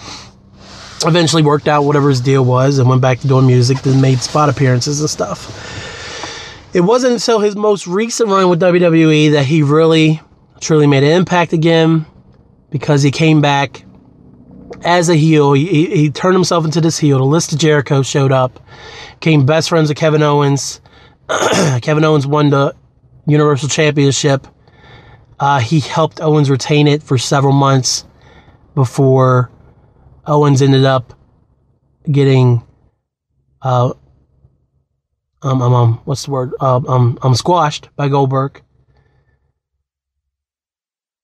eventually 1.06 1.42
worked 1.42 1.70
out 1.70 1.86
whatever 1.86 2.10
his 2.10 2.20
deal 2.20 2.44
was 2.44 2.80
and 2.80 2.90
went 2.90 3.02
back 3.02 3.20
to 3.20 3.28
doing 3.28 3.48
music, 3.48 3.82
then 3.82 4.02
made 4.02 4.20
spot 4.20 4.50
appearances 4.50 5.00
and 5.00 5.10
stuff. 5.10 5.96
It 6.74 6.82
wasn't 6.82 7.14
until 7.14 7.40
his 7.40 7.56
most 7.56 7.88
recent 7.88 8.30
run 8.30 8.50
with 8.50 8.60
WWE 8.60 9.32
that 9.32 9.46
he 9.46 9.64
really, 9.64 10.20
truly 10.60 10.86
made 10.86 11.04
an 11.04 11.12
impact 11.12 11.54
again 11.54 12.06
because 12.72 13.04
he 13.04 13.12
came 13.12 13.40
back 13.40 13.86
as 14.84 15.10
a 15.10 15.16
heel. 15.16 15.54
He, 15.54 15.86
he 15.88 16.10
turned 16.10 16.36
himself 16.36 16.66
into 16.66 16.82
this 16.82 16.98
heel. 16.98 17.18
The 17.20 17.26
list 17.26 17.54
of 17.54 17.60
Jericho 17.60 18.02
showed 18.02 18.32
up, 18.32 18.60
became 19.20 19.46
best 19.46 19.70
friends 19.70 19.90
with 19.90 19.98
Kevin 19.98 20.22
Owens. 20.24 20.82
Kevin 21.82 22.04
Owens 22.04 22.26
won 22.26 22.50
the 22.50 22.76
Universal 23.26 23.70
Championship. 23.70 24.48
Uh, 25.40 25.60
he 25.60 25.80
helped 25.80 26.20
Owens 26.22 26.50
retain 26.50 26.88
it 26.88 27.04
for 27.04 27.18
several 27.18 27.54
months 27.54 28.06
before 28.74 29.52
Owens 30.26 30.62
ended 30.62 30.86
up 30.86 31.14
getting 32.10 32.64
uh, 33.62 33.94
um, 35.42 35.62
um, 35.62 35.74
um 35.74 36.02
what's 36.06 36.26
the 36.26 36.32
word? 36.32 36.54
Um, 36.60 36.86
um, 36.88 37.20
um, 37.22 37.36
squashed 37.36 37.90
by 37.96 38.10
Goldberg. 38.10 38.62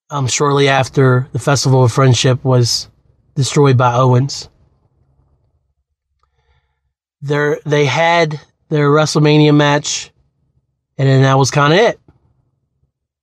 Um, 0.10 0.28
shortly 0.28 0.68
after 0.68 1.28
the 1.34 1.40
Festival 1.40 1.84
of 1.84 1.92
Friendship 1.92 2.44
was 2.44 2.90
destroyed 3.36 3.78
by 3.78 3.94
Owens. 3.96 4.50
There, 7.22 7.60
they 7.66 7.86
had 7.86 8.40
their 8.70 8.90
WrestleMania 8.90 9.56
match, 9.56 10.12
and 10.98 11.08
then 11.08 11.22
that 11.22 11.38
was 11.38 11.52
kind 11.52 11.74
of 11.74 11.80
it. 11.80 12.00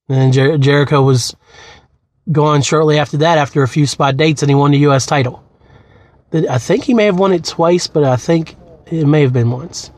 And 0.09 0.17
then 0.17 0.31
Jer- 0.31 0.57
Jericho 0.57 1.01
was 1.01 1.35
gone 2.31 2.61
shortly 2.61 2.97
after 2.97 3.17
that, 3.17 3.37
after 3.37 3.63
a 3.63 3.67
few 3.67 3.85
spot 3.85 4.17
dates, 4.17 4.41
and 4.41 4.49
he 4.49 4.55
won 4.55 4.71
the 4.71 4.79
U.S. 4.79 5.05
title. 5.05 5.43
I 6.33 6.57
think 6.57 6.85
he 6.85 6.93
may 6.93 7.05
have 7.05 7.19
won 7.19 7.33
it 7.33 7.43
twice, 7.43 7.87
but 7.87 8.03
I 8.03 8.15
think 8.15 8.55
it 8.87 9.05
may 9.05 9.21
have 9.21 9.33
been 9.33 9.51
once. 9.51 9.91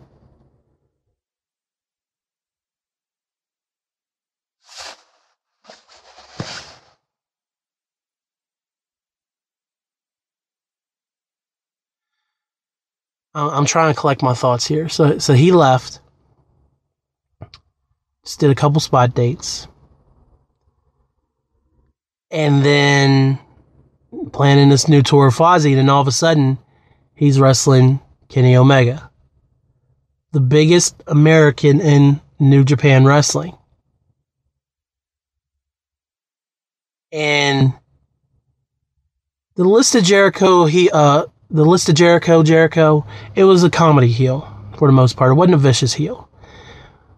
I'm 13.35 13.65
trying 13.65 13.93
to 13.93 13.99
collect 13.99 14.21
my 14.21 14.33
thoughts 14.33 14.65
here. 14.67 14.89
So, 14.89 15.17
so 15.17 15.33
he 15.33 15.51
left. 15.51 15.99
Just 18.23 18.39
did 18.39 18.51
a 18.51 18.55
couple 18.55 18.79
spot 18.79 19.15
dates. 19.15 19.67
And 22.29 22.63
then 22.63 23.39
planning 24.31 24.69
this 24.69 24.87
new 24.87 25.01
tour 25.01 25.27
of 25.27 25.35
Fozzy. 25.35 25.71
And 25.71 25.79
then 25.79 25.89
all 25.89 26.01
of 26.01 26.07
a 26.07 26.11
sudden, 26.11 26.59
he's 27.15 27.39
wrestling 27.39 27.99
Kenny 28.29 28.55
Omega, 28.55 29.11
the 30.31 30.39
biggest 30.39 31.03
American 31.07 31.81
in 31.81 32.21
New 32.39 32.63
Japan 32.63 33.05
Wrestling. 33.05 33.57
And 37.11 37.73
the 39.55 39.63
list 39.63 39.93
of 39.93 40.03
Jericho, 40.03 40.65
he 40.65 40.89
uh, 40.89 41.25
the 41.53 41.63
list 41.63 41.87
of 41.87 41.95
Jericho, 41.95 42.41
Jericho, 42.41 43.05
it 43.35 43.43
was 43.43 43.63
a 43.63 43.69
comedy 43.69 44.07
heel 44.07 44.49
for 44.77 44.87
the 44.87 44.91
most 44.91 45.15
part. 45.15 45.31
It 45.31 45.35
wasn't 45.35 45.53
a 45.53 45.59
vicious 45.59 45.93
heel. 45.93 46.27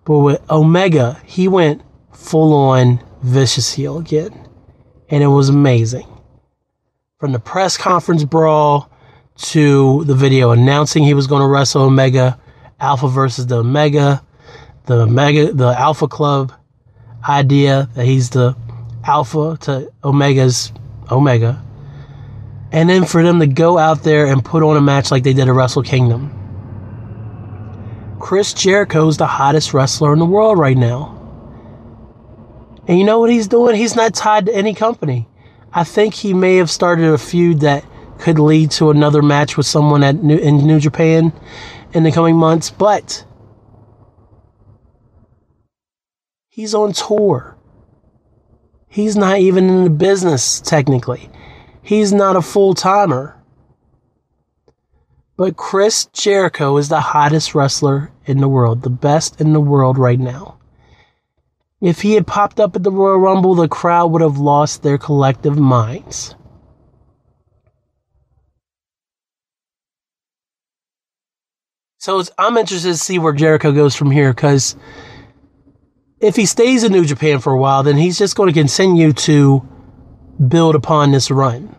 But 0.04 0.20
with 0.20 0.52
Omega, 0.52 1.20
he 1.26 1.48
went 1.48 1.82
full 2.14 2.54
on 2.54 3.02
vicious 3.24 3.74
heel 3.74 3.98
again. 3.98 4.48
And 5.10 5.24
it 5.24 5.28
was 5.28 5.48
amazing. 5.48 6.06
From 7.18 7.32
the 7.32 7.40
press 7.40 7.78
conference 7.78 8.26
brawl 8.26 8.92
to 9.38 10.04
the 10.04 10.16
video 10.16 10.52
announcing 10.52 11.04
he 11.04 11.14
was 11.14 11.28
going 11.28 11.42
to 11.42 11.48
wrestle 11.48 11.84
Omega, 11.84 12.38
Alpha 12.80 13.08
versus 13.08 13.48
the 13.48 13.60
Omega, 13.60 14.22
the 14.86 15.04
Omega, 15.04 15.54
the 15.54 15.80
Alpha 15.80 16.10
Club 16.10 16.52
idea 17.28 17.90
that 17.96 18.06
he's 18.06 18.32
the 18.32 18.56
Alpha 19.06 19.58
to 19.62 19.92
Omega's 20.04 20.74
Omega 21.10 21.64
and 22.76 22.90
then 22.90 23.06
for 23.06 23.24
them 23.24 23.40
to 23.40 23.48
go 23.48 23.78
out 23.78 24.04
there 24.04 24.26
and 24.26 24.44
put 24.44 24.62
on 24.62 24.76
a 24.76 24.82
match 24.82 25.10
like 25.10 25.24
they 25.24 25.32
did 25.32 25.48
at 25.48 25.54
Wrestle 25.54 25.82
Kingdom. 25.82 26.30
Chris 28.20 28.54
Jericho 28.54 29.08
is 29.08 29.16
the 29.16 29.26
hottest 29.26 29.74
wrestler 29.74 30.12
in 30.12 30.20
the 30.20 30.26
world 30.26 30.60
right 30.60 30.76
now. 30.76 31.14
And 32.86 33.00
you 33.00 33.06
know 33.06 33.20
what 33.20 33.32
he's 33.32 33.48
doing? 33.48 33.78
He's 33.78 33.96
not 33.96 34.14
tied 34.14 34.48
to 34.48 34.54
any 34.54 34.74
company. 34.74 35.26
I 35.72 35.86
think 35.86 36.16
he 36.16 36.34
may 36.34 36.58
have 36.58 36.70
started 36.70 37.06
a 37.06 37.18
feud 37.18 37.62
that 37.62 37.86
could 38.20 38.40
lead 38.40 38.72
to 38.72 38.90
another 38.90 39.22
match 39.22 39.56
with 39.56 39.66
someone 39.66 40.04
at 40.04 40.22
New, 40.22 40.38
in 40.38 40.58
New 40.68 40.82
Japan 40.82 41.32
in 41.94 42.04
the 42.04 42.12
coming 42.12 42.36
months, 42.36 42.72
but 42.72 43.24
he's 46.50 46.76
on 46.76 46.92
tour. 46.92 47.58
He's 48.90 49.16
not 49.16 49.38
even 49.38 49.70
in 49.70 49.84
the 49.86 49.90
business 49.90 50.60
technically. 50.60 51.30
He's 51.86 52.12
not 52.12 52.36
a 52.36 52.42
full 52.42 52.74
timer. 52.74 53.40
But 55.38 55.56
Chris 55.56 56.08
Jericho 56.08 56.78
is 56.78 56.90
the 56.90 57.00
hottest 57.00 57.54
wrestler 57.54 58.12
in 58.26 58.40
the 58.40 58.48
world, 58.48 58.82
the 58.82 58.90
best 58.90 59.40
in 59.40 59.54
the 59.54 59.62
world 59.62 60.00
right 60.00 60.20
now. 60.20 60.58
If 61.82 62.02
he 62.02 62.14
had 62.14 62.26
popped 62.26 62.60
up 62.60 62.76
at 62.76 62.82
the 62.82 62.92
Royal 62.92 63.20
Rumble, 63.20 63.54
the 63.54 63.68
crowd 63.68 64.08
would 64.08 64.24
have 64.24 64.40
lost 64.40 64.82
their 64.82 64.98
collective 64.98 65.60
minds. 65.60 66.34
So 72.00 72.24
I'm 72.40 72.58
interested 72.58 72.94
to 72.94 72.98
see 72.98 73.20
where 73.20 73.34
Jericho 73.34 73.72
goes 73.72 73.96
from 73.96 74.10
here 74.10 74.34
because 74.34 74.76
if 76.20 76.36
he 76.36 76.48
stays 76.48 76.84
in 76.84 76.92
New 76.92 77.06
Japan 77.06 77.40
for 77.40 77.54
a 77.54 77.60
while, 77.60 77.84
then 77.84 77.98
he's 77.98 78.18
just 78.18 78.36
going 78.36 78.52
to 78.52 78.60
continue 78.60 79.14
to 79.14 79.68
build 80.48 80.76
upon 80.76 81.12
this 81.12 81.32
run. 81.32 81.76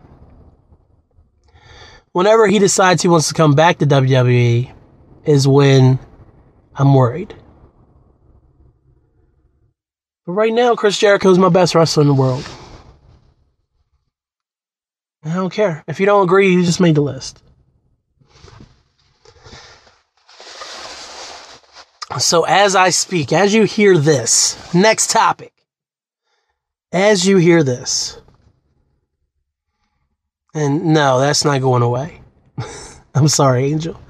Whenever 2.13 2.47
he 2.47 2.59
decides 2.59 3.03
he 3.03 3.09
wants 3.09 3.29
to 3.29 3.35
come 3.35 3.55
back 3.55 3.79
to 3.79 3.87
WWE, 3.87 4.73
is 5.27 5.47
when 5.47 5.99
I'm 6.75 6.95
worried. 6.95 7.35
But 10.25 10.33
right 10.33 10.53
now, 10.53 10.75
Chris 10.75 10.99
Jericho 10.99 11.31
is 11.31 11.39
my 11.39 11.49
best 11.49 11.75
wrestler 11.75 12.03
in 12.03 12.09
the 12.09 12.15
world. 12.15 12.49
I 15.25 15.35
don't 15.35 15.53
care. 15.53 15.85
If 15.89 16.01
you 16.01 16.07
don't 16.07 16.25
agree, 16.25 16.53
you 16.53 16.65
just 16.65 16.81
made 16.81 16.95
the 16.95 17.01
list. 17.01 17.43
So, 22.19 22.45
as 22.45 22.75
I 22.75 22.91
speak, 22.91 23.33
as 23.33 23.53
you 23.53 23.65
hear 23.65 23.99
this, 23.99 24.73
next 24.73 25.11
topic, 25.11 25.53
as 26.93 27.27
you 27.27 27.37
hear 27.37 27.63
this, 27.63 28.21
and 30.57 30.87
no, 30.87 31.21
that's 31.21 31.45
not 31.45 31.61
going 31.61 31.83
away. 31.83 32.23
I'm 33.15 33.29
sorry, 33.29 33.67
Angel. 33.67 34.01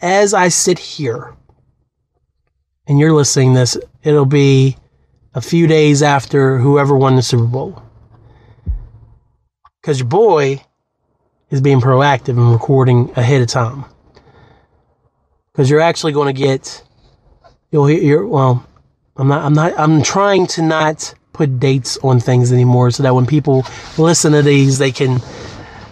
As 0.00 0.32
I 0.32 0.48
sit 0.48 0.78
here 0.78 1.34
and 2.86 3.00
you're 3.00 3.12
listening 3.12 3.54
this, 3.54 3.76
it'll 4.04 4.26
be 4.26 4.76
a 5.34 5.40
few 5.40 5.66
days 5.66 6.00
after 6.02 6.58
whoever 6.58 6.96
won 6.96 7.16
the 7.16 7.22
Super 7.22 7.44
Bowl. 7.44 7.82
Because 9.80 9.98
your 9.98 10.08
boy 10.08 10.62
is 11.50 11.60
being 11.60 11.80
proactive 11.80 12.38
and 12.38 12.52
recording 12.52 13.10
ahead 13.16 13.42
of 13.42 13.48
time. 13.48 13.84
Because 15.52 15.68
you're 15.68 15.80
actually 15.80 16.12
going 16.12 16.32
to 16.32 16.40
get, 16.40 16.84
you'll 17.72 17.86
hear, 17.86 18.24
well, 18.24 18.64
I'm 19.16 19.26
not, 19.26 19.44
I'm 19.44 19.54
not, 19.54 19.76
I'm 19.76 20.02
trying 20.02 20.46
to 20.48 20.62
not 20.62 21.14
put 21.32 21.60
dates 21.60 21.96
on 21.98 22.20
things 22.20 22.52
anymore 22.52 22.90
so 22.90 23.02
that 23.02 23.14
when 23.14 23.26
people 23.26 23.64
listen 23.98 24.32
to 24.32 24.42
these, 24.42 24.78
they 24.78 24.92
can, 24.92 25.20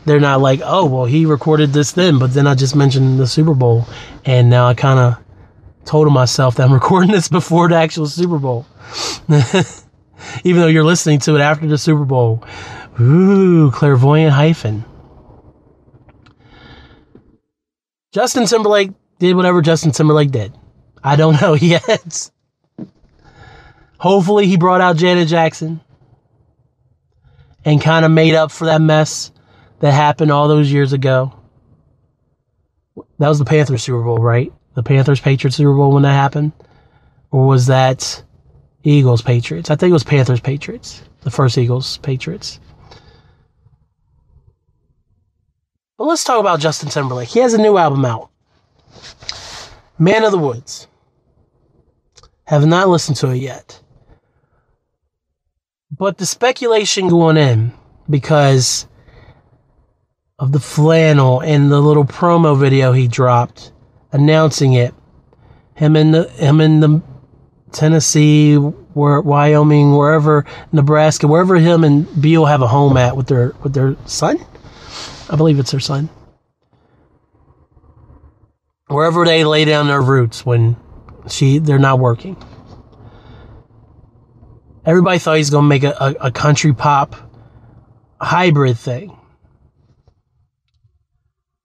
they're 0.05 0.21
not 0.21 0.41
like, 0.41 0.61
oh, 0.65 0.87
well, 0.87 1.05
he 1.05 1.27
recorded 1.27 1.73
this 1.73 1.93
then, 1.93 2.19
but 2.19 2.35
then 2.35 2.47
I 2.47 2.55
just 2.55 2.77
mentioned 2.77 3.19
the 3.19 3.27
Super 3.27 3.55
Bowl. 3.55 3.87
And 4.25 4.51
now 4.51 4.67
I 4.67 4.75
kind 4.75 4.99
of 4.99 5.25
told 5.85 6.13
myself 6.13 6.57
that 6.57 6.65
I'm 6.65 6.73
recording 6.81 7.11
this 7.11 7.29
before 7.29 7.69
the 7.69 7.77
actual 7.77 8.07
Super 8.07 8.39
Bowl. 8.39 8.67
Even 10.45 10.61
though 10.61 10.67
you're 10.67 10.85
listening 10.85 11.21
to 11.21 11.37
it 11.37 11.41
after 11.41 11.67
the 11.67 11.79
Super 11.79 12.05
Bowl. 12.05 12.45
Ooh, 13.01 13.71
clairvoyant 13.71 14.33
hyphen. 14.33 14.85
Justin 18.13 18.47
Timberlake 18.47 18.91
did 19.19 19.37
whatever 19.37 19.63
Justin 19.63 19.93
Timberlake 19.93 20.31
did. 20.31 20.53
I 21.05 21.17
don't 21.17 21.41
know 21.41 21.55
yet. 21.55 22.31
Hopefully, 23.99 24.47
he 24.47 24.57
brought 24.57 24.81
out 24.81 24.97
Janet 24.97 25.29
Jackson 25.29 25.81
and 27.65 27.81
kind 27.81 28.05
of 28.05 28.11
made 28.11 28.35
up 28.35 28.51
for 28.51 28.67
that 28.67 28.81
mess 28.81 29.31
that 29.81 29.93
happened 29.93 30.31
all 30.31 30.49
those 30.49 30.73
years 30.73 30.93
ago. 30.93 31.35
That 33.19 33.29
was 33.29 33.39
the 33.39 33.45
Panthers 33.45 33.83
Super 33.83 34.03
Bowl, 34.03 34.19
right? 34.19 34.53
The 34.75 34.83
Panthers 34.83 35.21
Patriots 35.21 35.57
Super 35.57 35.75
Bowl 35.75 35.93
when 35.93 36.05
that 36.05 36.13
happened? 36.13 36.53
Or 37.31 37.47
was 37.47 37.67
that 37.67 38.23
Eagles 38.85 39.23
Patriots? 39.23 39.71
I 39.71 39.77
think 39.77 39.91
it 39.91 39.95
was 39.95 40.05
Panthers 40.05 40.41
Patriots. 40.41 41.03
The 41.23 41.31
first 41.31 41.59
Eagles 41.59 41.99
Patriots. 41.99 42.61
But 45.97 46.05
let's 46.05 46.23
talk 46.23 46.39
about 46.39 46.61
Justin 46.61 46.89
Timberlake. 46.89 47.29
He 47.29 47.41
has 47.41 47.55
a 47.55 47.59
new 47.59 47.77
album 47.77 48.05
out. 48.05 48.31
Man 49.99 50.23
of 50.23 50.31
the 50.31 50.39
Woods. 50.39 50.87
Have 52.45 52.65
not 52.65 52.89
listened 52.89 53.17
to 53.19 53.31
it 53.31 53.39
yet. 53.39 53.83
But 55.99 56.19
the 56.19 56.27
speculation 56.27 57.09
going 57.09 57.37
in 57.37 57.73
because 58.09 58.87
of 60.39 60.53
the 60.53 60.61
flannel 60.61 61.41
and 61.41 61.71
the 61.71 61.81
little 61.81 62.05
promo 62.05 62.57
video 62.59 62.93
he 62.93 63.09
dropped 63.09 63.73
announcing 64.13 64.75
it. 64.75 64.95
Him 65.75 65.97
in 65.97 66.13
the 66.13 66.29
him 66.31 66.61
in 66.61 66.81
the 66.81 67.03
Tennessee, 67.73 68.55
where 68.55 69.21
Wyoming, 69.21 69.95
wherever 69.97 70.45
Nebraska, 70.73 71.27
wherever 71.27 71.57
him 71.57 71.85
and 71.85 72.07
Biel 72.21 72.47
have 72.47 72.63
a 72.63 72.69
home 72.69 72.97
at 72.97 73.17
with 73.17 73.27
their 73.27 73.55
with 73.63 73.75
their 73.75 73.97
son. 74.07 74.39
I 75.29 75.37
believe 75.37 75.59
it's 75.59 75.73
their 75.73 75.81
son. 75.81 76.09
Wherever 78.87 79.25
they 79.25 79.45
lay 79.45 79.65
down 79.65 79.89
their 79.89 80.01
roots 80.01 80.47
when 80.47 80.77
she 81.29 81.59
they're 81.59 81.79
not 81.79 81.99
working. 81.99 82.37
Everybody 84.89 85.19
thought 85.19 85.37
he's 85.37 85.51
gonna 85.51 85.69
make 85.69 85.85
a, 85.85 85.95
a, 86.01 86.15
a 86.29 86.31
country 86.31 86.73
pop 86.73 87.15
hybrid 88.19 88.79
thing. 88.79 89.15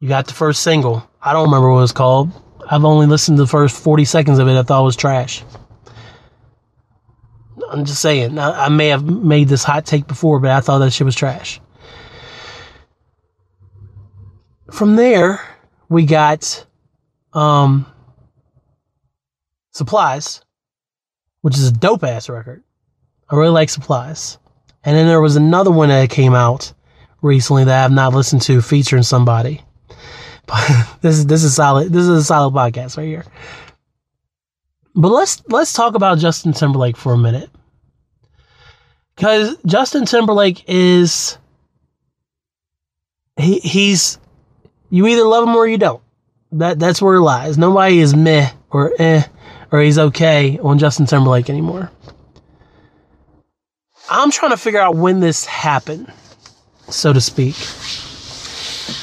You 0.01 0.09
got 0.09 0.27
the 0.27 0.33
first 0.33 0.61
single. 0.61 1.09
I 1.21 1.31
don't 1.31 1.45
remember 1.45 1.71
what 1.71 1.83
it's 1.83 1.93
called. 1.93 2.31
I've 2.69 2.83
only 2.83 3.05
listened 3.05 3.37
to 3.37 3.43
the 3.43 3.47
first 3.47 3.81
40 3.81 4.03
seconds 4.03 4.39
of 4.39 4.49
it. 4.49 4.59
I 4.59 4.63
thought 4.63 4.81
it 4.81 4.83
was 4.83 4.97
trash. 4.97 5.41
I'm 7.69 7.85
just 7.85 8.01
saying. 8.01 8.37
I, 8.37 8.65
I 8.65 8.67
may 8.67 8.89
have 8.89 9.05
made 9.05 9.47
this 9.47 9.63
hot 9.63 9.85
take 9.85 10.05
before, 10.05 10.41
but 10.41 10.51
I 10.51 10.59
thought 10.59 10.79
that 10.79 10.91
shit 10.91 11.05
was 11.05 11.15
trash. 11.15 11.61
From 14.69 14.97
there, 14.97 15.39
we 15.87 16.05
got 16.05 16.65
um, 17.31 17.85
Supplies, 19.71 20.41
which 21.39 21.55
is 21.55 21.69
a 21.69 21.71
dope 21.71 22.03
ass 22.03 22.27
record. 22.27 22.63
I 23.29 23.35
really 23.35 23.51
like 23.51 23.69
Supplies. 23.69 24.37
And 24.83 24.95
then 24.95 25.07
there 25.07 25.21
was 25.21 25.35
another 25.35 25.71
one 25.71 25.89
that 25.89 26.09
came 26.09 26.33
out 26.33 26.73
recently 27.21 27.63
that 27.63 27.77
I 27.77 27.81
have 27.83 27.91
not 27.91 28.13
listened 28.13 28.41
to 28.43 28.61
featuring 28.61 29.03
somebody. 29.03 29.61
But 30.45 30.99
this 30.99 31.19
is 31.19 31.25
this 31.25 31.45
is 31.45 31.55
solid. 31.55 31.93
This 31.93 32.01
is 32.01 32.09
a 32.09 32.23
solid 32.25 32.53
podcast 32.53 32.97
right 32.97 33.07
here. 33.07 33.23
But 34.93 35.07
let's 35.07 35.41
let's 35.47 35.71
talk 35.71 35.95
about 35.95 36.17
Justin 36.17 36.51
Timberlake 36.51 36.97
for 36.97 37.13
a 37.13 37.17
minute. 37.17 37.49
Cuz 39.15 39.55
Justin 39.65 40.05
Timberlake 40.05 40.65
is 40.67 41.37
he 43.37 43.59
he's 43.59 44.19
you 44.89 45.07
either 45.07 45.23
love 45.23 45.47
him 45.47 45.55
or 45.55 45.65
you 45.65 45.77
don't. 45.77 46.03
That 46.51 46.77
that's 46.77 47.01
where 47.01 47.15
it 47.15 47.21
lies. 47.21 47.57
Nobody 47.57 47.99
is 47.99 48.13
meh 48.13 48.51
or 48.69 48.91
eh 48.99 49.23
or 49.71 49.79
he's 49.79 49.97
okay 49.97 50.59
on 50.59 50.77
Justin 50.77 51.05
Timberlake 51.05 51.49
anymore. 51.49 51.89
I'm 54.13 54.29
trying 54.29 54.51
to 54.51 54.57
figure 54.57 54.79
out 54.79 54.95
when 54.95 55.21
this 55.21 55.43
happened, 55.43 56.13
so 56.87 57.13
to 57.13 57.19
speak. 57.19 57.55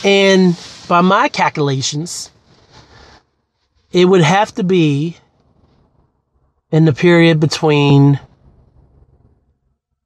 And 0.04 0.56
by 0.86 1.00
my 1.00 1.28
calculations, 1.28 2.30
it 3.90 4.04
would 4.04 4.20
have 4.20 4.54
to 4.54 4.62
be 4.62 5.16
in 6.70 6.84
the 6.84 6.92
period 6.92 7.40
between 7.40 8.20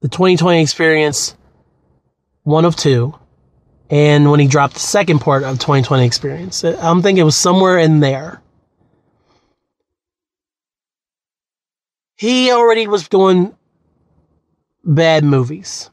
the 0.00 0.08
2020 0.08 0.62
experience, 0.62 1.36
one 2.44 2.64
of 2.64 2.74
two, 2.74 3.14
and 3.90 4.30
when 4.30 4.40
he 4.40 4.46
dropped 4.46 4.72
the 4.72 4.80
second 4.80 5.18
part 5.18 5.42
of 5.42 5.58
2020 5.58 6.06
experience. 6.06 6.64
I'm 6.64 7.02
thinking 7.02 7.20
it 7.20 7.24
was 7.24 7.36
somewhere 7.36 7.76
in 7.76 8.00
there. 8.00 8.40
He 12.16 12.50
already 12.50 12.86
was 12.86 13.06
doing 13.06 13.54
bad 14.84 15.24
movies. 15.24 15.90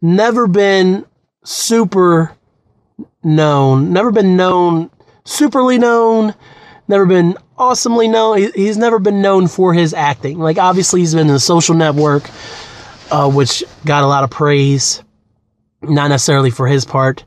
Never 0.00 0.46
been 0.46 1.06
super 1.44 2.34
known, 3.22 3.92
never 3.92 4.10
been 4.10 4.36
known, 4.36 4.90
superly 5.24 5.78
known, 5.78 6.34
never 6.88 7.06
been 7.06 7.36
awesomely 7.58 8.08
known. 8.08 8.38
He, 8.38 8.50
he's 8.52 8.76
never 8.78 8.98
been 8.98 9.22
known 9.22 9.48
for 9.48 9.74
his 9.74 9.94
acting. 9.94 10.38
Like, 10.38 10.58
obviously, 10.58 11.00
he's 11.00 11.14
been 11.14 11.28
in 11.28 11.34
the 11.34 11.40
social 11.40 11.74
network, 11.74 12.28
uh, 13.10 13.30
which 13.30 13.64
got 13.84 14.04
a 14.04 14.08
lot 14.08 14.24
of 14.24 14.30
praise, 14.30 15.02
not 15.82 16.08
necessarily 16.08 16.50
for 16.50 16.66
his 16.66 16.84
part. 16.84 17.24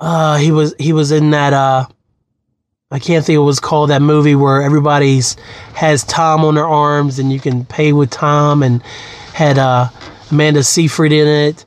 Uh, 0.00 0.36
he 0.36 0.50
was 0.50 0.74
he 0.78 0.92
was 0.92 1.12
in 1.12 1.30
that 1.30 1.52
uh, 1.52 1.86
I 2.92 2.98
can't 2.98 3.24
think 3.24 3.36
it 3.36 3.40
was 3.40 3.58
called 3.58 3.90
that 3.90 4.02
movie 4.02 4.34
where 4.34 4.62
everybody's 4.62 5.34
has 5.74 6.04
Tom 6.04 6.44
on 6.44 6.54
their 6.54 6.68
arms 6.68 7.18
and 7.18 7.32
you 7.32 7.40
can 7.40 7.64
pay 7.64 7.92
with 7.92 8.10
Tom 8.10 8.62
and 8.62 8.82
had 9.34 9.58
uh, 9.58 9.88
Amanda 10.30 10.62
Seyfried 10.62 11.12
in 11.12 11.26
it 11.26 11.64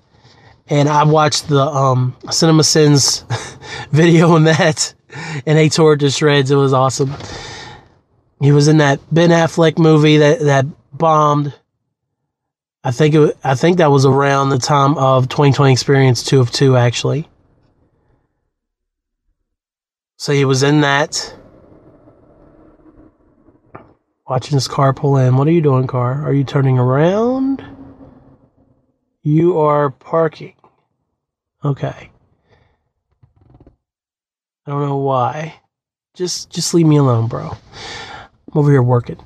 and 0.68 0.90
I 0.90 1.04
watched 1.04 1.48
the 1.48 1.62
um, 1.62 2.16
Cinema 2.32 2.64
Sins 2.64 3.24
video 3.92 4.32
on 4.32 4.46
that, 4.46 4.94
and 5.46 5.58
they 5.58 5.70
tore 5.70 5.94
it 5.94 6.00
to 6.00 6.10
shreds. 6.10 6.52
It 6.52 6.56
was 6.56 6.74
awesome. 6.74 7.14
He 8.42 8.52
was 8.52 8.68
in 8.68 8.78
that 8.78 9.00
Ben 9.12 9.30
Affleck 9.30 9.78
movie 9.78 10.18
that 10.18 10.40
that 10.42 10.66
bombed. 10.94 11.54
I 12.84 12.92
think 12.92 13.16
it. 13.16 13.38
I 13.44 13.56
think 13.56 13.78
that 13.78 13.92
was 13.92 14.06
around 14.06 14.50
the 14.50 14.60
time 14.60 14.98
of 14.98 15.30
2020 15.30 15.72
Experience 15.72 16.24
Two 16.24 16.40
of 16.40 16.52
Two, 16.52 16.76
actually. 16.76 17.28
So 20.18 20.34
he 20.34 20.46
was 20.46 20.64
in 20.64 20.82
that. 20.82 21.36
Watching 24.28 24.56
his 24.56 24.68
car 24.68 24.94
pull 24.94 25.18
in. 25.18 25.36
What 25.38 25.48
are 25.48 25.52
you 25.52 25.62
doing, 25.62 25.88
car? 25.88 26.24
Are 26.26 26.34
you 26.34 26.44
turning 26.44 26.80
around? 26.80 27.64
You 29.22 29.60
are 29.60 29.92
parking. 29.92 30.56
Okay. 31.64 32.12
I 34.66 34.72
don't 34.72 34.82
know 34.82 34.98
why. 34.98 35.62
Just 36.16 36.50
just 36.50 36.74
leave 36.74 36.88
me 36.88 36.98
alone, 36.98 37.28
bro. 37.28 37.50
I'm 37.50 38.58
over 38.58 38.72
here 38.72 38.82
working. 38.82 39.20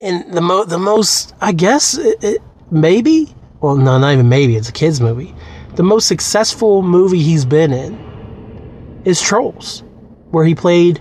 And 0.00 0.32
the 0.32 0.40
mo 0.40 0.64
the 0.64 0.78
most 0.78 1.34
I 1.40 1.52
guess 1.52 1.96
it, 1.96 2.22
it, 2.22 2.42
maybe 2.70 3.34
well 3.60 3.76
no 3.76 3.98
not 3.98 4.12
even 4.12 4.28
maybe 4.28 4.56
it's 4.56 4.68
a 4.68 4.72
kids 4.72 5.00
movie. 5.00 5.34
The 5.74 5.82
most 5.82 6.06
successful 6.06 6.82
movie 6.82 7.22
he's 7.22 7.44
been 7.44 7.72
in 7.72 8.09
is 9.04 9.20
Trolls, 9.20 9.82
where 10.30 10.44
he 10.44 10.54
played 10.54 11.00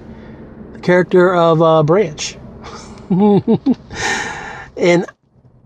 the 0.73 0.79
character 0.79 1.33
of 1.33 1.61
uh, 1.61 1.83
Branch. 1.83 2.37
and 4.77 5.05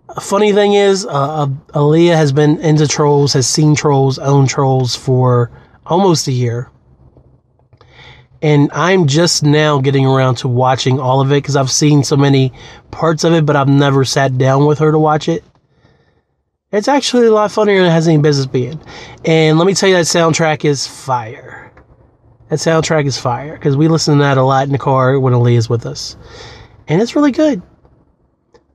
a 0.10 0.22
funny 0.22 0.54
thing 0.54 0.74
is, 0.74 1.06
uh, 1.06 1.10
uh, 1.10 1.48
Aaliyah 1.74 2.16
has 2.16 2.32
been 2.32 2.60
into 2.60 2.88
trolls, 2.88 3.34
has 3.34 3.48
seen 3.48 3.76
trolls, 3.76 4.20
owned 4.20 4.50
trolls 4.50 4.96
for 4.96 5.52
almost 5.86 6.28
a 6.28 6.32
year. 6.32 6.70
And 8.42 8.70
I'm 8.74 9.08
just 9.08 9.42
now 9.44 9.80
getting 9.80 10.06
around 10.06 10.36
to 10.36 10.48
watching 10.48 11.00
all 11.00 11.22
of 11.22 11.32
it 11.32 11.36
because 11.36 11.56
I've 11.56 11.72
seen 11.72 12.04
so 12.04 12.18
many 12.18 12.52
parts 12.92 13.24
of 13.24 13.34
it, 13.34 13.46
but 13.46 13.56
I've 13.56 13.70
never 13.70 14.04
sat 14.04 14.38
down 14.38 14.66
with 14.66 14.80
her 14.80 14.92
to 14.92 15.00
watch 15.00 15.30
it. 15.30 15.44
It's 16.72 16.88
actually 16.88 17.28
a 17.28 17.32
lot 17.32 17.52
funnier 17.52 17.78
than 17.78 17.86
it 17.86 17.92
has 17.92 18.08
any 18.08 18.18
business 18.18 18.48
being. 18.48 18.82
And 19.24 19.58
let 19.58 19.66
me 19.66 19.74
tell 19.74 19.90
you, 19.90 19.96
that 19.96 20.06
soundtrack 20.06 20.66
is 20.66 20.86
fire. 20.86 21.63
That 22.54 22.60
soundtrack 22.60 23.06
is 23.06 23.18
fire 23.18 23.56
because 23.56 23.76
we 23.76 23.88
listen 23.88 24.18
to 24.18 24.24
that 24.24 24.38
a 24.38 24.44
lot 24.44 24.68
in 24.68 24.72
the 24.72 24.78
car 24.78 25.20
when 25.20 25.34
Ali 25.34 25.56
is 25.56 25.70
with 25.70 25.88
us. 25.88 26.16
And 26.88 27.02
it's 27.02 27.16
really 27.16 27.32
good 27.32 27.64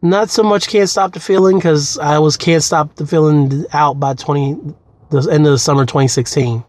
not 0.02 0.30
so 0.30 0.42
much 0.42 0.68
can't 0.68 0.88
stop 0.88 1.12
the 1.12 1.20
feeling 1.20 1.56
because 1.58 1.98
I 1.98 2.18
was 2.18 2.36
can't 2.36 2.62
stop 2.62 2.94
the 2.96 3.06
feeling 3.06 3.64
out 3.72 3.98
by 3.98 4.14
20 4.14 4.74
the 5.10 5.28
end 5.30 5.46
of 5.46 5.52
the 5.52 5.58
summer 5.58 5.84
2016. 5.84 6.64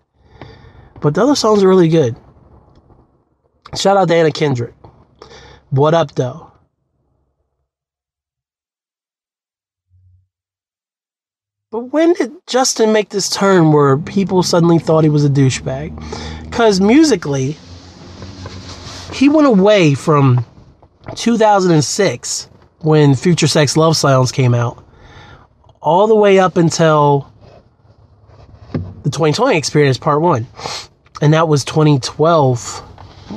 But 1.01 1.13
the 1.13 1.23
other 1.23 1.35
songs 1.35 1.63
are 1.63 1.67
really 1.67 1.89
good. 1.89 2.15
Shout 3.75 3.97
out 3.97 4.07
to 4.07 4.15
Anna 4.15 4.31
Kendrick. 4.31 4.73
What 5.69 5.93
up 5.93 6.15
though? 6.15 6.48
But 11.71 11.93
when 11.93 12.13
did 12.13 12.31
Justin 12.47 12.91
make 12.91 13.09
this 13.09 13.29
turn 13.29 13.71
where 13.71 13.95
people 13.95 14.41
suddenly 14.41 14.79
thought 14.79 15.03
he 15.03 15.09
was 15.11 15.23
a 15.23 15.29
douchebag? 15.29 15.93
Because 16.43 16.81
musically, 16.81 17.57
he 19.13 19.29
went 19.29 19.45
away 19.45 19.93
from 19.93 20.47
2006 21.13 22.49
when 22.79 23.13
Future 23.13 23.45
Sex 23.45 23.77
Love 23.77 23.95
Sounds 23.95 24.31
came 24.31 24.55
out, 24.55 24.83
all 25.79 26.07
the 26.07 26.15
way 26.15 26.39
up 26.39 26.57
until 26.57 27.31
the 29.03 29.11
2020 29.11 29.55
Experience 29.55 29.99
Part 29.99 30.21
1. 30.21 30.47
And 31.21 31.33
that 31.35 31.47
was 31.47 31.63
2012 31.65 32.79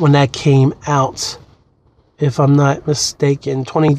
when 0.00 0.12
that 0.12 0.32
came 0.32 0.72
out, 0.86 1.38
if 2.18 2.40
I'm 2.40 2.56
not 2.56 2.86
mistaken. 2.86 3.66
20, 3.66 3.96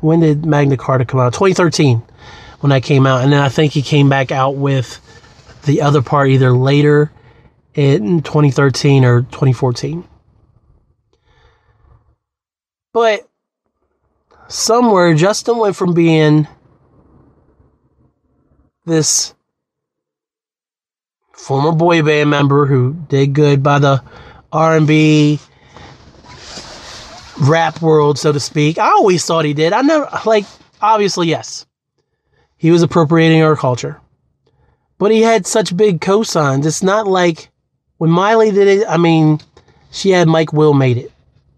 when 0.00 0.18
did 0.18 0.44
Magna 0.44 0.76
Carta 0.76 1.04
come 1.04 1.20
out? 1.20 1.32
2013 1.32 2.02
when 2.62 2.70
that 2.70 2.84
came 2.84 3.06
out. 3.06 3.22
And 3.22 3.32
then 3.32 3.40
I 3.40 3.48
think 3.48 3.72
he 3.72 3.82
came 3.82 4.08
back 4.08 4.30
out 4.30 4.54
with 4.54 5.00
the 5.64 5.82
other 5.82 6.00
part 6.00 6.28
either 6.28 6.52
later 6.52 7.10
in 7.74 8.22
2013 8.22 9.04
or 9.04 9.22
2014. 9.22 10.04
But 12.92 13.28
somewhere 14.48 15.14
Justin 15.14 15.58
went 15.58 15.74
from 15.74 15.92
being 15.92 16.46
this 18.84 19.34
former 21.32 21.72
boy 21.72 22.02
band 22.02 22.30
member 22.30 22.66
who 22.66 22.94
did 23.08 23.32
good 23.32 23.62
by 23.62 23.80
the 23.80 24.02
R&B 24.52 25.40
rap 27.40 27.82
world 27.82 28.20
so 28.20 28.30
to 28.30 28.38
speak. 28.38 28.78
I 28.78 28.88
always 28.90 29.24
thought 29.24 29.44
he 29.44 29.54
did. 29.54 29.72
I 29.72 29.80
never 29.82 30.08
like 30.24 30.44
obviously 30.80 31.28
yes. 31.28 31.66
He 32.62 32.70
was 32.70 32.82
appropriating 32.82 33.42
our 33.42 33.56
culture. 33.56 34.00
But 34.96 35.10
he 35.10 35.22
had 35.22 35.48
such 35.48 35.76
big 35.76 36.00
cosigns. 36.00 36.64
It's 36.64 36.80
not 36.80 37.08
like 37.08 37.50
when 37.98 38.08
Miley 38.08 38.52
did 38.52 38.68
it, 38.68 38.86
I 38.88 38.98
mean, 38.98 39.40
she 39.90 40.10
had 40.10 40.28
Mike 40.28 40.52
Will 40.52 40.72
made 40.72 40.96
it 40.96 41.10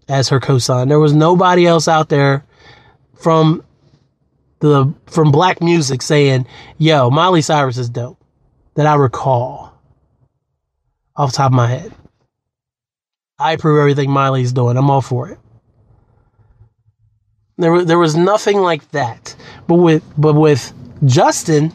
as 0.09 0.29
her 0.29 0.39
cosign. 0.39 0.87
There 0.87 0.99
was 0.99 1.13
nobody 1.13 1.67
else 1.67 1.87
out 1.87 2.09
there 2.09 2.43
from 3.13 3.63
the 4.61 4.91
from 5.05 5.31
black 5.31 5.61
music 5.61 6.01
saying, 6.01 6.47
"Yo, 6.79 7.11
Miley 7.11 7.43
Cyrus 7.43 7.77
is 7.77 7.87
dope." 7.87 8.17
That 8.73 8.87
I 8.87 8.95
recall 8.95 9.79
off 11.15 11.33
the 11.33 11.37
top 11.37 11.51
of 11.51 11.55
my 11.55 11.67
head. 11.67 11.93
I 13.37 13.51
approve 13.51 13.77
everything 13.79 14.09
Miley's 14.09 14.53
doing. 14.53 14.75
I'm 14.75 14.89
all 14.89 15.01
for 15.01 15.29
it. 15.29 15.37
There 17.59 17.85
there 17.85 17.99
was 17.99 18.15
nothing 18.15 18.57
like 18.57 18.89
that. 18.89 19.35
But 19.67 19.75
with 19.75 20.03
but 20.17 20.33
with 20.33 20.73
Justin, 21.03 21.73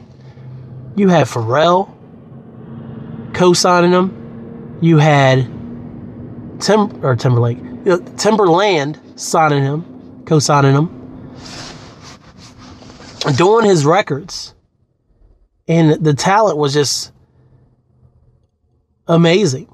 you 0.96 1.08
had 1.08 1.26
Pharrell 1.26 1.94
co-signing 3.34 3.92
him. 3.92 4.78
You 4.80 4.98
had 4.98 5.44
Tim 6.60 7.04
or 7.04 7.14
Timberlake, 7.16 7.58
Timberland 8.16 8.98
signing 9.16 9.62
him, 9.62 10.22
co-signing 10.24 10.74
him 10.74 11.00
doing 13.36 13.66
his 13.66 13.84
records. 13.84 14.54
And 15.68 16.04
the 16.04 16.14
talent 16.14 16.56
was 16.56 16.72
just 16.72 17.12
amazing. 19.06 19.68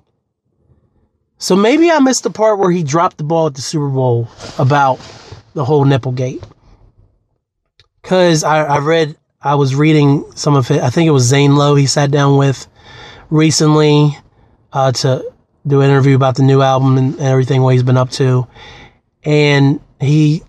So 1.38 1.54
maybe 1.54 1.90
I 1.90 2.00
missed 2.00 2.22
the 2.22 2.30
part 2.30 2.58
where 2.58 2.70
he 2.70 2.82
dropped 2.82 3.18
the 3.18 3.24
ball 3.24 3.46
at 3.46 3.54
the 3.54 3.62
Super 3.62 3.88
Bowl 3.88 4.28
about 4.58 4.98
the 5.54 5.64
whole 5.64 5.84
Nipplegate. 5.84 6.42
Because 8.02 8.44
I, 8.44 8.62
I 8.62 8.78
read, 8.78 9.16
I 9.46 9.54
was 9.54 9.74
reading 9.74 10.24
some 10.34 10.54
of 10.54 10.70
it. 10.70 10.82
I 10.82 10.90
think 10.90 11.06
it 11.08 11.12
was 11.12 11.24
Zane 11.24 11.56
Lowe 11.56 11.74
he 11.74 11.86
sat 11.86 12.10
down 12.10 12.36
with 12.36 12.66
recently 13.30 14.16
uh, 14.72 14.92
to 14.92 15.32
do 15.66 15.80
an 15.80 15.90
interview 15.90 16.16
about 16.16 16.36
the 16.36 16.42
new 16.42 16.62
album 16.62 16.98
and, 16.98 17.14
and 17.14 17.22
everything, 17.22 17.62
what 17.62 17.74
he's 17.74 17.82
been 17.82 17.96
up 17.96 18.10
to. 18.10 18.46
And 19.24 19.80
he 20.00 20.42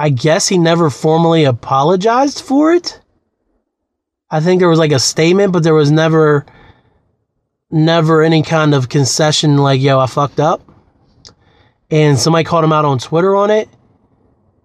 I 0.00 0.08
guess 0.08 0.48
he 0.48 0.56
never 0.56 0.88
formally 0.88 1.44
apologized 1.44 2.40
for 2.40 2.72
it. 2.72 3.00
I 4.30 4.40
think 4.40 4.58
there 4.58 4.68
was 4.70 4.78
like 4.78 4.92
a 4.92 4.98
statement, 4.98 5.52
but 5.52 5.62
there 5.62 5.74
was 5.74 5.90
never, 5.90 6.46
never 7.70 8.22
any 8.22 8.42
kind 8.42 8.72
of 8.74 8.88
concession 8.88 9.58
like, 9.58 9.78
yo, 9.78 10.00
I 10.00 10.06
fucked 10.06 10.40
up. 10.40 10.62
And 11.90 12.18
somebody 12.18 12.44
called 12.44 12.64
him 12.64 12.72
out 12.72 12.86
on 12.86 12.98
Twitter 12.98 13.36
on 13.36 13.50
it. 13.50 13.68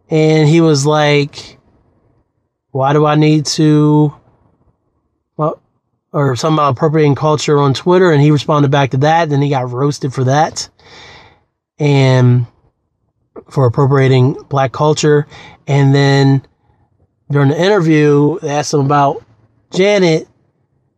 And 0.10 0.48
he 0.48 0.62
was 0.62 0.86
like, 0.86 1.55
why 2.76 2.92
do 2.92 3.06
I 3.06 3.16
need 3.16 3.46
to, 3.46 4.14
well, 5.38 5.62
or 6.12 6.36
something 6.36 6.58
about 6.58 6.74
appropriating 6.74 7.16
culture 7.16 7.58
on 7.58 7.74
Twitter. 7.74 8.12
And 8.12 8.22
he 8.22 8.32
responded 8.32 8.70
back 8.70 8.92
to 8.92 8.98
that. 8.98 9.30
Then 9.30 9.42
he 9.42 9.48
got 9.48 9.72
roasted 9.72 10.14
for 10.14 10.26
that. 10.26 10.68
And 11.80 12.48
for 13.50 13.66
appropriating 13.66 14.34
black 14.50 14.74
culture. 14.74 15.26
And 15.68 15.96
then 15.96 16.46
during 17.32 17.48
the 17.48 17.58
interview, 17.58 18.40
they 18.42 18.50
asked 18.50 18.74
him 18.74 18.82
about 18.82 19.24
Janet. 19.72 20.28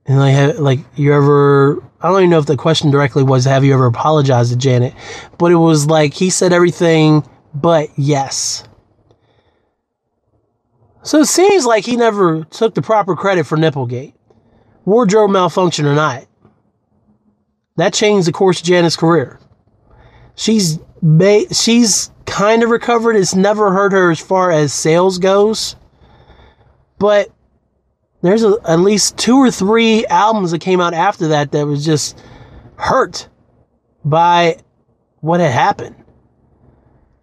And 0.08 0.18
like, 0.18 0.58
like 0.58 0.80
you 0.96 1.14
ever, 1.14 1.84
I 2.02 2.10
don't 2.10 2.22
even 2.22 2.32
know 2.32 2.40
if 2.40 2.48
the 2.48 2.58
question 2.58 2.90
directly 2.90 3.22
was, 3.22 3.46
have 3.46 3.64
you 3.64 3.76
ever 3.76 3.86
apologized 3.86 4.50
to 4.50 4.58
Janet? 4.58 4.96
But 5.38 5.52
it 5.52 5.58
was 5.58 5.86
like, 5.86 6.16
he 6.16 6.32
said 6.32 6.54
everything 6.54 7.24
but 7.54 7.90
yes. 7.98 8.64
So 11.08 11.22
it 11.22 11.28
seems 11.28 11.66
like 11.66 11.86
he 11.86 11.95
never 11.95 12.43
took 12.43 12.76
the 12.76 12.82
proper 12.82 13.16
credit 13.16 13.45
for 13.45 13.58
Nipplegate. 13.58 14.14
Wardrobe 14.84 15.32
malfunction 15.32 15.86
or 15.86 15.95
not. 15.95 16.28
That 17.78 17.93
changed 17.93 18.28
the 18.28 18.34
course 18.34 18.60
of 18.60 18.66
Janet's 18.66 18.97
career. 18.97 19.39
She's 20.36 20.80
she's 21.53 22.12
kind 22.26 22.62
of 22.62 22.72
recovered. 22.72 23.16
It's 23.16 23.34
never 23.34 23.72
hurt 23.72 23.93
her 23.93 24.12
as 24.12 24.20
far 24.20 24.51
as 24.51 24.74
sales 24.74 25.18
goes. 25.18 25.78
But 26.99 27.30
there's 28.22 28.43
a, 28.43 28.58
at 28.66 28.82
least 28.82 29.18
two 29.18 29.38
or 29.38 29.49
three 29.49 30.05
albums 30.08 30.51
that 30.51 30.60
came 30.60 30.82
out 30.82 30.93
after 30.93 31.30
that 31.30 31.53
that 31.53 31.66
was 31.66 31.86
just 31.86 32.22
hurt 32.76 33.30
by 34.03 34.58
what 35.22 35.39
had 35.39 35.53
happened 35.53 35.95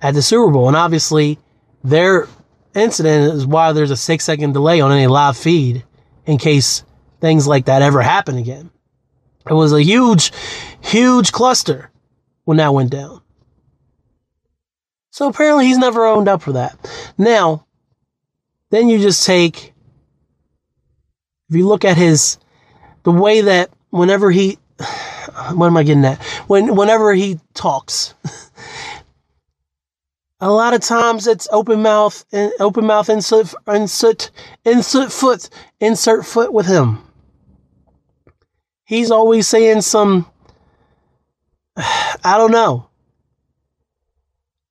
at 0.01 0.15
the 0.15 0.23
Super 0.23 0.51
Bowl. 0.51 0.69
And 0.69 0.77
obviously, 0.77 1.39
their 1.83 2.27
incident 2.75 3.35
is 3.35 3.47
why 3.47 3.73
there's 3.73 3.91
a 3.91 3.97
six 3.97 4.25
second 4.25 4.53
delay 4.53 4.81
on 4.81 4.93
any 4.93 5.07
live 5.07 5.37
feed 5.37 5.85
in 6.27 6.39
case 6.39 6.85
things 7.21 7.47
like 7.47 7.67
that 7.67 7.83
ever 7.83 8.03
happen 8.03 8.37
again. 8.37 8.71
It 9.49 9.55
was 9.55 9.73
a 9.73 9.83
huge, 9.83 10.33
huge 10.81 11.33
cluster 11.33 11.91
when 12.45 12.57
that 12.59 12.73
went 12.73 12.91
down. 12.91 13.21
So 15.11 15.29
apparently 15.29 15.67
he's 15.67 15.79
never 15.79 16.07
owned 16.07 16.29
up 16.29 16.43
for 16.43 16.53
that. 16.53 16.77
Now, 17.17 17.67
then 18.71 18.89
you 18.89 18.99
just 18.99 19.25
take, 19.25 19.73
if 21.49 21.57
you 21.57 21.69
look 21.69 21.85
at 21.85 21.97
his, 21.97 22.39
the 23.05 23.13
way 23.13 23.43
that 23.43 23.71
whenever 23.91 24.31
he, 24.31 24.59
what 25.53 25.67
am 25.67 25.77
I 25.77 25.85
getting 25.85 26.05
at? 26.05 26.21
When, 26.49 26.75
whenever 26.75 27.15
he 27.15 27.39
talks, 27.55 28.15
a 30.41 30.51
lot 30.51 30.75
of 30.75 30.81
times 30.81 31.27
it's 31.27 31.49
open 31.51 31.83
mouth 31.83 32.25
and 32.33 32.53
open 32.61 32.87
mouth 32.87 33.09
insert, 33.09 33.55
insert, 33.67 34.31
insert 34.65 35.13
foot, 35.13 35.49
insert 35.81 36.27
foot 36.27 36.53
with 36.53 36.67
him. 36.67 36.99
He's 38.85 39.11
always 39.11 39.49
saying 39.49 39.83
some, 39.83 40.27
I 41.77 42.37
don't 42.37 42.53
know 42.53 42.89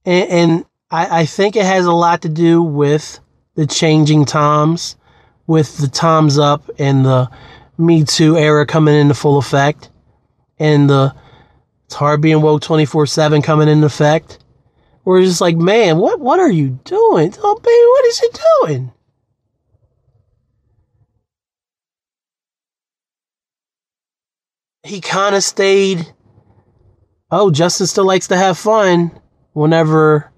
and, 0.06 0.30
and 0.30 0.66
I, 0.92 1.22
I 1.22 1.26
think 1.26 1.56
it 1.56 1.66
has 1.66 1.86
a 1.86 1.92
lot 1.92 2.22
to 2.24 2.30
do 2.30 2.62
with 2.62 3.20
the 3.56 3.66
changing 3.66 4.26
times, 4.26 4.96
with 5.48 5.78
the 5.78 5.88
times 5.88 6.38
up 6.38 6.70
and 6.80 7.06
the 7.06 7.30
Me 7.78 8.04
Too 8.04 8.38
era 8.38 8.66
coming 8.66 8.96
into 8.96 9.14
full 9.14 9.38
effect, 9.38 9.90
and 10.60 10.90
the 10.90 11.16
it's 11.86 11.96
hard 11.96 12.22
being 12.22 12.42
woke 12.42 12.62
twenty 12.62 12.86
four 12.86 13.06
seven 13.06 13.42
coming 13.42 13.68
into 13.68 13.86
effect. 13.86 14.43
We're 15.06 15.22
just 15.22 15.42
like, 15.42 15.58
man, 15.58 15.98
what 15.98 16.20
what 16.20 16.40
are 16.40 16.52
you 16.52 16.80
doing? 16.86 17.34
Oh, 17.42 17.56
baby, 17.56 17.86
what 17.88 18.06
is 18.06 18.22
you 18.22 18.32
doing? 18.62 18.92
He 24.84 25.02
kind 25.02 25.36
of 25.36 25.44
stayed. 25.44 26.14
Oh, 27.32 27.52
Justin 27.52 27.88
still 27.88 28.06
likes 28.06 28.28
to 28.28 28.38
have 28.38 28.58
fun 28.58 29.20
whenever 29.54 30.32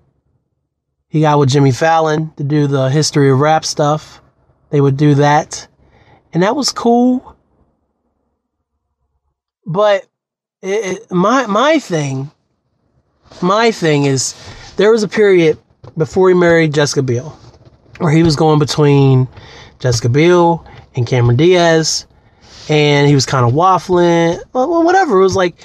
he 1.07 1.21
got 1.21 1.39
with 1.39 1.49
Jimmy 1.49 1.71
Fallon 1.71 2.31
to 2.37 2.43
do 2.43 2.67
the 2.67 2.89
history 2.89 3.29
of 3.29 3.39
rap 3.39 3.65
stuff, 3.65 4.21
they 4.69 4.81
would 4.81 4.97
do 4.97 5.15
that. 5.15 5.67
And 6.33 6.43
that 6.43 6.55
was 6.55 6.71
cool. 6.71 7.35
But 9.65 10.05
it, 10.61 10.97
it, 10.97 11.11
my 11.11 11.47
my 11.47 11.79
thing, 11.79 12.31
my 13.41 13.71
thing 13.71 14.05
is, 14.05 14.35
there 14.77 14.91
was 14.91 15.03
a 15.03 15.07
period 15.07 15.57
before 15.97 16.29
he 16.29 16.35
married 16.35 16.73
Jessica 16.73 17.03
Biel, 17.03 17.29
where 17.99 18.11
he 18.11 18.23
was 18.23 18.35
going 18.35 18.59
between 18.59 19.27
Jessica 19.79 20.09
Biel 20.09 20.65
and 20.95 21.05
Cameron 21.07 21.37
Diaz, 21.37 22.05
and 22.69 23.07
he 23.07 23.15
was 23.15 23.25
kind 23.25 23.45
of 23.45 23.53
waffling, 23.53 24.39
well, 24.53 24.83
whatever. 24.83 25.19
It 25.19 25.23
was 25.23 25.35
like 25.35 25.55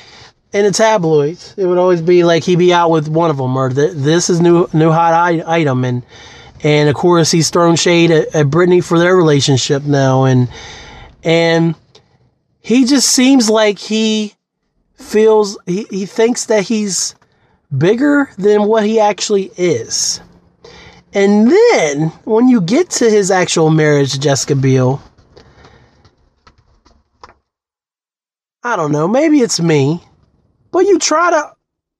in 0.52 0.64
the 0.64 0.70
tabloids. 0.72 1.54
It 1.56 1.66
would 1.66 1.78
always 1.78 2.02
be 2.02 2.24
like 2.24 2.44
he'd 2.44 2.58
be 2.58 2.72
out 2.72 2.90
with 2.90 3.08
one 3.08 3.30
of 3.30 3.36
them, 3.36 3.56
or 3.56 3.72
this 3.72 4.30
is 4.30 4.40
new 4.40 4.68
new 4.72 4.90
hot 4.90 5.14
item, 5.46 5.84
and 5.84 6.04
and 6.62 6.88
of 6.88 6.94
course 6.94 7.30
he's 7.30 7.50
thrown 7.50 7.76
shade 7.76 8.10
at, 8.10 8.34
at 8.34 8.46
Britney 8.46 8.82
for 8.82 8.98
their 8.98 9.16
relationship 9.16 9.84
now, 9.84 10.24
and 10.24 10.48
and 11.22 11.74
he 12.60 12.84
just 12.84 13.08
seems 13.08 13.48
like 13.48 13.78
he 13.78 14.34
feels 14.94 15.58
he, 15.66 15.86
he 15.90 16.06
thinks 16.06 16.46
that 16.46 16.64
he's 16.64 17.14
bigger 17.76 18.30
than 18.36 18.64
what 18.64 18.84
he 18.84 18.98
actually 19.00 19.50
is. 19.56 20.20
And 21.12 21.50
then 21.50 22.08
when 22.24 22.48
you 22.48 22.60
get 22.60 22.90
to 22.90 23.10
his 23.10 23.30
actual 23.30 23.70
marriage, 23.70 24.20
Jessica 24.20 24.54
Biel, 24.54 25.02
I 28.62 28.76
don't 28.76 28.92
know, 28.92 29.08
maybe 29.08 29.40
it's 29.40 29.60
me, 29.60 30.02
but 30.70 30.86
you 30.86 30.98
try 30.98 31.30
to 31.30 31.52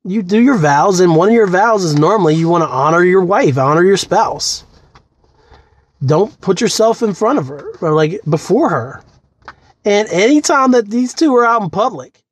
you 0.04 0.22
do 0.22 0.40
your 0.40 0.56
vows 0.56 1.00
and 1.00 1.14
one 1.14 1.28
of 1.28 1.34
your 1.34 1.46
vows 1.46 1.84
is 1.84 1.94
normally 1.94 2.34
you 2.34 2.48
want 2.48 2.62
to 2.62 2.68
honor 2.68 3.04
your 3.04 3.22
wife, 3.22 3.58
honor 3.58 3.84
your 3.84 3.98
spouse. 3.98 4.64
Don't 6.04 6.40
put 6.40 6.60
yourself 6.60 7.02
in 7.02 7.12
front 7.12 7.38
of 7.38 7.48
her 7.48 7.74
or 7.82 7.92
like 7.92 8.20
before 8.28 8.70
her. 8.70 9.02
And 9.84 10.08
anytime 10.08 10.70
that 10.72 10.88
these 10.88 11.12
two 11.12 11.34
are 11.36 11.44
out 11.44 11.62
in 11.62 11.70
public, 11.70 12.22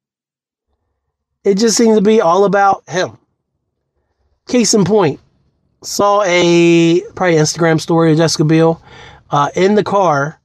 it 1.44 1.56
just 1.56 1.76
seems 1.76 1.96
to 1.96 2.02
be 2.02 2.20
all 2.20 2.44
about 2.44 2.88
him. 2.88 3.18
Case 4.48 4.74
in 4.74 4.84
point, 4.84 5.20
saw 5.82 6.22
a 6.24 7.02
probably 7.14 7.36
Instagram 7.36 7.80
story 7.80 8.12
of 8.12 8.18
Jessica 8.18 8.44
Biel 8.44 8.82
uh, 9.30 9.50
in 9.54 9.74
the 9.74 9.84
car 9.84 10.40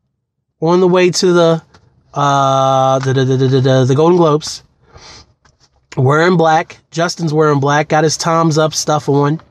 on 0.62 0.80
the 0.80 0.88
way 0.88 1.10
to 1.10 1.34
the 1.34 1.64
uh, 2.14 3.00
the, 3.00 3.14
the, 3.14 3.26
the, 3.26 3.86
the, 3.88 3.96
Golden 3.96 4.18
Globes, 4.18 4.64
wearing 5.98 6.38
black. 6.38 6.78
Justin's 6.92 7.34
wearing 7.34 7.60
black, 7.60 7.88
got 7.88 8.04
his 8.04 8.18
Time's 8.18 8.58
Up 8.58 8.74
stuff 8.74 9.10
on, 9.10 9.42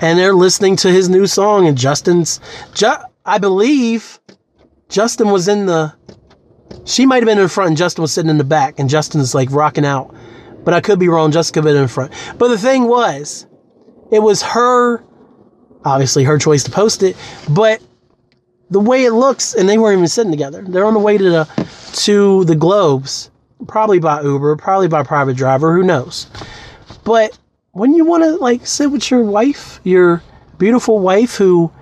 and 0.00 0.18
they're 0.18 0.34
listening 0.34 0.74
to 0.76 0.90
his 0.90 1.08
new 1.08 1.26
song. 1.26 1.68
And 1.68 1.78
Justin's, 1.78 2.40
Ju- 2.74 2.96
I 3.24 3.38
believe, 3.38 4.18
Justin 4.88 5.30
was 5.30 5.46
in 5.46 5.66
the. 5.66 5.94
She 6.84 7.06
might 7.06 7.22
have 7.22 7.26
been 7.26 7.38
in 7.38 7.48
front, 7.48 7.68
and 7.68 7.76
Justin 7.76 8.02
was 8.02 8.12
sitting 8.12 8.30
in 8.30 8.38
the 8.38 8.44
back, 8.44 8.78
and 8.78 8.90
Justin's 8.90 9.34
like 9.34 9.50
rocking 9.52 9.84
out. 9.84 10.14
But 10.64 10.74
I 10.74 10.80
could 10.80 10.98
be 10.98 11.08
wrong. 11.08 11.30
Jessica 11.30 11.62
been 11.62 11.76
in 11.76 11.88
front. 11.88 12.12
But 12.38 12.48
the 12.48 12.58
thing 12.58 12.88
was, 12.88 13.46
it 14.14 14.22
was 14.22 14.42
her, 14.42 15.02
obviously 15.84 16.22
her 16.22 16.38
choice 16.38 16.62
to 16.62 16.70
post 16.70 17.02
it, 17.02 17.16
but 17.50 17.82
the 18.70 18.78
way 18.78 19.04
it 19.04 19.10
looks, 19.10 19.54
and 19.54 19.68
they 19.68 19.76
weren't 19.76 19.98
even 19.98 20.06
sitting 20.06 20.30
together. 20.30 20.62
They're 20.62 20.84
on 20.84 20.94
the 20.94 21.00
way 21.00 21.18
to 21.18 21.30
the 21.30 21.68
to 22.04 22.44
the 22.44 22.54
Globes, 22.54 23.32
probably 23.66 23.98
by 23.98 24.22
Uber, 24.22 24.56
probably 24.56 24.86
by 24.86 25.02
private 25.02 25.36
driver, 25.36 25.74
who 25.74 25.82
knows. 25.82 26.28
But 27.02 27.36
when 27.72 27.92
you 27.94 28.04
want 28.04 28.22
to 28.22 28.36
like 28.36 28.64
sit 28.68 28.92
with 28.92 29.10
your 29.10 29.24
wife, 29.24 29.80
your 29.82 30.22
beautiful 30.58 31.00
wife 31.00 31.34
who 31.34 31.72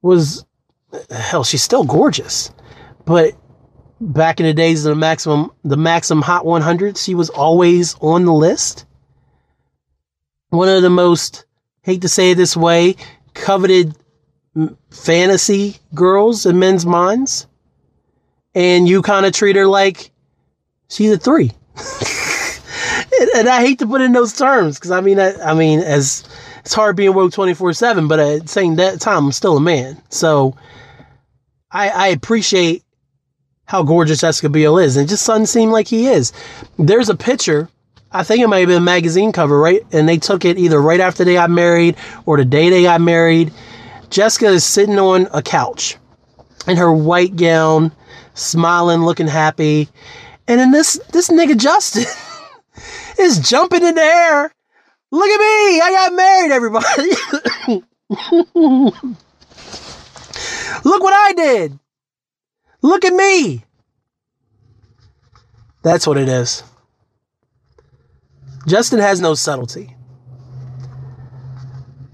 was 0.00 0.46
hell, 1.10 1.44
she's 1.44 1.62
still 1.62 1.84
gorgeous. 1.84 2.50
But 3.04 3.34
back 4.00 4.40
in 4.40 4.46
the 4.46 4.54
days 4.54 4.86
of 4.86 4.90
the 4.90 4.96
maximum 4.96 5.50
the 5.64 5.76
maximum 5.76 6.22
hot 6.22 6.46
100, 6.46 6.96
she 6.96 7.14
was 7.14 7.28
always 7.28 7.94
on 8.00 8.24
the 8.24 8.32
list 8.32 8.86
one 10.50 10.68
of 10.68 10.82
the 10.82 10.90
most, 10.90 11.44
hate 11.82 12.02
to 12.02 12.08
say 12.08 12.32
it 12.32 12.34
this 12.36 12.56
way, 12.56 12.96
coveted 13.34 13.96
fantasy 14.90 15.76
girls 15.94 16.44
in 16.46 16.58
men's 16.58 16.84
minds. 16.84 17.46
And 18.54 18.88
you 18.88 19.02
kind 19.02 19.26
of 19.26 19.32
treat 19.32 19.56
her 19.56 19.66
like 19.66 20.10
she's 20.88 21.12
a 21.12 21.18
three. 21.18 21.52
and 23.36 23.48
I 23.48 23.60
hate 23.60 23.78
to 23.78 23.86
put 23.86 24.00
in 24.00 24.12
those 24.12 24.36
terms 24.36 24.76
because 24.76 24.90
I 24.90 25.00
mean, 25.00 25.20
I, 25.20 25.34
I, 25.40 25.54
mean, 25.54 25.78
as 25.80 26.24
it's 26.60 26.74
hard 26.74 26.96
being 26.96 27.14
woke 27.14 27.32
24 27.32 27.72
7, 27.72 28.08
but 28.08 28.18
at 28.18 28.42
the 28.42 28.48
same 28.48 28.76
time, 28.76 29.26
I'm 29.26 29.32
still 29.32 29.56
a 29.56 29.60
man. 29.60 30.02
So 30.08 30.56
I, 31.70 31.88
I 31.90 32.08
appreciate 32.08 32.82
how 33.66 33.84
gorgeous 33.84 34.40
Biel 34.40 34.78
is. 34.78 34.96
And 34.96 35.08
just 35.08 35.26
doesn't 35.26 35.46
seem 35.46 35.70
like 35.70 35.86
he 35.86 36.08
is. 36.08 36.32
There's 36.76 37.08
a 37.08 37.14
picture 37.14 37.68
I 38.12 38.24
think 38.24 38.42
it 38.42 38.48
might 38.48 38.58
have 38.60 38.68
been 38.68 38.78
a 38.78 38.80
magazine 38.80 39.30
cover, 39.30 39.56
right? 39.58 39.82
And 39.92 40.08
they 40.08 40.16
took 40.18 40.44
it 40.44 40.58
either 40.58 40.80
right 40.80 40.98
after 41.00 41.24
they 41.24 41.34
got 41.34 41.50
married 41.50 41.94
or 42.26 42.36
the 42.36 42.44
day 42.44 42.68
they 42.68 42.82
got 42.82 43.00
married. 43.00 43.52
Jessica 44.10 44.46
is 44.46 44.64
sitting 44.64 44.98
on 44.98 45.28
a 45.32 45.42
couch 45.42 45.96
in 46.66 46.76
her 46.76 46.92
white 46.92 47.36
gown, 47.36 47.92
smiling, 48.34 49.04
looking 49.04 49.28
happy. 49.28 49.88
And 50.48 50.58
then 50.58 50.72
this 50.72 50.98
this 51.12 51.28
nigga 51.28 51.56
Justin 51.56 52.06
is 53.18 53.48
jumping 53.48 53.84
in 53.84 53.94
the 53.94 54.02
air. 54.02 54.52
Look 55.12 55.28
at 55.28 55.38
me! 55.38 55.80
I 55.80 55.90
got 55.92 56.12
married, 56.14 56.52
everybody. 56.52 57.10
Look 60.84 61.02
what 61.02 61.14
I 61.14 61.32
did. 61.32 61.78
Look 62.82 63.04
at 63.04 63.12
me. 63.12 63.64
That's 65.82 66.06
what 66.06 66.16
it 66.16 66.28
is. 66.28 66.62
Justin 68.66 68.98
has 68.98 69.20
no 69.20 69.34
subtlety. 69.34 69.96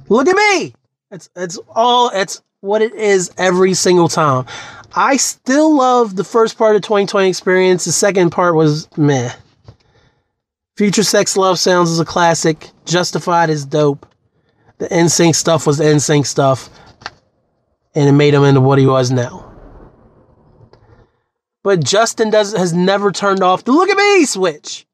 Look 0.09 0.29
at 0.29 0.37
me. 0.37 0.75
It's 1.11 1.29
it's 1.37 1.59
all 1.75 2.11
it's 2.15 2.43
what 2.61 2.83
it 2.83 2.95
is 2.95 3.31
every 3.39 3.75
single 3.75 4.09
time. 4.09 4.47
I 4.95 5.17
still 5.17 5.77
love 5.77 6.17
the 6.17 6.25
first 6.25 6.57
part 6.57 6.77
of 6.77 6.83
2020 6.83 7.29
experience. 7.29 7.85
The 7.85 7.93
second 7.93 8.31
part 8.31 8.55
was 8.55 8.89
meh. 8.97 9.33
Future 10.77 11.03
Sex 11.03 11.37
Love 11.37 11.59
Sounds 11.59 11.91
is 11.91 12.01
a 12.01 12.05
classic. 12.05 12.71
Justified 12.85 13.51
is 13.51 13.65
dope. 13.65 14.07
The 14.79 14.89
NSYNC 14.89 15.35
stuff 15.35 15.67
was 15.67 15.79
the 15.79 15.85
NSYNC 15.85 16.27
stuff. 16.27 16.69
And 17.95 18.09
it 18.09 18.13
made 18.13 18.35
him 18.35 18.45
into 18.45 18.61
what 18.61 18.79
he 18.79 18.87
was 18.87 19.11
now. 19.11 19.43
But 21.63 21.83
Justin 21.83 22.31
does 22.31 22.53
has 22.53 22.73
never 22.73 23.11
turned 23.11 23.43
off 23.43 23.65
the 23.65 23.73
look 23.73 23.89
at 23.89 23.97
me 23.97 24.25
switch. 24.25 24.87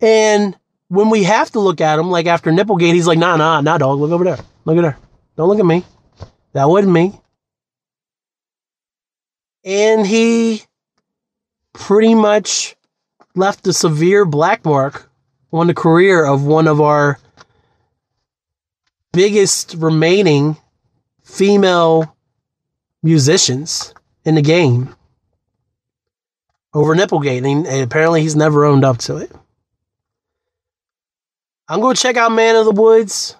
And 0.00 0.56
when 0.88 1.10
we 1.10 1.24
have 1.24 1.50
to 1.52 1.60
look 1.60 1.80
at 1.80 1.98
him, 1.98 2.10
like 2.10 2.26
after 2.26 2.50
Nipplegate, 2.50 2.94
he's 2.94 3.06
like, 3.06 3.18
nah, 3.18 3.36
nah, 3.36 3.60
nah, 3.60 3.78
dog, 3.78 3.98
look 3.98 4.10
over 4.10 4.24
there. 4.24 4.38
Look 4.64 4.78
at 4.78 4.84
her. 4.84 4.96
Don't 5.36 5.48
look 5.48 5.58
at 5.58 5.66
me. 5.66 5.84
That 6.52 6.68
wasn't 6.68 6.92
me. 6.92 7.20
And 9.64 10.06
he 10.06 10.62
pretty 11.72 12.14
much 12.14 12.74
left 13.34 13.66
a 13.66 13.72
severe 13.72 14.24
black 14.24 14.64
mark 14.64 15.10
on 15.52 15.66
the 15.66 15.74
career 15.74 16.24
of 16.24 16.44
one 16.44 16.66
of 16.66 16.80
our 16.80 17.18
biggest 19.12 19.74
remaining 19.74 20.56
female 21.22 22.16
musicians 23.02 23.92
in 24.24 24.34
the 24.34 24.42
game 24.42 24.94
over 26.72 26.94
Nipplegate. 26.94 27.44
And 27.44 27.66
apparently 27.82 28.22
he's 28.22 28.36
never 28.36 28.64
owned 28.64 28.84
up 28.84 28.98
to 28.98 29.16
it. 29.16 29.30
I'm 31.68 31.80
going 31.80 31.94
to 31.94 32.00
check 32.00 32.16
out 32.16 32.32
Man 32.32 32.56
of 32.56 32.64
the 32.64 32.70
Woods. 32.72 33.36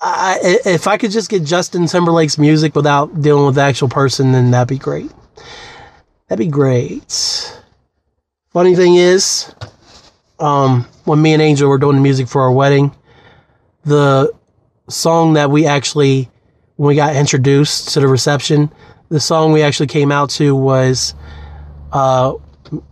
I, 0.00 0.60
if 0.64 0.86
I 0.86 0.96
could 0.96 1.10
just 1.10 1.28
get 1.28 1.42
Justin 1.42 1.86
Timberlake's 1.86 2.38
music 2.38 2.76
without 2.76 3.20
dealing 3.20 3.46
with 3.46 3.56
the 3.56 3.62
actual 3.62 3.88
person, 3.88 4.30
then 4.30 4.52
that'd 4.52 4.68
be 4.68 4.78
great. 4.78 5.10
That'd 6.28 6.38
be 6.44 6.50
great. 6.50 7.60
Funny 8.50 8.76
thing 8.76 8.94
is, 8.94 9.52
um, 10.38 10.86
when 11.04 11.20
me 11.20 11.32
and 11.32 11.42
Angel 11.42 11.68
were 11.68 11.78
doing 11.78 11.96
the 11.96 12.02
music 12.02 12.28
for 12.28 12.42
our 12.42 12.52
wedding, 12.52 12.94
the 13.84 14.32
song 14.88 15.32
that 15.32 15.50
we 15.50 15.66
actually, 15.66 16.30
when 16.76 16.88
we 16.88 16.94
got 16.94 17.16
introduced 17.16 17.88
to 17.94 18.00
the 18.00 18.06
reception, 18.06 18.70
the 19.08 19.18
song 19.18 19.50
we 19.50 19.62
actually 19.62 19.88
came 19.88 20.12
out 20.12 20.30
to 20.30 20.54
was 20.54 21.14
uh, 21.92 22.34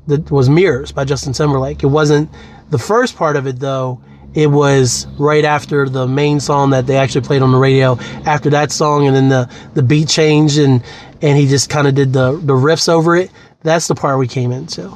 that 0.07 0.31
was 0.31 0.49
Mirrors 0.49 0.93
by 0.93 1.05
Justin 1.05 1.33
Timberlake. 1.33 1.83
It 1.83 1.89
wasn't 1.89 2.31
the 2.70 2.79
first 2.79 3.16
part 3.16 3.37
of 3.37 3.47
it 3.47 3.59
though. 3.59 4.01
It 4.35 4.49
was 4.49 5.07
right 5.18 5.45
after 5.45 5.89
the 5.89 6.07
main 6.07 6.41
song 6.41 6.70
that 6.70 6.87
they 6.87 6.99
actually 6.99 7.22
played 7.22 7.41
on 7.41 7.53
the 7.53 7.59
radio. 7.59 7.97
After 8.27 8.51
that 8.51 8.70
song, 8.70 9.07
and 9.07 9.16
then 9.16 9.29
the, 9.31 9.51
the 9.72 9.83
beat 9.83 10.09
changed, 10.09 10.59
and 10.59 10.83
and 11.22 11.39
he 11.39 11.47
just 11.47 11.70
kind 11.70 11.87
of 11.87 11.95
did 11.95 12.12
the 12.12 12.33
the 12.33 12.53
riffs 12.53 12.89
over 12.89 13.16
it. 13.16 13.31
That's 13.62 13.89
the 13.89 13.95
part 13.95 14.18
we 14.18 14.29
came 14.29 14.53
into, 14.53 14.93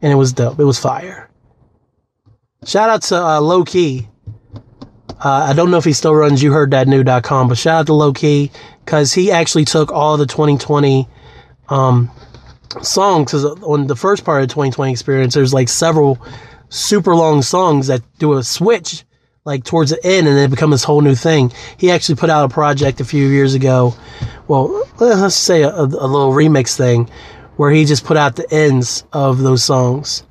and 0.00 0.12
it 0.12 0.16
was 0.16 0.32
dope. 0.32 0.58
It 0.58 0.64
was 0.64 0.78
fire. 0.78 1.28
Shout 2.64 2.88
out 2.88 3.02
to 3.02 3.22
uh, 3.22 3.40
Low 3.40 3.64
Key. 3.64 4.08
Uh, 5.10 5.48
I 5.48 5.52
don't 5.52 5.70
know 5.70 5.76
if 5.76 5.84
he 5.84 5.92
still 5.92 6.14
runs 6.14 6.42
you 6.42 6.52
heard 6.52 6.70
that 6.70 6.88
new.com, 6.88 7.48
but 7.48 7.58
shout 7.58 7.80
out 7.80 7.86
to 7.86 7.94
Low 7.94 8.12
Key 8.12 8.50
because 8.84 9.12
he 9.12 9.30
actually 9.30 9.64
took 9.64 9.92
all 9.92 10.16
the 10.16 10.26
2020 10.26 11.08
um, 11.68 12.10
songs 12.82 13.30
because 13.30 13.44
on 13.62 13.86
the 13.86 13.96
first 13.96 14.24
part 14.24 14.42
of 14.42 14.48
2020 14.48 14.92
experience 14.92 15.34
there's 15.34 15.54
like 15.54 15.68
several 15.68 16.18
super 16.68 17.14
long 17.14 17.42
songs 17.42 17.86
that 17.86 18.02
do 18.18 18.34
a 18.34 18.42
switch 18.42 19.04
like 19.44 19.64
towards 19.64 19.90
the 19.90 20.06
end, 20.06 20.26
and 20.26 20.36
then 20.36 20.50
become 20.50 20.70
this 20.70 20.84
whole 20.84 21.02
new 21.02 21.14
thing. 21.14 21.52
He 21.76 21.90
actually 21.90 22.14
put 22.14 22.30
out 22.30 22.44
a 22.44 22.48
project 22.48 23.00
a 23.00 23.04
few 23.04 23.26
years 23.28 23.54
ago. 23.54 23.94
Well, 24.48 24.88
let's 24.98 25.34
say 25.34 25.62
a, 25.62 25.70
a 25.70 25.84
little 25.84 26.32
remix 26.32 26.76
thing 26.76 27.10
where 27.56 27.70
he 27.70 27.84
just 27.84 28.04
put 28.04 28.16
out 28.16 28.36
the 28.36 28.50
ends 28.52 29.04
of 29.12 29.38
those 29.38 29.62
songs, 29.62 30.24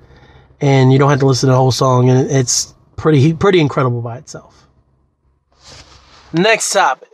and 0.62 0.91
you 0.91 1.00
don't 1.00 1.10
have 1.10 1.20
to 1.20 1.26
listen 1.26 1.48
to 1.48 1.52
the 1.52 1.58
whole 1.58 1.72
song, 1.72 2.10
and 2.10 2.30
it's 2.30 2.74
pretty 2.96 3.34
pretty 3.34 3.60
incredible 3.60 4.02
by 4.02 4.18
itself. 4.18 4.68
Next 6.34 6.72
topic, 6.72 7.10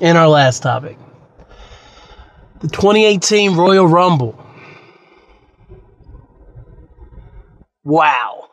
and 0.00 0.16
our 0.16 0.28
last 0.28 0.62
topic, 0.62 0.96
the 2.60 2.68
2018 2.68 3.56
Royal 3.56 3.86
Rumble. 3.86 4.38
Wow. 7.84 8.48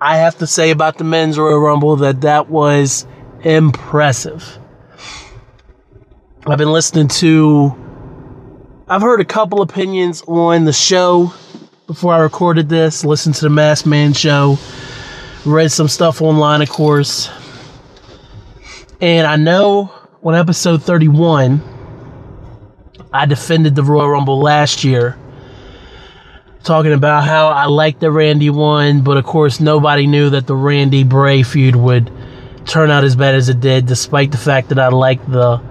I 0.00 0.16
have 0.16 0.38
to 0.38 0.46
say 0.46 0.70
about 0.70 0.98
the 0.98 1.04
men's 1.04 1.38
Royal 1.38 1.58
Rumble 1.58 1.96
that 1.96 2.22
that 2.22 2.48
was 2.48 3.06
impressive. 3.42 4.58
I've 6.46 6.58
been 6.58 6.72
listening 6.72 7.08
to, 7.08 7.76
I've 8.88 9.02
heard 9.02 9.20
a 9.20 9.24
couple 9.24 9.60
opinions 9.60 10.22
on 10.26 10.64
the 10.64 10.72
show 10.72 11.32
before 11.86 12.14
I 12.14 12.18
recorded 12.18 12.68
this. 12.68 13.04
Listened 13.04 13.34
to 13.36 13.42
the 13.42 13.50
Masked 13.50 13.86
Man 13.86 14.12
show, 14.14 14.56
read 15.44 15.70
some 15.70 15.88
stuff 15.88 16.22
online, 16.22 16.62
of 16.62 16.70
course. 16.70 17.28
And 19.00 19.26
I 19.26 19.36
know 19.36 19.92
on 20.22 20.34
episode 20.34 20.82
31, 20.82 21.62
I 23.12 23.26
defended 23.26 23.74
the 23.74 23.82
Royal 23.82 24.10
Rumble 24.10 24.40
last 24.40 24.84
year 24.84 25.16
talking 26.64 26.92
about 26.92 27.24
how 27.24 27.48
I 27.48 27.66
liked 27.66 28.00
the 28.00 28.10
Randy 28.10 28.50
one, 28.50 29.02
but 29.02 29.16
of 29.16 29.24
course 29.24 29.60
nobody 29.60 30.06
knew 30.06 30.30
that 30.30 30.46
the 30.46 30.56
Randy 30.56 31.04
Bray 31.04 31.42
feud 31.42 31.76
would 31.76 32.10
turn 32.66 32.90
out 32.90 33.04
as 33.04 33.16
bad 33.16 33.34
as 33.34 33.48
it 33.48 33.60
did, 33.60 33.86
despite 33.86 34.32
the 34.32 34.38
fact 34.38 34.68
that 34.70 34.78
I 34.78 34.88
liked 34.88 35.30
the 35.30 35.62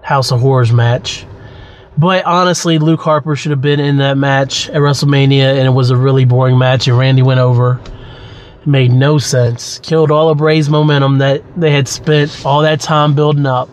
House 0.00 0.32
of 0.32 0.40
Horrors 0.40 0.72
match. 0.72 1.26
But 1.98 2.24
honestly, 2.24 2.78
Luke 2.78 3.00
Harper 3.00 3.36
should 3.36 3.50
have 3.50 3.60
been 3.60 3.80
in 3.80 3.98
that 3.98 4.16
match 4.16 4.68
at 4.70 4.76
WrestleMania, 4.76 5.58
and 5.58 5.66
it 5.66 5.72
was 5.72 5.90
a 5.90 5.96
really 5.96 6.24
boring 6.24 6.56
match, 6.56 6.88
and 6.88 6.96
Randy 6.96 7.22
went 7.22 7.40
over. 7.40 7.80
Made 8.64 8.92
no 8.92 9.18
sense. 9.18 9.80
Killed 9.80 10.10
all 10.10 10.28
of 10.28 10.38
Bray's 10.38 10.68
momentum 10.68 11.18
that 11.18 11.42
they 11.60 11.72
had 11.72 11.88
spent 11.88 12.44
all 12.46 12.62
that 12.62 12.80
time 12.80 13.14
building 13.14 13.46
up. 13.46 13.68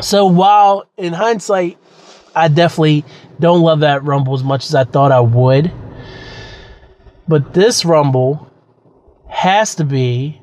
So 0.00 0.26
while 0.26 0.84
in 0.96 1.12
hindsight, 1.12 1.78
I 2.34 2.48
definitely 2.48 3.04
don't 3.38 3.62
love 3.62 3.80
that 3.80 4.04
Rumble 4.04 4.34
as 4.34 4.44
much 4.44 4.66
as 4.66 4.74
I 4.74 4.84
thought 4.84 5.12
I 5.12 5.20
would. 5.20 5.72
But 7.26 7.54
this 7.54 7.84
Rumble 7.84 8.50
has 9.28 9.74
to 9.76 9.84
be 9.84 10.40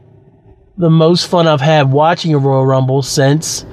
the 0.77 0.89
most 0.89 1.27
fun 1.27 1.47
I've 1.47 1.61
had 1.61 1.91
watching 1.91 2.33
a 2.33 2.37
Royal 2.37 2.65
Rumble 2.65 3.01
since 3.01 3.65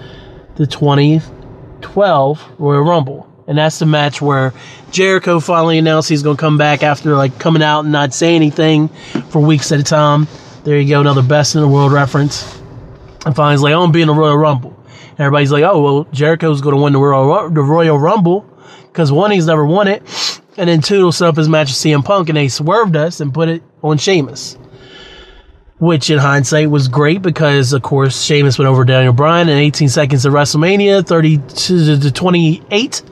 the 0.56 0.66
2012 0.66 2.52
Royal 2.58 2.82
Rumble. 2.82 3.33
And 3.46 3.58
that's 3.58 3.78
the 3.78 3.86
match 3.86 4.22
where 4.22 4.54
Jericho 4.90 5.38
finally 5.40 5.78
announced 5.78 6.08
he's 6.08 6.22
going 6.22 6.36
to 6.36 6.40
come 6.40 6.56
back 6.56 6.82
after 6.82 7.14
like 7.14 7.38
coming 7.38 7.62
out 7.62 7.80
and 7.80 7.92
not 7.92 8.14
saying 8.14 8.36
anything 8.36 8.88
for 9.28 9.40
weeks 9.40 9.70
at 9.70 9.80
a 9.80 9.82
time. 9.82 10.26
There 10.64 10.78
you 10.78 10.88
go, 10.88 11.00
another 11.00 11.22
best 11.22 11.54
in 11.54 11.60
the 11.60 11.68
world 11.68 11.92
reference. 11.92 12.58
And 13.26 13.36
finally, 13.36 13.54
he's 13.54 13.62
like, 13.62 13.74
I'm 13.74 13.92
being 13.92 14.08
a 14.08 14.14
Royal 14.14 14.36
Rumble. 14.36 14.74
And 15.10 15.20
everybody's 15.20 15.52
like, 15.52 15.64
oh, 15.64 15.82
well, 15.82 16.04
Jericho's 16.04 16.62
going 16.62 16.74
to 16.74 16.82
win 16.82 16.94
the 16.94 16.98
Royal, 16.98 17.50
the 17.50 17.62
Royal 17.62 17.98
Rumble 17.98 18.50
because 18.94 19.10
one, 19.10 19.32
he's 19.32 19.46
never 19.46 19.66
won 19.66 19.88
it, 19.88 20.04
and 20.56 20.68
then 20.68 20.80
two, 20.80 20.98
he'll 20.98 21.10
set 21.10 21.26
up 21.26 21.36
his 21.36 21.48
match 21.48 21.66
with 21.66 21.76
CM 21.76 22.04
Punk, 22.04 22.28
and 22.28 22.38
they 22.38 22.46
swerved 22.46 22.94
us 22.94 23.20
and 23.20 23.34
put 23.34 23.48
it 23.48 23.60
on 23.82 23.98
Sheamus. 23.98 24.56
Which, 25.78 26.10
in 26.10 26.18
hindsight, 26.18 26.70
was 26.70 26.86
great 26.86 27.20
because, 27.20 27.72
of 27.72 27.82
course, 27.82 28.22
Sheamus 28.22 28.56
went 28.56 28.68
over 28.68 28.84
Daniel 28.84 29.12
Bryan 29.12 29.48
in 29.48 29.58
18 29.58 29.88
seconds 29.88 30.24
of 30.24 30.32
WrestleMania, 30.32 31.04
32 31.04 31.98
to 31.98 32.12
28. 32.12 33.02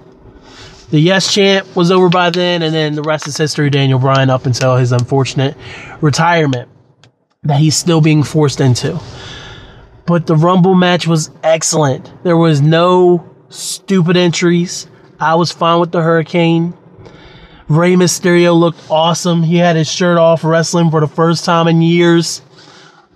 The 0.93 1.01
Yes 1.01 1.32
chant 1.32 1.74
was 1.74 1.90
over 1.90 2.11
by 2.11 2.28
then, 2.28 2.61
and 2.61 2.74
then 2.74 2.95
the 2.95 3.01
rest 3.01 3.26
is 3.26 3.38
history. 3.38 3.70
Daniel 3.70 3.99
Bryan 3.99 4.28
up 4.28 4.45
until 4.45 4.76
his 4.76 4.93
unfortunate 4.93 5.57
retirement 6.03 6.68
that 7.45 7.59
he's 7.59 7.74
still 7.74 8.03
being 8.03 8.22
forced 8.22 8.61
into. 8.61 9.01
But 10.05 10.26
the 10.26 10.36
Rumble 10.36 10.74
match 10.74 11.07
was 11.07 11.30
excellent. 11.43 12.12
There 12.24 12.36
was 12.36 12.61
no 12.61 13.26
stupid 13.49 14.18
entries. 14.18 14.86
I 15.18 15.36
was 15.36 15.51
fine 15.51 15.80
with 15.80 15.93
the 15.93 16.03
Hurricane. 16.03 16.74
Rey 17.68 17.95
Mysterio 17.95 18.55
looked 18.55 18.90
awesome. 18.90 19.43
He 19.43 19.57
had 19.57 19.76
his 19.76 19.90
shirt 19.90 20.18
off 20.18 20.45
wrestling 20.45 20.90
for 20.90 21.01
the 21.01 21.07
first 21.07 21.47
time 21.47 21.68
in 21.68 21.80
years. 21.80 22.43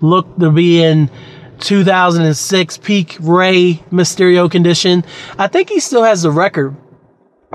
Looked 0.01 0.41
to 0.41 0.51
be 0.51 0.83
in 0.83 1.11
2006 1.59 2.79
peak 2.79 3.19
Rey 3.21 3.83
Mysterio 3.93 4.51
condition. 4.51 5.05
I 5.39 5.49
think 5.49 5.69
he 5.69 5.79
still 5.79 6.05
has 6.05 6.23
the 6.23 6.31
record 6.31 6.75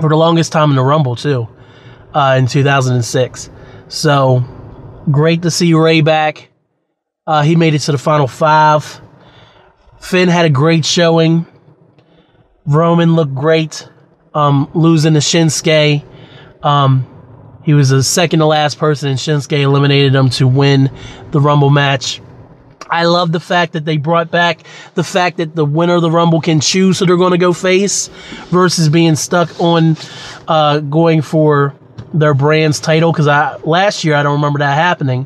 for 0.02 0.08
the 0.08 0.16
longest 0.16 0.52
time 0.52 0.70
in 0.70 0.76
the 0.76 0.82
Rumble, 0.82 1.16
too, 1.16 1.48
uh, 2.12 2.36
in 2.38 2.46
2006. 2.46 3.50
So 3.88 4.44
great 5.10 5.42
to 5.42 5.50
see 5.50 5.72
Rey 5.74 6.00
back. 6.00 6.50
Uh, 7.26 7.42
he 7.42 7.56
made 7.56 7.74
it 7.74 7.78
to 7.80 7.92
the 7.92 7.98
final 7.98 8.26
five. 8.26 9.00
Finn 10.00 10.28
had 10.28 10.44
a 10.44 10.50
great 10.50 10.84
showing. 10.84 11.46
Roman 12.66 13.14
looked 13.14 13.34
great 13.34 13.88
um, 14.34 14.68
losing 14.74 15.14
to 15.14 15.20
Shinsuke. 15.20 16.04
Um, 16.64 17.06
he 17.62 17.74
was 17.74 17.90
the 17.90 18.02
second 18.02 18.40
to 18.40 18.46
last 18.46 18.78
person, 18.78 19.10
and 19.10 19.18
Shinsuke 19.18 19.60
eliminated 19.60 20.14
him 20.14 20.30
to 20.30 20.48
win 20.48 20.90
the 21.30 21.40
Rumble 21.40 21.70
match. 21.70 22.20
I 22.92 23.06
love 23.06 23.32
the 23.32 23.40
fact 23.40 23.72
that 23.72 23.86
they 23.86 23.96
brought 23.96 24.30
back 24.30 24.60
the 24.94 25.02
fact 25.02 25.38
that 25.38 25.54
the 25.54 25.64
winner 25.64 25.94
of 25.94 26.02
the 26.02 26.10
Rumble 26.10 26.42
can 26.42 26.60
choose 26.60 26.98
who 26.98 27.06
they're 27.06 27.16
going 27.16 27.32
to 27.32 27.38
go 27.38 27.54
face 27.54 28.08
versus 28.50 28.90
being 28.90 29.16
stuck 29.16 29.58
on 29.58 29.96
uh, 30.46 30.80
going 30.80 31.22
for 31.22 31.74
their 32.12 32.34
brand's 32.34 32.80
title. 32.80 33.10
Because 33.10 33.28
I 33.28 33.56
last 33.64 34.04
year 34.04 34.14
I 34.14 34.22
don't 34.22 34.34
remember 34.34 34.58
that 34.58 34.74
happening 34.74 35.24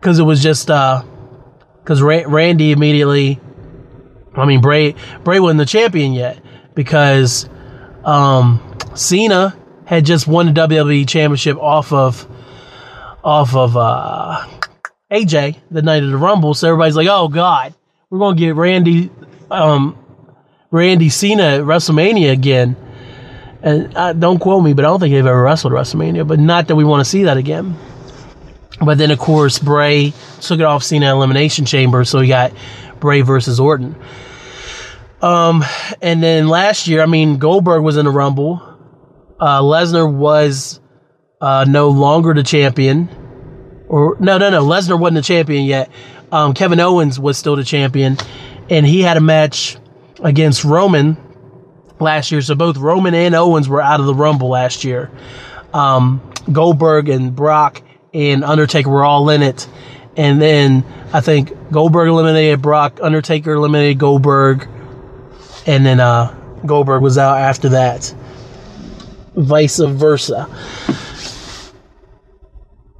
because 0.00 0.20
it 0.20 0.22
was 0.22 0.40
just 0.40 0.68
because 0.68 2.00
uh, 2.00 2.06
Ra- 2.06 2.24
Randy 2.26 2.70
immediately. 2.70 3.40
I 4.34 4.46
mean 4.46 4.60
Bray 4.60 4.94
Bray 5.24 5.40
wasn't 5.40 5.58
the 5.58 5.66
champion 5.66 6.12
yet 6.12 6.40
because 6.74 7.48
um, 8.04 8.78
Cena 8.94 9.56
had 9.84 10.06
just 10.06 10.26
won 10.26 10.46
the 10.46 10.52
WWE 10.52 11.08
Championship 11.08 11.58
off 11.58 11.92
of 11.92 12.26
off 13.24 13.54
of 13.54 13.76
uh, 13.76 14.46
AJ 15.12 15.58
the 15.70 15.82
night 15.82 16.02
of 16.02 16.10
the 16.10 16.16
Rumble. 16.16 16.54
So 16.54 16.68
everybody's 16.68 16.96
like, 16.96 17.08
"Oh 17.10 17.28
God, 17.28 17.74
we're 18.10 18.18
gonna 18.18 18.36
get 18.36 18.54
Randy, 18.56 19.10
um, 19.50 19.98
Randy 20.70 21.10
Cena 21.10 21.42
at 21.42 21.60
WrestleMania 21.62 22.32
again." 22.32 22.76
And 23.62 23.96
uh, 23.96 24.12
don't 24.12 24.38
quote 24.38 24.64
me, 24.64 24.72
but 24.72 24.84
I 24.84 24.88
don't 24.88 24.98
think 24.98 25.14
they've 25.14 25.24
ever 25.24 25.42
wrestled 25.42 25.72
WrestleMania. 25.72 26.26
But 26.26 26.40
not 26.40 26.68
that 26.68 26.76
we 26.76 26.84
want 26.84 27.02
to 27.02 27.08
see 27.08 27.24
that 27.24 27.36
again. 27.36 27.76
But 28.80 28.98
then, 28.98 29.10
of 29.12 29.18
course, 29.18 29.58
Bray 29.58 30.12
took 30.40 30.58
it 30.58 30.64
off 30.64 30.82
Cena 30.82 31.12
Elimination 31.12 31.66
Chamber, 31.66 32.04
so 32.04 32.18
we 32.18 32.26
got 32.26 32.52
Bray 32.98 33.20
versus 33.20 33.60
Orton. 33.60 33.94
Um, 35.20 35.64
and 36.00 36.20
then 36.20 36.48
last 36.48 36.88
year, 36.88 37.00
I 37.00 37.06
mean, 37.06 37.38
Goldberg 37.38 37.84
was 37.84 37.96
in 37.96 38.06
the 38.06 38.10
Rumble. 38.10 38.60
Uh, 39.38 39.60
Lesnar 39.60 40.12
was 40.12 40.80
uh, 41.40 41.64
no 41.68 41.90
longer 41.90 42.34
the 42.34 42.42
champion. 42.42 43.08
Or 43.92 44.16
no, 44.18 44.38
no, 44.38 44.48
no. 44.48 44.64
Lesnar 44.64 44.98
wasn't 44.98 45.16
the 45.16 45.22
champion 45.22 45.66
yet. 45.66 45.90
Um, 46.32 46.54
Kevin 46.54 46.80
Owens 46.80 47.20
was 47.20 47.36
still 47.36 47.56
the 47.56 47.62
champion, 47.62 48.16
and 48.70 48.86
he 48.86 49.02
had 49.02 49.18
a 49.18 49.20
match 49.20 49.76
against 50.22 50.64
Roman 50.64 51.18
last 52.00 52.32
year. 52.32 52.40
So 52.40 52.54
both 52.54 52.78
Roman 52.78 53.14
and 53.14 53.34
Owens 53.34 53.68
were 53.68 53.82
out 53.82 54.00
of 54.00 54.06
the 54.06 54.14
Rumble 54.14 54.48
last 54.48 54.82
year. 54.82 55.10
Um, 55.74 56.22
Goldberg 56.50 57.10
and 57.10 57.36
Brock 57.36 57.82
and 58.14 58.42
Undertaker 58.44 58.88
were 58.88 59.04
all 59.04 59.28
in 59.28 59.42
it. 59.42 59.68
And 60.16 60.40
then 60.40 60.84
I 61.12 61.20
think 61.20 61.52
Goldberg 61.70 62.08
eliminated 62.08 62.62
Brock, 62.62 62.98
Undertaker 63.02 63.52
eliminated 63.52 63.98
Goldberg, 63.98 64.68
and 65.66 65.84
then 65.84 66.00
uh, 66.00 66.34
Goldberg 66.64 67.02
was 67.02 67.18
out 67.18 67.36
after 67.36 67.68
that. 67.70 68.14
Vice 69.36 69.78
versa. 69.78 70.48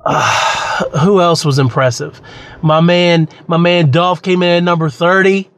Uh, 0.05 0.59
who 1.01 1.21
else 1.21 1.45
was 1.45 1.59
impressive? 1.59 2.21
My 2.63 2.81
man, 2.81 3.29
my 3.47 3.57
man 3.57 3.91
Dolph 3.91 4.23
came 4.23 4.43
in 4.43 4.51
at 4.51 4.63
number 4.63 4.91
30. 4.91 5.49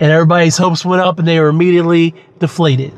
And 0.00 0.12
everybody's 0.12 0.56
hopes 0.56 0.84
went 0.84 1.02
up 1.02 1.18
and 1.18 1.26
they 1.26 1.40
were 1.40 1.48
immediately 1.48 2.14
deflated. 2.38 2.92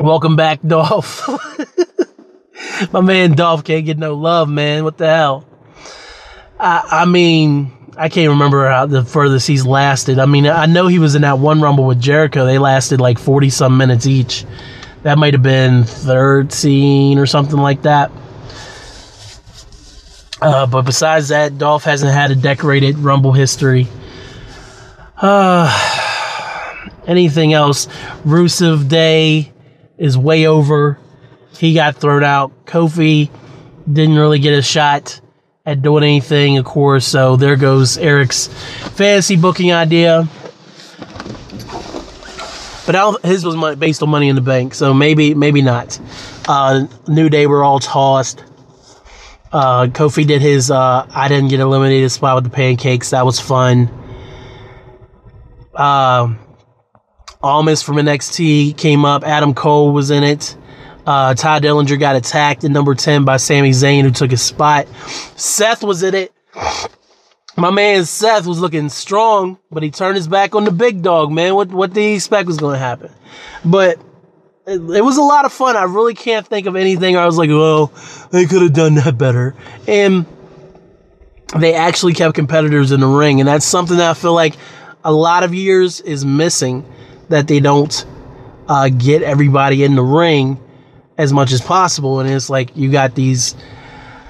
Welcome 0.00 0.34
back, 0.34 0.60
Dolph. 0.66 1.28
my 2.92 3.00
man 3.00 3.34
Dolph 3.34 3.62
can't 3.62 3.86
get 3.86 3.96
no 3.96 4.14
love, 4.14 4.48
man. 4.48 4.82
What 4.82 4.98
the 4.98 5.06
hell? 5.06 5.46
I, 6.58 6.82
I 6.90 7.04
mean, 7.04 7.72
I 7.96 8.08
can't 8.08 8.30
remember 8.30 8.68
how 8.68 8.86
the 8.86 9.04
furthest 9.04 9.46
he's 9.46 9.64
lasted. 9.64 10.18
I 10.18 10.26
mean, 10.26 10.46
I 10.46 10.66
know 10.66 10.86
he 10.86 10.98
was 10.98 11.14
in 11.14 11.22
that 11.22 11.38
one 11.38 11.60
Rumble 11.60 11.84
with 11.86 12.00
Jericho. 12.00 12.44
They 12.44 12.58
lasted 12.58 13.00
like 13.00 13.18
40 13.18 13.50
some 13.50 13.78
minutes 13.78 14.06
each. 14.06 14.44
That 15.02 15.18
might 15.18 15.34
have 15.34 15.42
been 15.42 15.84
13 15.84 17.18
or 17.18 17.26
something 17.26 17.58
like 17.58 17.82
that. 17.82 18.10
Uh, 20.40 20.66
but 20.66 20.82
besides 20.82 21.28
that, 21.28 21.56
Dolph 21.58 21.84
hasn't 21.84 22.12
had 22.12 22.30
a 22.30 22.34
decorated 22.34 22.98
Rumble 22.98 23.32
history. 23.32 23.88
Uh, 25.16 25.70
anything 27.06 27.52
else? 27.52 27.86
Rusev 28.24 28.88
Day 28.88 29.52
is 29.96 30.18
way 30.18 30.46
over. 30.46 30.98
He 31.56 31.72
got 31.72 31.96
thrown 31.96 32.22
out. 32.22 32.66
Kofi 32.66 33.30
didn't 33.90 34.16
really 34.16 34.38
get 34.38 34.52
a 34.52 34.62
shot 34.62 35.20
at 35.64 35.80
doing 35.80 36.04
anything, 36.04 36.58
of 36.58 36.64
course. 36.66 37.06
So 37.06 37.36
there 37.36 37.56
goes 37.56 37.96
Eric's 37.96 38.48
fantasy 38.96 39.36
booking 39.36 39.72
idea. 39.72 40.28
But 42.86 43.24
his 43.24 43.44
was 43.44 43.76
based 43.76 44.02
on 44.02 44.10
Money 44.10 44.28
in 44.28 44.36
the 44.36 44.42
Bank, 44.42 44.72
so 44.72 44.94
maybe 44.94 45.34
maybe 45.34 45.60
not. 45.60 45.98
Uh, 46.46 46.86
New 47.08 47.28
Day 47.28 47.48
were 47.48 47.64
all 47.64 47.80
tossed. 47.80 48.44
Uh, 49.56 49.86
Kofi 49.86 50.26
did 50.26 50.42
his 50.42 50.70
uh, 50.70 51.06
I 51.08 51.28
didn't 51.28 51.48
get 51.48 51.60
eliminated 51.60 52.12
spot 52.12 52.34
with 52.34 52.44
the 52.44 52.50
pancakes. 52.50 53.08
That 53.08 53.24
was 53.24 53.40
fun. 53.40 53.88
Uh, 55.74 56.34
Almas 57.42 57.82
from 57.82 57.96
NXT 57.96 58.76
came 58.76 59.06
up. 59.06 59.24
Adam 59.24 59.54
Cole 59.54 59.92
was 59.92 60.10
in 60.10 60.24
it. 60.24 60.54
Uh, 61.06 61.32
Tye 61.32 61.60
Dillinger 61.60 61.98
got 61.98 62.16
attacked 62.16 62.64
in 62.64 62.74
number 62.74 62.94
10 62.94 63.24
by 63.24 63.38
Sami 63.38 63.70
Zayn, 63.70 64.02
who 64.02 64.10
took 64.10 64.30
his 64.30 64.42
spot. 64.42 64.86
Seth 65.36 65.82
was 65.82 66.02
in 66.02 66.14
it. 66.14 66.34
My 67.56 67.70
man 67.70 68.04
Seth 68.04 68.46
was 68.46 68.60
looking 68.60 68.90
strong, 68.90 69.56
but 69.70 69.82
he 69.82 69.90
turned 69.90 70.16
his 70.16 70.28
back 70.28 70.54
on 70.54 70.64
the 70.64 70.70
big 70.70 71.00
dog, 71.00 71.32
man. 71.32 71.54
What, 71.54 71.68
what 71.68 71.94
did 71.94 72.02
he 72.02 72.14
expect 72.16 72.46
was 72.46 72.58
going 72.58 72.74
to 72.74 72.78
happen? 72.78 73.10
But 73.64 73.98
it, 74.66 75.04
was 75.04 75.16
a 75.16 75.22
lot 75.22 75.44
of 75.44 75.52
fun. 75.52 75.76
I 75.76 75.84
really 75.84 76.14
can't 76.14 76.46
think 76.46 76.66
of 76.66 76.76
anything 76.76 77.16
I 77.16 77.26
was 77.26 77.38
like, 77.38 77.50
well, 77.50 77.92
they 78.30 78.46
could 78.46 78.62
have 78.62 78.72
done 78.72 78.94
that 78.96 79.16
better. 79.16 79.54
And 79.86 80.26
they 81.56 81.74
actually 81.74 82.14
kept 82.14 82.34
competitors 82.34 82.90
in 82.90 83.00
the 83.00 83.06
ring. 83.06 83.40
And 83.40 83.48
that's 83.48 83.64
something 83.64 83.96
that 83.98 84.10
I 84.10 84.14
feel 84.14 84.34
like 84.34 84.54
a 85.04 85.12
lot 85.12 85.44
of 85.44 85.54
years 85.54 86.00
is 86.00 86.24
missing 86.24 86.84
that 87.28 87.46
they 87.46 87.60
don't 87.60 88.04
uh, 88.68 88.88
get 88.88 89.22
everybody 89.22 89.84
in 89.84 89.94
the 89.94 90.02
ring 90.02 90.60
as 91.16 91.32
much 91.32 91.52
as 91.52 91.60
possible. 91.60 92.18
And 92.18 92.28
it's 92.28 92.50
like 92.50 92.76
you 92.76 92.90
got 92.90 93.14
these 93.14 93.54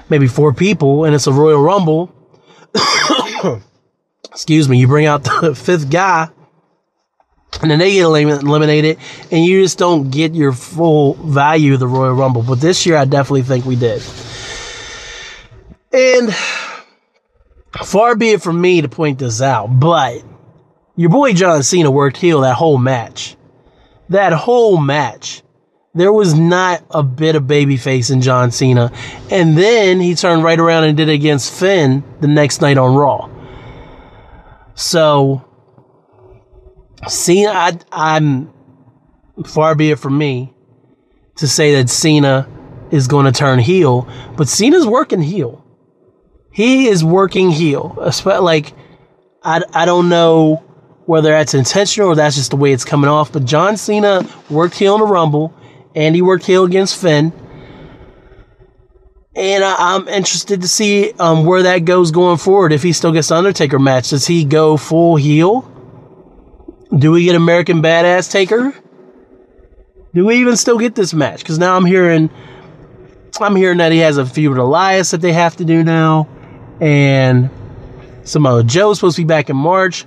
maybe 0.09 0.27
four 0.27 0.53
people, 0.53 1.05
and 1.05 1.15
it's 1.15 1.27
a 1.27 1.33
Royal 1.33 1.61
Rumble. 1.61 2.13
Excuse 4.31 4.69
me. 4.69 4.77
You 4.77 4.87
bring 4.87 5.07
out 5.07 5.23
the 5.23 5.55
fifth 5.55 5.89
guy, 5.89 6.29
and 7.61 7.71
then 7.71 7.79
they 7.79 7.93
get 7.93 8.03
eliminated, 8.03 8.97
and 9.31 9.43
you 9.43 9.61
just 9.63 9.77
don't 9.77 10.11
get 10.11 10.35
your 10.35 10.51
full 10.51 11.15
value 11.15 11.73
of 11.73 11.79
the 11.79 11.87
Royal 11.87 12.13
Rumble. 12.13 12.43
But 12.43 12.59
this 12.59 12.85
year, 12.85 12.97
I 12.97 13.05
definitely 13.05 13.43
think 13.43 13.65
we 13.65 13.75
did. 13.75 14.01
And 15.91 16.33
far 17.83 18.15
be 18.15 18.31
it 18.31 18.41
from 18.41 18.59
me 18.59 18.81
to 18.81 18.89
point 18.89 19.19
this 19.19 19.41
out, 19.41 19.67
but 19.79 20.23
your 20.95 21.09
boy 21.09 21.33
John 21.33 21.63
Cena 21.63 21.89
worked 21.89 22.17
heel 22.17 22.41
that 22.41 22.55
whole 22.55 22.77
match. 22.77 23.35
That 24.09 24.33
whole 24.33 24.77
match 24.77 25.43
there 25.97 26.13
was 26.13 26.35
not 26.35 26.83
a 26.91 27.01
bit 27.01 27.35
of 27.35 27.43
babyface 27.43 28.11
in 28.11 28.21
John 28.21 28.51
Cena. 28.51 28.91
And 29.31 29.57
then 29.57 29.99
he 29.99 30.13
turned 30.13 30.43
right 30.43 30.59
around 30.59 30.83
and 30.83 30.95
did 30.95 31.09
it 31.09 31.13
against 31.13 31.51
Finn 31.51 32.03
the 32.21 32.27
next 32.27 32.61
night 32.61 32.77
on 32.77 32.95
Raw. 32.95 33.27
So, 34.75 35.43
Cena, 37.07 37.51
I, 37.51 37.79
I'm 37.91 38.53
far 39.45 39.75
be 39.75 39.91
it 39.91 39.99
from 39.99 40.17
me 40.17 40.53
to 41.35 41.47
say 41.47 41.75
that 41.75 41.89
Cena 41.89 42.47
is 42.91 43.07
going 43.07 43.25
to 43.25 43.31
turn 43.31 43.59
heel, 43.59 44.07
but 44.35 44.47
Cena's 44.47 44.87
working 44.87 45.21
heel. 45.21 45.63
He 46.51 46.87
is 46.87 47.03
working 47.03 47.51
heel. 47.51 47.95
Like, 48.25 48.73
I, 49.43 49.61
I 49.73 49.85
don't 49.85 50.09
know 50.09 50.63
whether 51.05 51.29
that's 51.29 51.53
intentional 51.53 52.09
or 52.09 52.15
that's 52.15 52.35
just 52.35 52.49
the 52.49 52.55
way 52.55 52.73
it's 52.73 52.83
coming 52.83 53.09
off, 53.09 53.31
but 53.31 53.45
John 53.45 53.77
Cena 53.77 54.27
worked 54.49 54.75
heel 54.75 54.95
in 54.95 55.01
the 55.01 55.07
Rumble. 55.07 55.53
Andy 55.95 56.21
worked 56.21 56.45
heel 56.45 56.63
against 56.63 56.99
Finn. 56.99 57.31
And 59.35 59.63
I, 59.63 59.95
am 59.95 60.07
interested 60.07 60.61
to 60.61 60.67
see 60.67 61.11
um, 61.13 61.45
where 61.45 61.61
that 61.63 61.85
goes 61.85 62.09
going 62.09 62.37
forward. 62.37 62.73
If 62.73 62.81
he 62.81 62.91
still 62.91 63.11
gets 63.11 63.27
the 63.27 63.35
Undertaker 63.35 63.77
match, 63.77 64.09
does 64.09 64.25
he 64.25 64.43
go 64.43 64.77
full 64.77 65.15
heel? 65.15 65.71
Do 66.95 67.11
we 67.11 67.25
get 67.25 67.35
American 67.35 67.81
Badass 67.81 68.31
Taker? 68.31 68.73
Do 70.13 70.25
we 70.25 70.35
even 70.37 70.55
still 70.55 70.77
get 70.77 70.95
this 70.95 71.13
match? 71.13 71.39
Because 71.39 71.59
now 71.59 71.75
I'm 71.75 71.85
hearing, 71.85 72.29
I'm 73.39 73.55
hearing 73.55 73.79
that 73.79 73.91
he 73.91 73.99
has 73.99 74.17
a 74.17 74.25
feud 74.25 74.51
with 74.51 74.59
Elias 74.59 75.11
that 75.11 75.21
they 75.21 75.33
have 75.33 75.57
to 75.57 75.65
do 75.65 75.83
now, 75.83 76.27
and 76.79 77.49
Samoa 78.23 78.63
Joe's 78.63 78.97
supposed 78.97 79.17
to 79.17 79.23
be 79.23 79.27
back 79.27 79.49
in 79.49 79.57
March, 79.57 80.05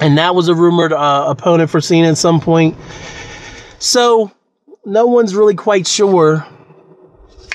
and 0.00 0.18
that 0.18 0.34
was 0.34 0.48
a 0.48 0.54
rumored 0.54 0.92
uh, 0.92 1.24
opponent 1.28 1.70
for 1.70 1.80
Cena 1.80 2.08
at 2.08 2.18
some 2.18 2.40
point. 2.40 2.76
So 3.78 4.30
no 4.84 5.06
one's 5.06 5.34
really 5.34 5.54
quite 5.54 5.86
sure 5.86 6.46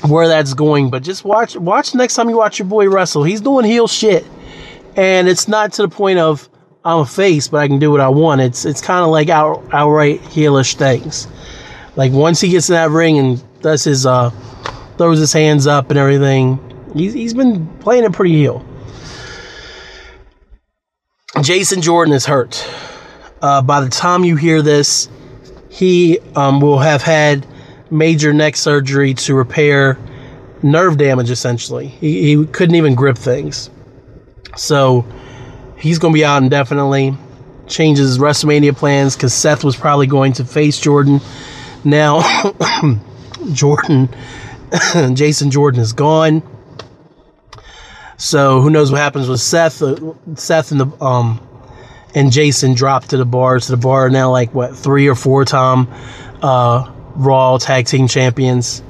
where 0.08 0.28
that's 0.28 0.54
going, 0.54 0.90
but 0.90 1.04
just 1.04 1.24
watch 1.24 1.56
watch 1.56 1.96
next 1.96 2.16
time 2.16 2.30
you 2.30 2.38
watch 2.38 2.60
your 2.60 2.68
boy 2.68 2.90
wrestle. 2.90 3.24
He's 3.24 3.42
doing 3.42 3.66
heel 3.66 3.88
shit. 3.88 4.26
And 4.96 5.28
it's 5.28 5.48
not 5.48 5.74
to 5.74 5.82
the 5.82 5.90
point 5.90 6.20
of 6.20 6.50
I'm 6.86 7.00
a 7.00 7.06
face, 7.06 7.48
but 7.48 7.62
I 7.62 7.68
can 7.68 7.80
do 7.80 7.90
what 7.90 8.00
I 8.00 8.10
want. 8.10 8.42
It's 8.42 8.64
it's 8.64 8.80
kind 8.80 9.04
of 9.04 9.10
like 9.10 9.28
out, 9.28 9.68
outright 9.74 10.22
heelish 10.22 10.76
things. 10.76 11.28
Like 11.96 12.12
once 12.12 12.40
he 12.40 12.50
gets 12.50 12.70
in 12.70 12.74
that 12.74 12.92
ring 12.92 13.18
and 13.18 13.62
does 13.62 13.84
his 13.84 14.06
uh 14.06 14.30
throws 14.98 15.18
his 15.18 15.34
hands 15.34 15.66
up 15.66 15.90
and 15.90 15.98
everything, 15.98 16.60
he's 16.94 17.14
he's 17.14 17.34
been 17.34 17.68
playing 17.80 18.04
it 18.04 18.14
pretty 18.14 18.34
heel. 18.36 18.64
Jason 21.42 21.82
Jordan 21.82 22.14
is 22.14 22.26
hurt. 22.26 22.66
Uh, 23.42 23.62
by 23.62 23.82
the 23.82 23.90
time 23.90 24.24
you 24.24 24.36
hear 24.36 24.62
this, 24.62 25.10
he 25.70 26.20
um, 26.36 26.62
will 26.62 26.80
have 26.80 27.02
had 27.02 27.46
major 27.92 28.34
neck 28.34 28.56
surgery 28.56 29.14
to 29.14 29.36
repair 29.36 29.98
nerve 30.64 30.98
damage, 30.98 31.30
essentially. 31.30 31.88
He, 31.88 32.36
he 32.36 32.46
couldn't 32.46 32.76
even 32.76 32.96
grip 32.96 33.18
things. 33.18 33.70
So 34.56 35.06
he's 35.78 36.00
going 36.00 36.14
to 36.14 36.18
be 36.18 36.26
out 36.26 36.44
indefinitely. 36.44 37.16
Changes 37.68 38.18
WrestleMania 38.18 38.76
plans 38.76 39.16
because 39.16 39.34
Seth 39.34 39.64
was 39.64 39.76
probably 39.76 40.08
going 40.08 40.34
to 40.34 40.46
face 40.46 40.80
Jordan. 40.80 41.20
Now, 41.84 42.22
Jordan, 43.54 44.10
Jason 45.16 45.52
Jordan 45.52 45.82
is 45.82 45.94
gone. 45.94 46.44
So 48.18 48.62
who 48.62 48.70
knows 48.70 48.92
what 48.92 49.00
happens 49.00 49.28
with 49.28 49.42
Seth? 49.42 49.82
Uh, 49.82 50.14
Seth 50.36 50.72
and 50.72 50.80
the 50.82 51.04
um, 51.04 51.42
and 52.14 52.32
Jason 52.32 52.74
dropped 52.74 53.10
to 53.10 53.18
the 53.18 53.26
bar. 53.26 53.60
So 53.60 53.76
the 53.76 53.82
bar 53.82 54.10
now 54.10 54.32
like 54.32 54.54
what 54.54 54.76
three 54.76 55.08
or 55.08 55.16
four 55.16 55.44
time 55.44 55.88
uh, 56.42 56.92
Raw 57.16 57.58
Tag 57.58 57.88
Team 57.88 58.08
Champions, 58.08 58.82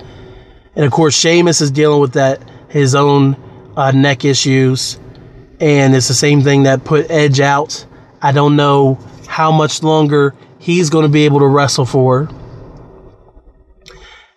and 0.75 0.86
of 0.86 0.91
course 0.91 1.15
Sheamus 1.17 1.61
is 1.61 1.71
dealing 1.71 2.01
with 2.01 2.13
that 2.13 2.41
his 2.69 2.93
own 2.93 3.36
uh, 3.75 3.91
neck 3.91 4.25
issues, 4.25 4.99
and 5.60 5.95
it's 5.95 6.08
the 6.08 6.14
same 6.14 6.41
thing 6.41 6.64
that 6.64 6.84
put 6.84 7.10
Edge 7.10 7.39
out. 7.39 7.86
I 8.22 8.32
don't 8.32 8.56
know 8.56 8.99
how 9.28 9.51
much 9.51 9.84
longer 9.84 10.36
he's 10.60 10.89
going 10.89 11.03
to 11.03 11.10
be 11.10 11.26
able 11.26 11.39
to 11.39 11.47
wrestle 11.47 11.86
for. 11.86 12.30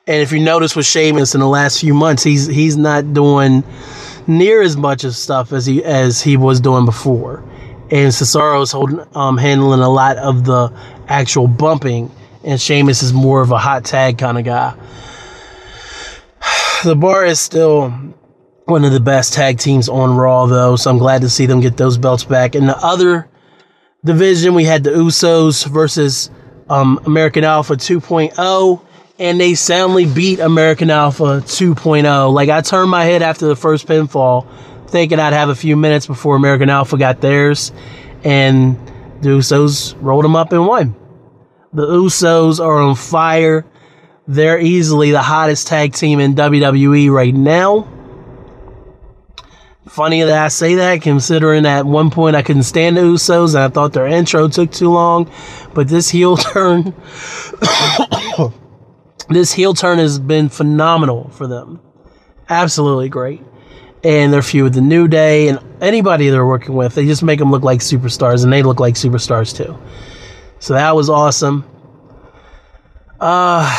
And 0.07 0.23
if 0.23 0.33
you 0.33 0.41
notice 0.41 0.75
with 0.75 0.87
Sheamus 0.87 1.35
in 1.35 1.41
the 1.41 1.49
last 1.49 1.81
few 1.81 1.93
months, 1.93 2.23
he's 2.23 2.47
he's 2.47 2.77
not 2.77 3.13
doing 3.13 3.63
near 4.27 4.63
as 4.63 4.77
much 4.77 5.05
of 5.05 5.15
stuff 5.15 5.53
as 5.53 5.67
he 5.67 5.85
as 5.85 6.23
he 6.23 6.37
was 6.37 6.61
doing 6.61 6.85
before 6.85 7.45
and 7.91 8.13
Cesaro 8.13 8.63
is 8.63 8.73
holding, 8.73 9.01
um, 9.15 9.39
handling 9.39 9.81
a 9.81 9.89
lot 9.89 10.19
of 10.19 10.45
the 10.45 10.73
actual 11.09 11.47
bumping, 11.47 12.11
and 12.45 12.61
Sheamus 12.61 13.03
is 13.03 13.13
more 13.13 13.41
of 13.41 13.51
a 13.51 13.59
hot 13.59 13.85
tag 13.85 14.19
kind 14.19 14.39
of 14.39 14.45
guy. 14.45 14.75
The 16.85 16.95
bar 16.95 17.25
is 17.25 17.41
still 17.41 17.93
one 18.69 18.85
of 18.85 18.93
the 18.93 19.01
best 19.01 19.33
tag 19.33 19.59
teams 19.59 19.89
on 19.89 20.15
Raw, 20.15 20.47
though, 20.47 20.77
so 20.77 20.91
I'm 20.91 20.99
glad 20.99 21.23
to 21.23 21.31
see 21.31 21.47
them 21.47 21.61
get 21.61 21.77
those 21.77 21.97
belts 21.97 22.25
back. 22.25 22.55
In 22.55 22.67
the 22.67 22.77
other 22.77 23.29
division, 24.05 24.55
we 24.55 24.65
had 24.65 24.85
the 24.85 24.91
Usos 24.91 25.67
versus 25.67 26.31
um, 26.69 27.01
American 27.07 27.45
Alpha 27.45 27.75
2.0, 27.75 28.83
and 29.19 29.41
they 29.41 29.55
soundly 29.55 30.05
beat 30.05 30.39
American 30.39 30.91
Alpha 30.91 31.41
2.0. 31.45 32.33
Like, 32.33 32.51
I 32.51 32.61
turned 32.61 32.91
my 32.91 33.05
head 33.05 33.23
after 33.23 33.47
the 33.47 33.57
first 33.57 33.87
pinfall 33.87 34.47
thinking 34.89 35.19
I'd 35.19 35.33
have 35.33 35.49
a 35.49 35.55
few 35.55 35.77
minutes 35.77 36.07
before 36.07 36.37
American 36.37 36.71
Alpha 36.71 36.97
got 36.99 37.21
theirs, 37.21 37.73
and 38.25 38.77
the 39.23 39.31
Usos 39.31 39.97
rolled 40.01 40.25
them 40.25 40.37
up 40.37 40.53
and 40.53 40.67
won. 40.67 40.95
The 41.73 41.87
Usos 41.87 42.61
are 42.61 42.79
on 42.79 42.97
fire. 42.97 43.65
They're 44.27 44.59
easily 44.59 45.11
the 45.11 45.23
hottest 45.23 45.69
tag 45.69 45.95
team 45.95 46.21
in 46.21 46.35
WWE 46.35 47.11
right 47.11 47.35
now. 47.35 47.89
Funny 49.89 50.23
that 50.23 50.45
I 50.45 50.49
say 50.49 50.75
that, 50.77 51.03
considering 51.03 51.65
at 51.67 51.87
one 51.87 52.11
point 52.11 52.37
I 52.37 52.43
couldn't 52.43 52.65
stand 52.65 52.97
the 52.97 53.01
Usos 53.03 53.55
and 53.55 53.65
I 53.65 53.69
thought 53.69 53.93
their 53.95 54.07
intro 54.07 54.49
took 54.49 54.71
too 54.71 54.91
long. 54.91 55.31
But 55.75 55.89
this 55.89 56.11
heel 56.11 56.37
turn, 56.37 56.95
this 59.29 59.53
heel 59.53 59.75
turn 59.75 59.99
has 59.99 60.19
been 60.19 60.49
phenomenal 60.51 61.31
for 61.31 61.47
them. 61.47 61.81
Absolutely 62.49 63.09
great. 63.09 63.43
and 64.05 64.33
they're 64.33 64.43
feud 64.43 64.65
with 64.65 64.75
the 64.75 64.81
New 64.81 65.09
Day 65.09 65.49
and 65.49 65.59
anybody 65.81 66.29
they're 66.31 66.47
working 66.47 66.75
with. 66.75 66.95
They 66.95 67.07
just 67.07 67.23
make 67.23 67.39
them 67.39 67.51
look 67.51 67.63
like 67.63 67.81
superstars, 67.81 68.45
and 68.45 68.53
they 68.53 68.63
look 68.63 68.81
like 68.81 68.95
superstars 68.95 69.55
too. 69.55 69.79
So 70.61 70.75
that 70.75 70.95
was 70.95 71.11
awesome. 71.11 71.65
Uh, 73.21 73.69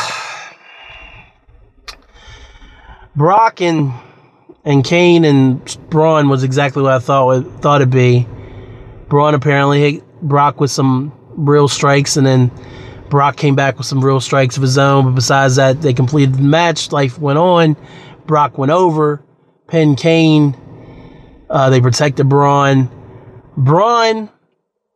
Brock 3.16 3.60
and 3.60 3.92
and 4.64 4.84
Kane 4.84 5.24
and 5.24 5.78
Braun 5.88 6.28
was 6.28 6.42
exactly 6.42 6.82
what 6.82 6.92
I 6.92 6.98
thought 6.98 7.44
thought 7.60 7.80
it'd 7.80 7.92
be. 7.92 8.26
Braun 9.08 9.34
apparently 9.34 9.80
hit 9.80 10.22
Brock 10.22 10.60
with 10.60 10.70
some 10.70 11.12
real 11.30 11.68
strikes, 11.68 12.16
and 12.16 12.26
then 12.26 12.50
Brock 13.08 13.36
came 13.36 13.56
back 13.56 13.78
with 13.78 13.86
some 13.86 14.04
real 14.04 14.20
strikes 14.20 14.56
of 14.56 14.62
his 14.62 14.78
own. 14.78 15.04
But 15.04 15.14
besides 15.14 15.56
that, 15.56 15.80
they 15.80 15.92
completed 15.92 16.34
the 16.34 16.42
match. 16.42 16.92
Life 16.92 17.18
went 17.18 17.38
on. 17.38 17.76
Brock 18.26 18.58
went 18.58 18.70
over, 18.70 19.22
pinned 19.66 19.98
Kane. 19.98 20.56
Uh, 21.48 21.70
they 21.70 21.80
protected 21.80 22.28
Braun. 22.28 22.88
Braun 23.56 24.30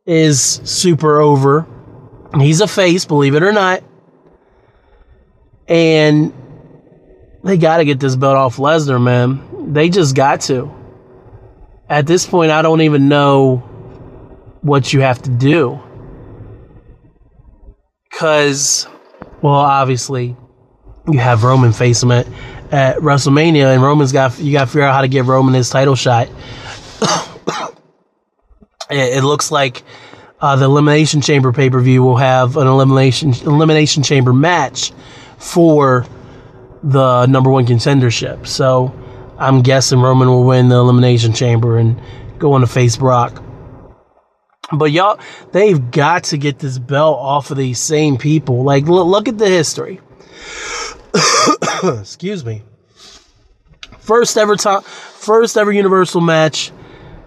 is 0.05 0.39
super 0.63 1.19
over. 1.19 1.67
He's 2.39 2.61
a 2.61 2.67
face, 2.67 3.05
believe 3.05 3.35
it 3.35 3.43
or 3.43 3.51
not. 3.51 3.83
And 5.67 6.33
they 7.43 7.57
got 7.57 7.77
to 7.77 7.85
get 7.85 7.99
this 7.99 8.15
belt 8.15 8.37
off 8.37 8.57
Lesnar, 8.57 9.01
man. 9.01 9.54
They 9.65 9.89
just 9.89 10.15
got 10.15 10.41
to. 10.41 10.73
At 11.89 12.07
this 12.07 12.25
point, 12.25 12.51
I 12.51 12.61
don't 12.61 12.81
even 12.81 13.07
know 13.07 13.57
what 14.61 14.91
you 14.93 15.01
have 15.01 15.21
to 15.23 15.29
do. 15.29 15.79
Because, 18.09 18.87
well, 19.41 19.53
obviously, 19.53 20.35
you 21.11 21.19
have 21.19 21.43
Roman 21.43 21.69
at, 21.69 22.27
at 22.71 22.97
WrestleMania, 22.97 23.73
and 23.73 23.83
Roman's 23.83 24.11
got 24.11 24.39
you 24.39 24.51
got 24.51 24.61
to 24.61 24.67
figure 24.67 24.83
out 24.83 24.93
how 24.93 25.01
to 25.01 25.07
give 25.07 25.27
Roman 25.27 25.53
his 25.53 25.69
title 25.69 25.95
shot. 25.95 26.27
it, 28.89 29.17
it, 29.17 29.23
looks 29.23 29.51
like 29.51 29.83
uh, 30.39 30.55
the 30.55 30.65
Elimination 30.65 31.21
Chamber 31.21 31.51
pay 31.51 31.69
per 31.69 31.79
view 31.79 32.01
will 32.03 32.17
have 32.17 32.57
an 32.57 32.67
elimination 32.67 33.33
Elimination 33.33 34.01
Chamber 34.01 34.33
match 34.33 34.91
for 35.37 36.05
the 36.81 37.25
number 37.27 37.49
one 37.49 37.65
contendership. 37.65 38.47
So 38.47 38.93
I'm 39.37 39.61
guessing 39.61 39.99
Roman 39.99 40.27
will 40.27 40.45
win 40.45 40.69
the 40.69 40.75
Elimination 40.75 41.33
Chamber 41.33 41.77
and 41.77 41.99
go 42.39 42.53
on 42.53 42.61
to 42.61 42.67
face 42.67 42.97
Brock. 42.97 43.43
But 44.71 44.91
y'all, 44.91 45.19
they've 45.51 45.91
got 45.91 46.25
to 46.25 46.37
get 46.37 46.59
this 46.59 46.79
belt 46.79 47.17
off 47.19 47.51
of 47.51 47.57
these 47.57 47.79
same 47.79 48.17
people. 48.17 48.63
Like, 48.63 48.85
look, 48.85 49.07
look 49.07 49.27
at 49.27 49.37
the 49.37 49.47
history. 49.47 49.99
Excuse 51.99 52.43
me. 52.43 52.63
First 53.99 54.37
ever 54.37 54.55
time, 54.55 54.81
first 54.81 55.57
ever 55.57 55.71
Universal 55.71 56.21
match. 56.21 56.71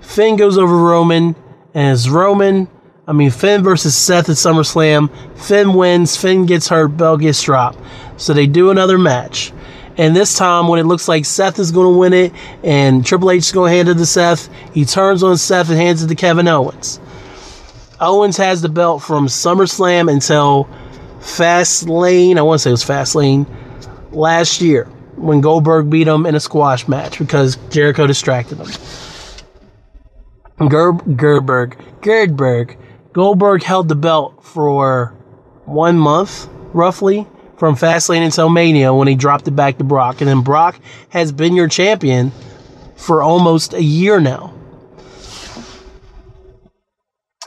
Finn 0.00 0.36
goes 0.36 0.59
over 0.59 0.76
Roman, 0.76 1.36
and 1.74 1.92
it's 1.92 2.09
Roman. 2.09 2.68
I 3.06 3.12
mean, 3.12 3.30
Finn 3.30 3.62
versus 3.62 3.96
Seth 3.96 4.28
at 4.28 4.36
SummerSlam. 4.36 5.11
Finn 5.38 5.74
wins. 5.74 6.16
Finn 6.16 6.46
gets 6.46 6.68
hurt. 6.68 6.88
Belt 6.88 7.20
gets 7.20 7.42
dropped. 7.42 7.78
So 8.16 8.32
they 8.32 8.46
do 8.46 8.70
another 8.70 8.98
match. 8.98 9.52
And 9.99 10.14
this 10.14 10.36
time, 10.38 10.68
when 10.68 10.78
it 10.78 10.84
looks 10.84 11.09
like 11.09 11.24
Seth 11.24 11.59
is 11.59 11.72
going 11.72 11.92
to 11.92 11.99
win 11.99 12.12
it 12.12 12.32
and 12.62 13.05
Triple 13.05 13.32
H 13.32 13.46
is 13.46 13.53
going 13.53 13.70
to 13.70 13.76
hand 13.76 13.88
it 13.88 13.94
to 13.94 14.07
Seth, 14.07 14.49
he 14.72 14.84
turns 14.84 15.24
on 15.24 15.36
Seth 15.36 15.68
and 15.68 15.76
hands 15.76 16.05
it 16.05 16.07
to 16.07 16.14
Kevin 16.14 16.46
Owens. 16.46 17.01
Owens 18.01 18.36
has 18.36 18.62
the 18.62 18.68
belt 18.68 19.03
from 19.03 19.26
SummerSlam 19.26 20.11
until 20.11 20.68
Fastlane. 21.18 22.38
I 22.38 22.42
want 22.42 22.61
to 22.61 22.62
say 22.62 22.70
it 22.70 22.74
was 22.74 22.84
Fastlane 22.84 23.44
last 24.12 24.61
year 24.61 24.84
when 25.16 25.40
Goldberg 25.40 25.90
beat 25.90 26.07
him 26.07 26.26
in 26.26 26.36
a 26.36 26.40
squash 26.40 26.86
match 26.86 27.18
because 27.18 27.57
Jericho 27.70 28.07
distracted 28.07 28.59
him. 28.59 28.68
Ger- 30.68 30.92
Gerberg, 30.92 31.76
Gerdberg, 32.03 32.76
Goldberg 33.12 33.64
held 33.64 33.88
the 33.88 33.96
belt 33.96 34.44
for 34.44 35.12
one 35.64 35.99
month, 35.99 36.49
roughly, 36.72 37.26
from 37.59 37.74
Fastlane 37.74 38.24
until 38.24 38.48
Mania 38.48 38.94
when 38.94 39.09
he 39.09 39.14
dropped 39.14 39.48
it 39.48 39.52
back 39.52 39.78
to 39.78 39.84
Brock. 39.84 40.20
And 40.20 40.28
then 40.28 40.42
Brock 40.42 40.78
has 41.11 41.32
been 41.32 41.54
your 41.54 41.68
champion 41.68 42.32
for 42.96 43.22
almost 43.22 43.74
a 43.74 43.82
year 43.82 44.20
now 44.20 44.54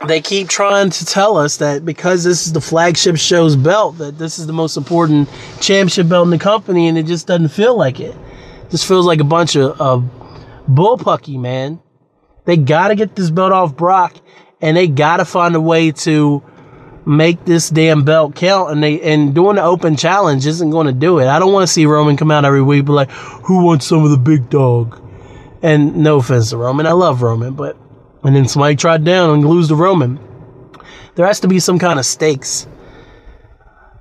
they 0.08 0.22
keep 0.22 0.50
trying 0.50 0.90
to 0.90 1.06
tell 1.06 1.38
us 1.38 1.58
that 1.58 1.86
because 1.86 2.24
this 2.24 2.46
is 2.46 2.54
the 2.54 2.62
flagship 2.62 3.18
show's 3.18 3.56
belt, 3.56 3.98
that 3.98 4.18
this 4.18 4.40
is 4.40 4.48
the 4.48 4.54
most 4.54 4.78
important 4.78 5.30
championship 5.60 6.10
belt 6.10 6.26
in 6.26 6.32
the 6.32 6.40
company, 6.40 6.88
and 6.88 6.98
it 6.98 7.06
just 7.06 7.28
doesn't 7.28 7.50
feel 7.50 7.78
like 7.78 8.00
it. 8.00 8.16
This 8.70 8.88
feels 8.88 9.06
like 9.06 9.20
a 9.20 9.26
bunch 9.26 9.56
of, 9.56 9.80
of 9.80 10.10
bullpucky, 10.68 11.40
man. 11.40 11.82
They 12.46 12.58
got 12.58 12.88
to 12.88 12.96
get 12.96 13.16
this 13.16 13.30
belt 13.30 13.52
off 13.52 13.76
Brock, 13.76 14.16
and 14.60 14.76
they 14.76 14.88
got 14.88 15.18
to 15.18 15.26
find 15.26 15.56
a 15.56 15.62
way 15.62 15.92
to 15.92 16.44
make 17.06 17.44
this 17.46 17.70
damn 17.70 18.04
belt 18.04 18.36
count. 18.36 18.72
And 18.72 18.84
they 18.84 19.02
and 19.02 19.34
doing 19.34 19.56
the 19.56 19.64
open 19.64 19.96
challenge 19.96 20.46
isn't 20.46 20.70
going 20.70 20.88
to 20.88 20.94
do 20.94 21.20
it. 21.20 21.28
I 21.28 21.40
don't 21.40 21.54
want 21.54 21.68
to 21.68 21.74
see 21.74 21.86
Roman 21.86 22.18
come 22.18 22.32
out 22.32 22.46
every 22.46 22.62
week, 22.62 22.86
but 22.86 22.94
like, 22.94 23.12
"Who 23.12 23.64
wants 23.64 23.86
some 23.86 24.04
of 24.04 24.12
the 24.12 24.18
big 24.18 24.50
dog?" 24.50 25.00
And 25.62 25.98
no 25.98 26.18
offense 26.18 26.50
to 26.50 26.58
Roman, 26.58 26.88
I 26.88 26.92
love 26.94 27.22
Roman, 27.22 27.54
but 27.54 27.78
and 28.24 28.36
then 28.36 28.48
somebody 28.48 28.76
tried 28.76 29.04
down 29.04 29.32
and 29.32 29.48
lose 29.48 29.68
to 29.70 29.76
Roman. 29.76 30.20
There 31.16 31.26
has 31.26 31.40
to 31.42 31.48
be 31.48 31.60
some 31.60 31.80
kind 31.80 32.00
of 32.00 32.06
stakes. 32.06 32.68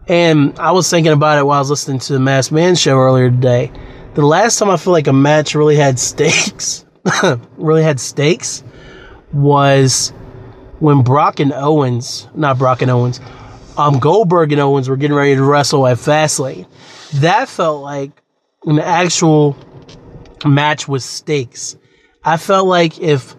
And 0.06 0.58
I 0.58 0.72
was 0.72 0.90
thinking 0.90 1.12
about 1.12 1.38
it 1.38 1.46
while 1.46 1.56
I 1.56 1.60
was 1.60 1.70
listening 1.70 2.00
to 2.00 2.12
the 2.14 2.20
Masked 2.20 2.52
Man 2.52 2.74
show 2.74 2.96
earlier 2.96 3.30
today. 3.30 3.70
The 4.14 4.26
last 4.26 4.58
time 4.58 4.70
I 4.70 4.76
feel 4.76 4.92
like 4.92 5.06
a 5.06 5.12
match 5.12 5.54
really 5.54 5.76
had 5.76 5.98
stakes, 6.00 6.84
really 7.56 7.82
had 7.82 8.00
stakes, 8.00 8.64
was 9.32 10.12
when 10.80 11.02
Brock 11.02 11.40
and 11.40 11.52
Owens, 11.52 12.26
not 12.34 12.58
Brock 12.58 12.82
and 12.82 12.90
Owens, 12.90 13.20
um, 13.76 13.98
Goldberg 13.98 14.52
and 14.52 14.60
Owens 14.60 14.88
were 14.88 14.96
getting 14.96 15.16
ready 15.16 15.34
to 15.36 15.42
wrestle 15.42 15.86
at 15.86 15.98
Fastlane. 15.98 16.66
That 17.14 17.48
felt 17.48 17.82
like 17.82 18.10
an 18.64 18.78
actual 18.78 19.56
match 20.44 20.88
with 20.88 21.02
stakes. 21.02 21.76
I 22.24 22.36
felt 22.36 22.66
like 22.66 22.98
if 23.00 23.36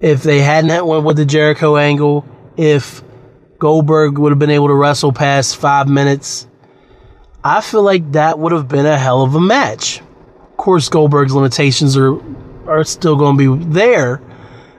if 0.00 0.22
they 0.22 0.40
hadn't 0.40 0.86
went 0.86 1.04
with 1.04 1.16
the 1.16 1.24
Jericho 1.24 1.76
angle, 1.76 2.24
if 2.56 3.02
Goldberg 3.58 4.18
would 4.18 4.30
have 4.30 4.38
been 4.38 4.50
able 4.50 4.68
to 4.68 4.74
wrestle 4.74 5.12
past 5.12 5.56
five 5.56 5.88
minutes, 5.88 6.46
I 7.42 7.60
feel 7.60 7.82
like 7.82 8.12
that 8.12 8.38
would 8.38 8.52
have 8.52 8.68
been 8.68 8.86
a 8.86 8.96
hell 8.96 9.22
of 9.22 9.34
a 9.34 9.40
match. 9.40 10.00
Of 10.00 10.56
course, 10.56 10.88
Goldberg's 10.88 11.34
limitations 11.34 11.96
are 11.96 12.18
are 12.68 12.84
still 12.84 13.16
going 13.16 13.38
to 13.38 13.56
be 13.56 13.64
there, 13.70 14.22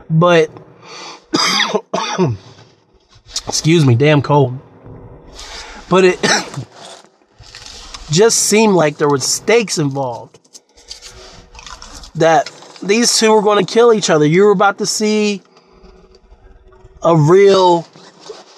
but 0.09 0.49
excuse 3.47 3.85
me, 3.85 3.95
damn 3.95 4.21
cold. 4.21 4.59
But 5.89 6.05
it 6.05 6.19
just 8.11 8.39
seemed 8.39 8.73
like 8.73 8.97
there 8.97 9.09
were 9.09 9.19
stakes 9.19 9.77
involved. 9.77 10.37
That 12.15 12.51
these 12.83 13.17
two 13.17 13.31
were 13.31 13.41
going 13.41 13.65
to 13.65 13.71
kill 13.71 13.93
each 13.93 14.09
other. 14.09 14.25
You 14.25 14.45
were 14.45 14.51
about 14.51 14.77
to 14.79 14.85
see 14.85 15.41
a 17.03 17.15
real 17.15 17.87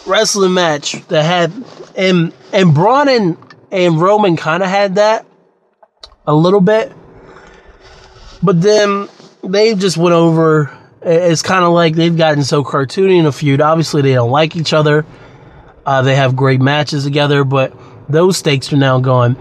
wrestling 0.06 0.54
match 0.54 0.94
that 1.08 1.24
had 1.24 1.52
and 1.96 2.34
and 2.54 2.74
Braun 2.74 3.08
and, 3.08 3.38
and 3.72 4.00
Roman 4.02 4.36
kind 4.36 4.64
of 4.64 4.70
had 4.70 4.96
that 4.96 5.26
a 6.26 6.34
little 6.34 6.62
bit, 6.62 6.92
but 8.42 8.62
then 8.62 9.08
they 9.44 9.76
just 9.76 9.98
went 9.98 10.14
over. 10.14 10.78
It's 11.04 11.42
kind 11.42 11.64
of 11.64 11.74
like 11.74 11.96
they've 11.96 12.16
gotten 12.16 12.44
so 12.44 12.64
cartoony 12.64 13.20
in 13.20 13.26
a 13.26 13.32
feud. 13.32 13.60
Obviously, 13.60 14.02
they 14.02 14.14
don't 14.14 14.30
like 14.30 14.56
each 14.56 14.74
other. 14.74 15.06
Uh, 15.86 16.04
they 16.04 16.16
have 16.16 16.36
great 16.36 16.62
matches 16.62 17.04
together, 17.04 17.44
but 17.44 17.74
those 18.08 18.38
stakes 18.38 18.72
are 18.72 18.78
now 18.78 19.00
gone. 19.00 19.36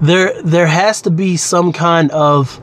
There, 0.00 0.40
there 0.42 0.66
has 0.66 1.02
to 1.02 1.10
be 1.10 1.36
some 1.36 1.72
kind 1.72 2.10
of 2.12 2.60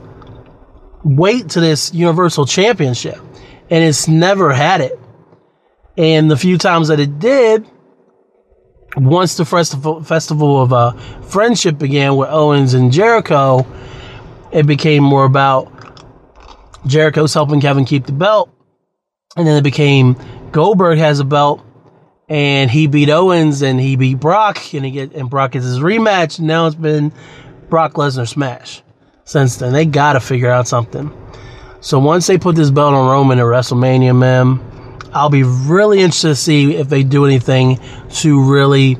weight 1.03 1.49
to 1.49 1.59
this 1.59 1.93
Universal 1.93 2.45
Championship, 2.45 3.19
and 3.69 3.83
it's 3.83 4.07
never 4.07 4.53
had 4.53 4.81
it. 4.81 4.97
And 5.97 6.31
the 6.31 6.37
few 6.37 6.57
times 6.57 6.87
that 6.87 6.99
it 6.99 7.19
did, 7.19 7.69
once 8.95 9.35
the 9.35 9.45
festival 9.45 10.03
festival 10.03 10.61
of 10.61 10.71
uh, 10.71 10.93
friendship 11.23 11.77
began 11.77 12.15
with 12.15 12.29
Owens 12.29 12.73
and 12.73 12.91
Jericho, 12.91 13.65
it 14.51 14.65
became 14.65 15.03
more 15.03 15.25
about 15.25 15.76
Jericho's 16.85 17.33
helping 17.33 17.61
Kevin 17.61 17.85
keep 17.85 18.05
the 18.05 18.11
belt, 18.11 18.49
and 19.35 19.47
then 19.47 19.57
it 19.57 19.63
became 19.63 20.15
Goldberg 20.51 20.97
has 20.99 21.19
a 21.19 21.25
belt, 21.25 21.65
and 22.29 22.69
he 22.69 22.87
beat 22.87 23.09
Owens 23.09 23.61
and 23.61 23.79
he 23.79 23.95
beat 23.95 24.19
Brock, 24.19 24.73
and 24.73 24.85
he 24.85 24.91
get 24.91 25.13
and 25.13 25.29
Brock 25.29 25.51
gets 25.51 25.65
his 25.65 25.79
rematch. 25.79 26.39
And 26.39 26.47
now 26.47 26.67
it's 26.67 26.75
been 26.75 27.11
Brock 27.69 27.93
Lesnar 27.93 28.27
smash 28.27 28.81
since 29.25 29.57
then. 29.57 29.73
They 29.73 29.85
got 29.85 30.13
to 30.13 30.19
figure 30.19 30.49
out 30.49 30.67
something. 30.67 31.11
So 31.79 31.99
once 31.99 32.27
they 32.27 32.37
put 32.37 32.55
this 32.55 32.71
belt 32.71 32.93
on 32.93 33.09
Roman 33.09 33.39
at 33.39 33.45
WrestleMania, 33.45 34.17
man, 34.17 34.59
I'll 35.13 35.29
be 35.29 35.43
really 35.43 35.99
interested 35.99 36.29
to 36.29 36.35
see 36.35 36.75
if 36.75 36.89
they 36.89 37.03
do 37.03 37.25
anything 37.25 37.79
to 38.15 38.43
really 38.43 38.97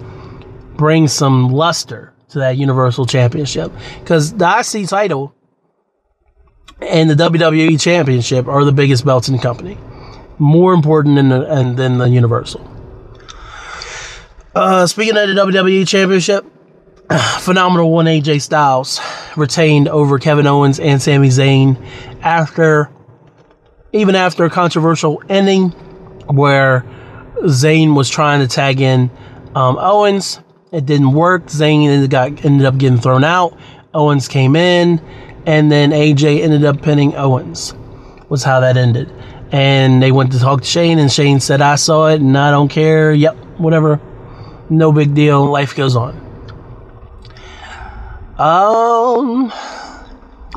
bring 0.76 1.08
some 1.08 1.50
luster 1.50 2.14
to 2.30 2.40
that 2.40 2.58
Universal 2.58 3.08
Championship. 3.08 3.72
Because 4.00 4.34
the 4.34 4.46
IC 4.46 4.88
title 4.88 5.34
and 6.82 7.10
the 7.10 7.16
WWE 7.16 7.80
Championship 7.80 8.48
are 8.48 8.64
the 8.64 8.72
biggest 8.72 9.06
belts 9.06 9.28
in 9.28 9.36
the 9.36 9.42
company. 9.42 9.78
More 10.38 10.74
important 10.74 11.16
than 11.16 11.30
the, 11.30 11.52
and, 11.52 11.78
than 11.78 11.98
the 11.98 12.10
Universal. 12.10 12.76
Uh, 14.54 14.88
speaking 14.88 15.18
of 15.18 15.28
the 15.28 15.34
WWE 15.34 15.88
Championship, 15.88 16.46
phenomenal 17.40 17.92
one 17.92 18.06
AJ 18.06 18.42
Styles 18.42 19.00
retained 19.36 19.88
over 19.88 20.20
Kevin 20.20 20.48
Owens 20.48 20.80
and 20.80 21.02
Sami 21.02 21.30
Zayn 21.30 21.84
after, 22.22 22.90
even 23.94 24.16
after 24.16 24.46
a 24.46 24.50
controversial 24.50 25.22
ending 25.30 25.70
where 26.28 26.86
Zayn 27.44 27.96
was 27.96 28.10
trying 28.10 28.42
to 28.42 28.48
tag 28.48 28.82
in 28.82 29.10
um, 29.56 29.78
Owens. 29.80 30.40
It 30.72 30.86
didn't 30.86 31.14
work. 31.14 31.46
Zayn 31.46 32.10
got, 32.10 32.44
ended 32.44 32.66
up 32.66 32.78
getting 32.78 33.00
thrown 33.00 33.24
out. 33.24 33.58
Owens 33.94 34.28
came 34.28 34.56
in, 34.56 35.02
and 35.48 35.72
then 35.72 35.92
AJ 35.92 36.42
ended 36.42 36.66
up 36.66 36.82
pinning 36.82 37.16
Owens. 37.16 37.74
Was 38.30 38.44
how 38.44 38.60
that 38.60 38.76
ended. 38.76 39.10
And 39.50 40.04
they 40.04 40.12
went 40.12 40.34
to 40.34 40.40
talk 40.40 40.62
to 40.62 40.68
Shane, 40.68 41.00
and 41.00 41.10
Shane 41.10 41.40
said, 41.40 41.62
I 41.62 41.76
saw 41.76 42.08
it, 42.08 42.20
and 42.20 42.38
I 42.38 42.52
don't 42.52 42.68
care. 42.68 43.14
Yep, 43.14 43.36
whatever. 43.58 44.02
No 44.70 44.92
big 44.92 45.16
deal. 45.16 45.46
Life 45.50 45.74
goes 45.74 45.96
on. 45.96 46.26
Um, 48.38 49.54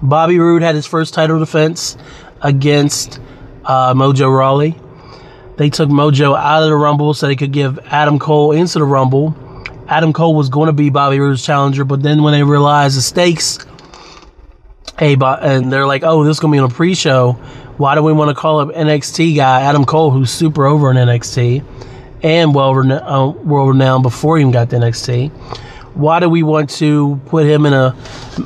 Bobby 0.02 0.40
Roode 0.40 0.62
had 0.62 0.74
his 0.74 0.86
first 0.86 1.14
title 1.14 1.38
defense 1.38 1.96
against 2.42 3.20
uh, 3.64 3.94
Mojo 3.94 4.36
Rawley. 4.36 4.76
They 5.56 5.70
took 5.70 5.88
Mojo 5.88 6.36
out 6.36 6.64
of 6.64 6.68
the 6.68 6.74
Rumble 6.74 7.14
so 7.14 7.28
they 7.28 7.36
could 7.36 7.52
give 7.52 7.78
Adam 7.86 8.18
Cole 8.18 8.50
into 8.50 8.80
the 8.80 8.84
Rumble. 8.84 9.36
Adam 9.86 10.12
Cole 10.12 10.34
was 10.34 10.48
going 10.48 10.66
to 10.66 10.72
be 10.72 10.90
Bobby 10.90 11.20
Roode's 11.20 11.44
challenger, 11.44 11.84
but 11.84 12.02
then 12.02 12.24
when 12.24 12.32
they 12.32 12.42
realized 12.42 12.96
the 12.96 13.02
stakes, 13.02 13.58
hey, 15.00 15.16
and 15.18 15.72
they're 15.72 15.86
like, 15.86 16.02
oh, 16.04 16.24
this 16.24 16.36
is 16.36 16.40
going 16.40 16.52
to 16.52 16.56
be 16.56 16.58
on 16.60 16.70
a 16.70 16.74
pre 16.74 16.94
show. 16.94 17.32
Why 17.78 17.94
do 17.94 18.02
we 18.02 18.12
want 18.12 18.28
to 18.28 18.34
call 18.34 18.60
up 18.60 18.68
NXT 18.68 19.34
guy 19.34 19.62
Adam 19.62 19.86
Cole, 19.86 20.10
who's 20.10 20.30
super 20.30 20.66
over 20.66 20.90
in 20.90 20.98
NXT 20.98 21.64
and 22.22 22.54
well 22.54 22.76
uh, 22.92 23.30
world 23.30 23.70
renowned 23.70 24.02
before 24.02 24.36
he 24.36 24.42
even 24.42 24.52
got 24.52 24.68
to 24.70 24.76
NXT? 24.76 25.30
Why 25.94 26.20
do 26.20 26.28
we 26.28 26.42
want 26.42 26.68
to 26.70 27.18
put 27.26 27.46
him 27.46 27.64
in 27.64 27.72
a, 27.72 27.96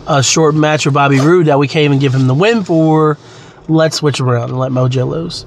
a 0.07 0.22
short 0.22 0.55
match 0.55 0.86
with 0.86 0.94
Bobby 0.94 1.18
Roode 1.18 1.46
that 1.46 1.59
we 1.59 1.66
can't 1.66 1.84
even 1.86 1.98
give 1.98 2.14
him 2.14 2.28
the 2.28 2.34
win 2.34 2.62
for? 2.62 3.18
Let's 3.66 3.96
switch 3.96 4.20
around 4.20 4.50
and 4.50 4.59
let 4.59 4.70
Mojo 4.70 5.09
lose. 5.09 5.44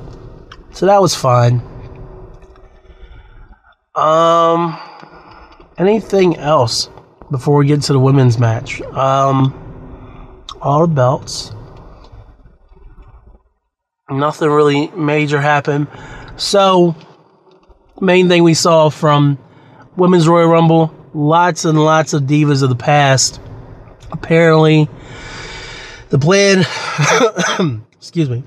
So 0.73 0.87
that 0.87 1.01
was 1.01 1.15
fine. 1.15 1.61
Um, 3.95 4.77
anything 5.77 6.35
else 6.35 6.89
before 7.31 7.57
we 7.59 7.65
get 7.65 7.81
to 7.83 7.93
the 7.93 7.99
women's 7.99 8.37
match? 8.37 8.81
Um, 8.81 9.66
all 10.67 10.81
the 10.81 10.93
belts. 10.93 11.53
Nothing 14.09 14.49
really 14.49 14.89
major 14.89 15.39
happened. 15.39 15.87
So, 16.35 16.93
main 18.01 18.27
thing 18.27 18.43
we 18.43 18.53
saw 18.53 18.89
from 18.89 19.39
Women's 19.95 20.27
Royal 20.27 20.49
Rumble 20.49 20.93
lots 21.13 21.63
and 21.63 21.79
lots 21.79 22.13
of 22.13 22.23
divas 22.23 22.63
of 22.63 22.69
the 22.69 22.75
past. 22.75 23.39
Apparently, 24.11 24.89
the 26.09 26.19
plan, 26.19 26.59
excuse 27.93 28.29
me, 28.29 28.43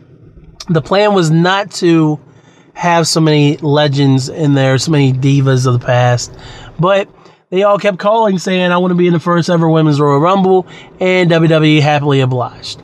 the 0.68 0.82
plan 0.82 1.14
was 1.14 1.30
not 1.30 1.70
to 1.72 2.20
have 2.74 3.08
so 3.08 3.20
many 3.20 3.56
legends 3.58 4.28
in 4.28 4.52
there, 4.54 4.76
so 4.76 4.90
many 4.90 5.12
divas 5.12 5.66
of 5.66 5.72
the 5.72 5.84
past, 5.84 6.32
but 6.78 7.08
they 7.50 7.64
all 7.64 7.78
kept 7.78 7.98
calling 7.98 8.38
saying, 8.38 8.70
I 8.70 8.78
want 8.78 8.92
to 8.92 8.96
be 8.96 9.06
in 9.06 9.12
the 9.12 9.20
first 9.20 9.50
ever 9.50 9.68
Women's 9.68 10.00
Royal 10.00 10.20
Rumble, 10.20 10.66
and 11.00 11.30
WWE 11.30 11.80
happily 11.80 12.20
obliged. 12.20 12.80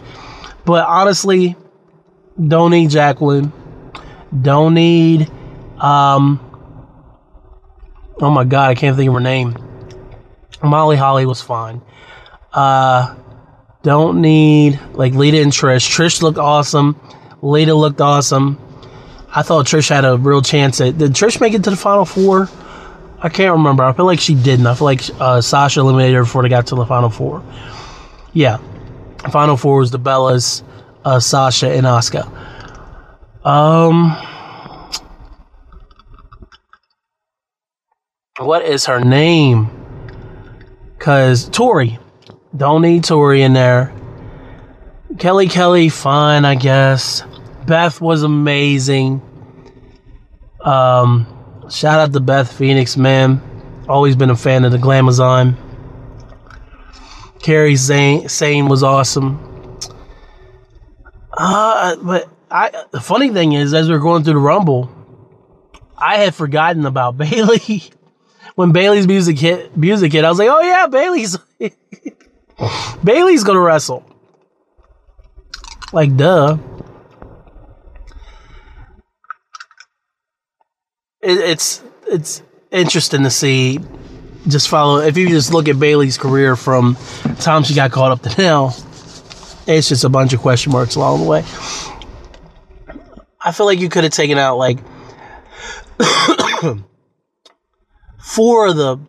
But 0.65 0.87
honestly, 0.87 1.57
don't 2.45 2.73
need 2.73 2.91
Jacqueline. 2.91 3.53
Don't 4.43 4.75
need, 4.75 5.31
um, 5.79 6.41
oh 8.21 8.31
my 8.31 8.45
God, 8.45 8.71
I 8.71 8.75
can't 8.75 8.97
think 8.97 9.09
of 9.09 9.15
her 9.15 9.21
name. 9.21 9.57
Molly 10.63 10.97
Holly 10.97 11.27
was 11.27 11.41
fine. 11.41 11.81
Uh, 12.53 13.15
don't 13.83 14.21
need 14.21 14.81
like 14.95 15.15
Lita 15.15 15.41
and 15.41 15.53
Trish. 15.53 15.89
Trish 15.89 16.23
looked 16.23 16.39
awesome. 16.39 17.01
Lita 17.41 17.75
looked 17.75 18.01
awesome. 18.01 18.59
I 19.29 19.43
thought 19.43 19.67
Trish 19.67 19.89
had 19.89 20.05
a 20.05 20.17
real 20.17 20.43
chance 20.43 20.81
at. 20.81 20.99
Did 20.99 21.13
Trish 21.13 21.41
make 21.41 21.55
it 21.55 21.63
to 21.65 21.71
the 21.71 21.77
final 21.77 22.05
four? 22.05 22.49
I 23.19 23.29
can't 23.29 23.53
remember. 23.53 23.83
I 23.83 23.93
feel 23.93 24.05
like 24.05 24.21
she 24.21 24.35
didn't. 24.35 24.67
I 24.67 24.75
feel 24.75 24.85
like 24.85 25.03
uh, 25.19 25.41
Sasha 25.41 25.81
eliminated 25.81 26.17
her 26.17 26.23
before 26.23 26.43
they 26.43 26.49
got 26.49 26.67
to 26.69 26.75
the 26.75 26.85
final 26.85 27.09
four. 27.09 27.43
Yeah, 28.33 28.59
final 29.31 29.57
four 29.57 29.79
was 29.79 29.91
the 29.91 29.99
Bellas, 29.99 30.63
uh, 31.05 31.19
Sasha, 31.21 31.71
and 31.71 31.87
Asuka. 31.87 32.27
Um, 33.45 34.11
what 38.39 38.65
is 38.65 38.87
her 38.87 39.01
name? 39.01 39.71
Cause 40.99 41.49
Tori, 41.49 41.99
don't 42.57 42.83
need 42.83 43.05
Tori 43.05 43.43
in 43.43 43.53
there. 43.53 43.95
Kelly 45.19 45.49
Kelly, 45.49 45.89
fine, 45.89 46.45
I 46.45 46.57
guess. 46.57 47.23
Beth 47.67 48.01
was 48.01 48.23
amazing. 48.23 49.23
Um, 50.61 51.27
shout 51.71 52.01
out 52.01 52.13
to 52.13 52.21
Beth 52.21 52.53
Phoenix, 52.53 52.97
man. 52.97 53.41
Always 53.89 54.17
been 54.17 54.31
a 54.31 54.37
fan 54.37 54.65
of 54.65 54.73
the 54.73 54.79
Glamazon. 54.79 55.57
Kairi 57.39 57.79
Sane, 57.79 58.29
Sane 58.29 58.69
was 58.69 58.83
awesome. 58.83 59.79
Uh, 61.39 61.97
but 61.97 62.29
I 62.51 62.71
the 62.91 63.01
funny 63.01 63.31
thing 63.31 63.53
is, 63.53 63.75
as 63.75 63.89
we 63.89 63.95
are 63.95 63.99
going 64.01 64.25
through 64.25 64.35
the 64.35 64.41
Rumble, 64.41 64.91
I 65.97 66.17
had 66.17 66.35
forgotten 66.35 66.87
about 66.87 67.17
Bayley. 67.19 67.85
when 68.55 68.73
Bayley's 68.73 69.07
music 69.07 69.39
hit, 69.39 69.77
music 69.77 70.13
hit, 70.13 70.25
I 70.25 70.29
was 70.31 70.39
like, 70.39 70.49
oh 70.51 70.61
yeah, 70.63 70.87
Bayley's 70.87 71.37
Bayley's 73.05 73.45
gonna 73.45 73.61
wrestle. 73.61 74.05
Like, 75.93 76.17
duh. 76.17 76.59
It, 81.27 81.39
it's 81.39 81.83
it's 82.07 82.43
interesting 82.71 83.25
to 83.25 83.31
see. 83.31 83.81
Just 84.47 84.69
follow. 84.69 84.99
If 84.99 85.17
you 85.17 85.29
just 85.29 85.53
look 85.53 85.67
at 85.69 85.75
Bayley's 85.75 86.17
career 86.17 86.55
from 86.55 86.97
time 87.41 87.65
she 87.65 87.75
got 87.75 87.91
caught 87.91 88.13
up 88.13 88.23
to 88.23 88.41
now, 88.41 88.67
it's 89.67 89.89
just 89.89 90.05
a 90.05 90.09
bunch 90.09 90.33
of 90.35 90.41
question 90.41 90.71
marks 90.71 90.95
along 90.95 91.23
the 91.23 91.27
way. 91.27 91.41
I 93.41 93.51
feel 93.51 93.67
like 93.67 93.81
you 93.81 93.89
could 93.89 94.05
have 94.05 94.13
taken 94.13 94.39
out 94.39 94.57
like 94.57 94.79
four 98.23 98.69
of 98.69 98.77
the 98.77 99.01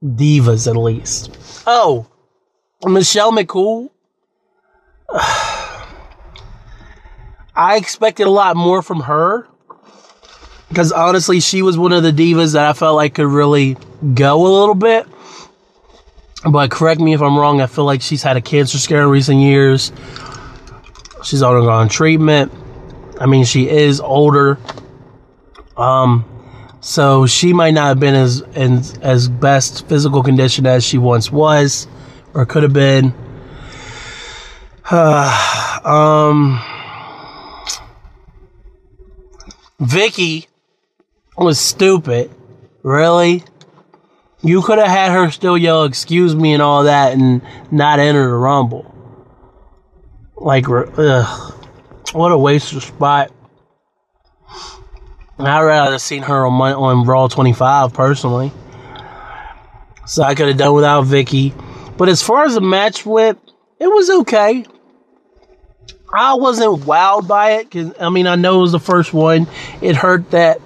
divas 0.00 0.68
at 0.70 0.76
least. 0.76 1.36
Oh, 1.66 2.06
Michelle 2.84 3.32
McCool. 3.32 3.90
I 7.56 7.76
expected 7.76 8.28
a 8.28 8.30
lot 8.30 8.56
more 8.56 8.80
from 8.80 9.00
her 9.00 9.48
because 10.74 10.90
honestly, 10.90 11.38
she 11.38 11.62
was 11.62 11.78
one 11.78 11.92
of 11.92 12.02
the 12.02 12.10
divas 12.10 12.54
that 12.54 12.68
I 12.68 12.72
felt 12.72 12.96
like 12.96 13.14
could 13.14 13.28
really 13.28 13.76
go 14.12 14.44
a 14.44 14.50
little 14.58 14.74
bit. 14.74 15.06
But 16.44 16.72
correct 16.72 17.00
me 17.00 17.14
if 17.14 17.22
I'm 17.22 17.38
wrong. 17.38 17.60
I 17.60 17.66
feel 17.66 17.84
like 17.84 18.02
she's 18.02 18.24
had 18.24 18.36
a 18.36 18.40
cancer 18.40 18.78
scare 18.78 19.02
in 19.02 19.08
recent 19.08 19.38
years. 19.38 19.92
She's 21.22 21.44
undergone 21.44 21.88
treatment. 21.88 22.52
I 23.20 23.26
mean, 23.26 23.44
she 23.44 23.68
is 23.68 24.00
older. 24.00 24.58
Um, 25.76 26.24
so 26.80 27.26
she 27.26 27.52
might 27.52 27.70
not 27.70 27.86
have 27.86 28.00
been 28.00 28.16
as 28.16 28.40
in 28.40 28.82
as 29.00 29.28
best 29.28 29.86
physical 29.88 30.24
condition 30.24 30.66
as 30.66 30.84
she 30.84 30.98
once 30.98 31.30
was, 31.30 31.86
or 32.34 32.46
could 32.46 32.64
have 32.64 32.72
been. 32.72 33.14
Um, 35.84 36.58
Vickie 39.78 40.46
was 41.36 41.58
stupid. 41.58 42.30
Really? 42.82 43.44
You 44.42 44.62
could 44.62 44.78
have 44.78 44.88
had 44.88 45.12
her 45.12 45.30
still 45.30 45.56
yell 45.56 45.84
"excuse 45.84 46.34
me" 46.36 46.52
and 46.52 46.62
all 46.62 46.84
that, 46.84 47.14
and 47.14 47.40
not 47.70 47.98
enter 47.98 48.28
the 48.28 48.36
rumble. 48.36 48.94
Like, 50.36 50.66
ugh, 50.68 51.54
what 52.12 52.30
a 52.30 52.38
waste 52.38 52.72
of 52.74 52.84
spot. 52.84 53.32
I'd 55.38 55.62
rather 55.62 55.92
have 55.92 56.00
seen 56.00 56.22
her 56.22 56.46
on 56.46 56.52
my, 56.52 56.72
on 56.72 57.04
Raw 57.04 57.26
25 57.26 57.92
personally. 57.92 58.52
So 60.06 60.22
I 60.22 60.34
could 60.34 60.48
have 60.48 60.56
done 60.56 60.74
without 60.74 61.06
Vickie. 61.06 61.52
But 61.96 62.08
as 62.08 62.22
far 62.22 62.44
as 62.44 62.54
the 62.54 62.60
match 62.60 63.04
went, 63.04 63.38
it 63.80 63.86
was 63.88 64.10
okay. 64.10 64.64
I 66.12 66.34
wasn't 66.34 66.82
wowed 66.82 67.26
by 67.26 67.52
it 67.52 67.70
because 67.70 67.92
I 67.98 68.10
mean 68.10 68.26
I 68.26 68.36
know 68.36 68.58
it 68.58 68.62
was 68.62 68.72
the 68.72 68.78
first 68.78 69.12
one. 69.12 69.48
It 69.80 69.96
hurt 69.96 70.30
that 70.30 70.60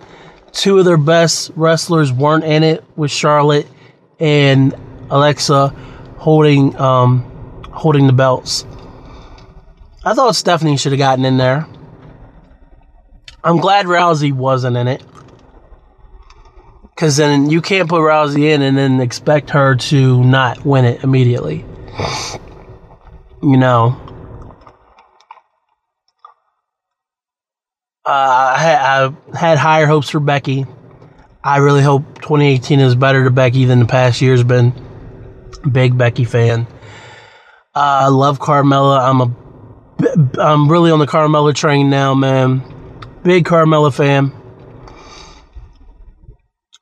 two 0.53 0.79
of 0.79 0.85
their 0.85 0.97
best 0.97 1.51
wrestlers 1.57 2.13
weren't 2.13 2.45
in 2.45 2.63
it 2.63 2.85
with 2.97 3.11
Charlotte 3.11 3.67
and 4.19 4.75
Alexa 5.11 5.69
holding 6.19 6.77
um, 6.77 7.21
holding 7.71 8.07
the 8.07 8.13
belts. 8.13 8.65
I 10.05 10.15
thought 10.15 10.37
Stephanie 10.37 10.77
should 10.77 10.93
have 10.93 10.99
gotten 10.99 11.25
in 11.25 11.37
there. 11.37 11.67
I'm 13.45 13.59
glad 13.59 13.87
Rousey 13.87 14.33
wasn't 14.33 14.77
in 14.77 14.89
it. 14.89 15.03
Because 16.95 17.17
then 17.17 17.49
you 17.49 17.63
can't 17.63 17.89
put 17.89 18.01
Rousey 18.01 18.53
in 18.53 18.61
and 18.63 18.77
then 18.77 19.01
expect 19.01 19.51
her 19.51 19.77
to 19.77 20.25
not 20.25 20.65
win 20.65 20.85
it 20.85 21.05
immediately. 21.05 21.65
You 23.43 23.57
know. 23.57 24.08
I, 28.11 28.59
had, 28.59 29.15
I 29.35 29.39
had 29.39 29.59
higher 29.59 29.87
hopes 29.87 30.09
for 30.11 30.21
Becky. 30.21 30.67
I 31.43 31.59
really 31.59 31.83
hope 31.83 32.03
2018 32.17 32.81
is 32.81 32.95
better 32.95 33.25
to 33.25 33.31
Becky 33.31 33.65
than 33.65 33.79
the 33.79 33.87
past 33.87 34.21
year's 34.21 34.43
been. 34.43 34.73
Big 35.71 35.97
Becky 35.97 36.25
fan. 36.25 36.67
Uh, 37.75 38.05
I 38.05 38.09
love 38.09 38.39
Carmella. 38.39 39.01
I'm 39.01 39.21
a, 39.21 40.41
I'm 40.41 40.69
really 40.71 40.91
on 40.91 40.99
the 40.99 41.07
Carmella 41.07 41.55
train 41.55 41.91
now, 41.91 42.15
man. 42.15 42.63
Big 43.23 43.45
Carmella 43.45 43.95
fan. 43.95 44.33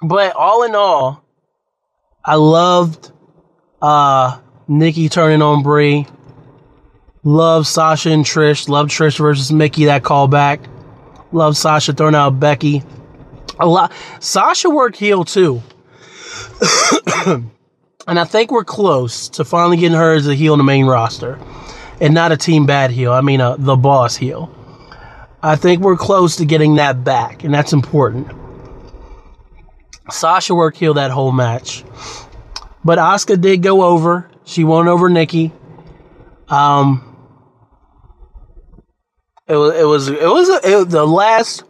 But 0.00 0.36
all 0.36 0.62
in 0.62 0.74
all, 0.74 1.24
I 2.24 2.36
loved 2.36 3.12
uh, 3.82 4.40
Nikki 4.68 5.08
turning 5.08 5.42
on 5.42 5.62
Brie. 5.62 6.06
Love 7.24 7.66
Sasha 7.66 8.10
and 8.10 8.24
Trish. 8.24 8.68
Love 8.68 8.88
Trish 8.88 9.18
versus 9.18 9.50
Mickie. 9.52 9.86
That 9.86 10.02
callback. 10.02 10.66
Love 11.36 11.54
Sasha 11.54 11.92
throwing 11.92 12.14
out 12.14 12.40
Becky. 12.40 12.82
A 13.60 13.66
lot. 13.66 13.92
Sasha 14.20 14.70
worked 14.70 14.96
heel 14.96 15.22
too. 15.22 15.62
and 17.26 17.50
I 18.18 18.24
think 18.24 18.50
we're 18.50 18.64
close 18.64 19.28
to 19.28 19.44
finally 19.44 19.76
getting 19.76 19.98
her 19.98 20.14
as 20.14 20.26
a 20.26 20.34
heel 20.34 20.54
in 20.54 20.58
the 20.58 20.64
main 20.64 20.86
roster, 20.86 21.38
and 22.00 22.14
not 22.14 22.32
a 22.32 22.38
team 22.38 22.64
bad 22.64 22.90
heel. 22.90 23.12
I 23.12 23.20
mean, 23.20 23.42
uh, 23.42 23.56
the 23.58 23.76
boss 23.76 24.16
heel. 24.16 24.50
I 25.42 25.56
think 25.56 25.82
we're 25.82 25.98
close 25.98 26.36
to 26.36 26.46
getting 26.46 26.76
that 26.76 27.04
back, 27.04 27.44
and 27.44 27.52
that's 27.52 27.74
important. 27.74 28.28
Sasha 30.10 30.54
worked 30.54 30.78
heel 30.78 30.94
that 30.94 31.10
whole 31.10 31.32
match. 31.32 31.84
But 32.82 32.98
Asuka 32.98 33.38
did 33.38 33.62
go 33.62 33.82
over. 33.82 34.30
She 34.44 34.64
won 34.64 34.88
over 34.88 35.10
Nikki. 35.10 35.52
Um, 36.48 37.15
it 39.48 39.56
was 39.56 39.74
it 39.74 39.86
was 39.86 40.08
it 40.08 40.22
was, 40.22 40.48
it 40.64 40.76
was 40.76 40.86
the 40.88 41.06
last. 41.06 41.64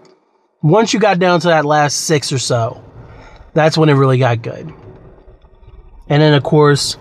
Once 0.63 0.93
you 0.93 0.99
got 0.99 1.19
down 1.19 1.39
to 1.39 1.49
that 1.49 1.65
last 1.65 2.07
six 2.07 2.33
or 2.33 2.39
so, 2.39 2.83
that's 3.53 3.77
when 3.79 3.89
it 3.89 3.93
really 3.93 4.19
got 4.19 4.43
good. 4.43 4.73
And 6.09 6.23
then 6.23 6.35
of 6.35 6.43
course, 6.43 6.97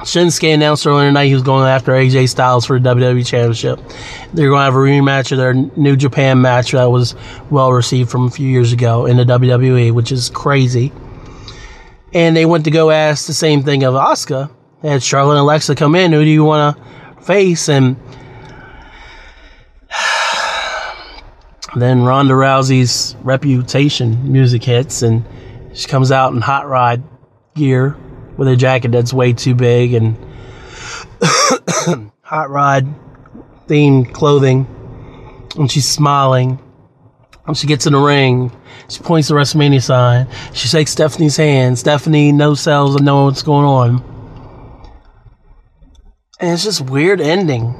Shinsuke 0.00 0.52
announced 0.52 0.86
earlier 0.86 1.08
tonight 1.08 1.26
he 1.26 1.34
was 1.34 1.42
going 1.42 1.66
after 1.66 1.92
AJ 1.92 2.28
Styles 2.28 2.66
for 2.66 2.78
the 2.78 2.94
WWE 2.94 3.26
Championship. 3.26 3.80
They're 4.34 4.48
going 4.48 4.60
to 4.60 4.64
have 4.64 4.74
a 4.74 4.78
rematch 4.78 5.32
of 5.32 5.38
their 5.38 5.54
New 5.54 5.96
Japan 5.96 6.40
match 6.42 6.72
that 6.72 6.90
was 6.90 7.14
well 7.50 7.72
received 7.72 8.10
from 8.10 8.26
a 8.26 8.30
few 8.30 8.48
years 8.48 8.72
ago 8.72 9.06
in 9.06 9.16
the 9.16 9.24
WWE, 9.24 9.92
which 9.92 10.12
is 10.12 10.30
crazy. 10.30 10.92
And 12.12 12.36
they 12.36 12.44
went 12.44 12.64
to 12.64 12.70
go 12.70 12.90
ask 12.90 13.26
the 13.26 13.34
same 13.34 13.62
thing 13.62 13.82
of 13.82 13.94
Asuka. 13.94 14.50
They 14.82 14.90
had 14.90 15.02
Charlotte 15.02 15.32
and 15.32 15.40
Alexa 15.40 15.74
come 15.74 15.94
in. 15.94 16.12
Who 16.12 16.22
do 16.22 16.30
you 16.30 16.44
want 16.44 16.76
to 16.76 17.22
face? 17.22 17.68
And 17.68 17.96
then 21.82 22.04
Ronda 22.04 22.34
Rousey's 22.34 23.16
reputation 23.22 24.32
music 24.32 24.62
hits, 24.62 25.02
and 25.02 25.24
she 25.72 25.88
comes 25.88 26.12
out 26.12 26.32
in 26.32 26.40
hot 26.40 26.68
rod 26.68 27.02
gear 27.54 27.96
with 28.36 28.48
a 28.48 28.56
jacket 28.56 28.92
that's 28.92 29.12
way 29.12 29.32
too 29.32 29.54
big 29.54 29.94
and 29.94 30.16
hot 32.22 32.50
rod 32.50 32.86
themed 33.66 34.12
clothing. 34.12 34.66
And 35.56 35.70
she's 35.70 35.88
smiling. 35.88 36.58
And 37.46 37.56
she 37.56 37.66
gets 37.66 37.86
in 37.86 37.92
the 37.92 37.98
ring. 37.98 38.50
She 38.88 39.02
points 39.02 39.28
the 39.28 39.34
WrestleMania 39.34 39.82
sign. 39.82 40.28
She 40.52 40.66
shakes 40.66 40.90
Stephanie's 40.90 41.36
hand. 41.36 41.78
Stephanie 41.78 42.32
no 42.32 42.54
sells 42.54 42.96
and 42.96 43.04
know 43.04 43.24
what's 43.24 43.42
going 43.42 43.66
on. 43.66 44.14
And 46.40 46.52
it's 46.52 46.64
just 46.64 46.80
weird 46.80 47.20
ending. 47.20 47.74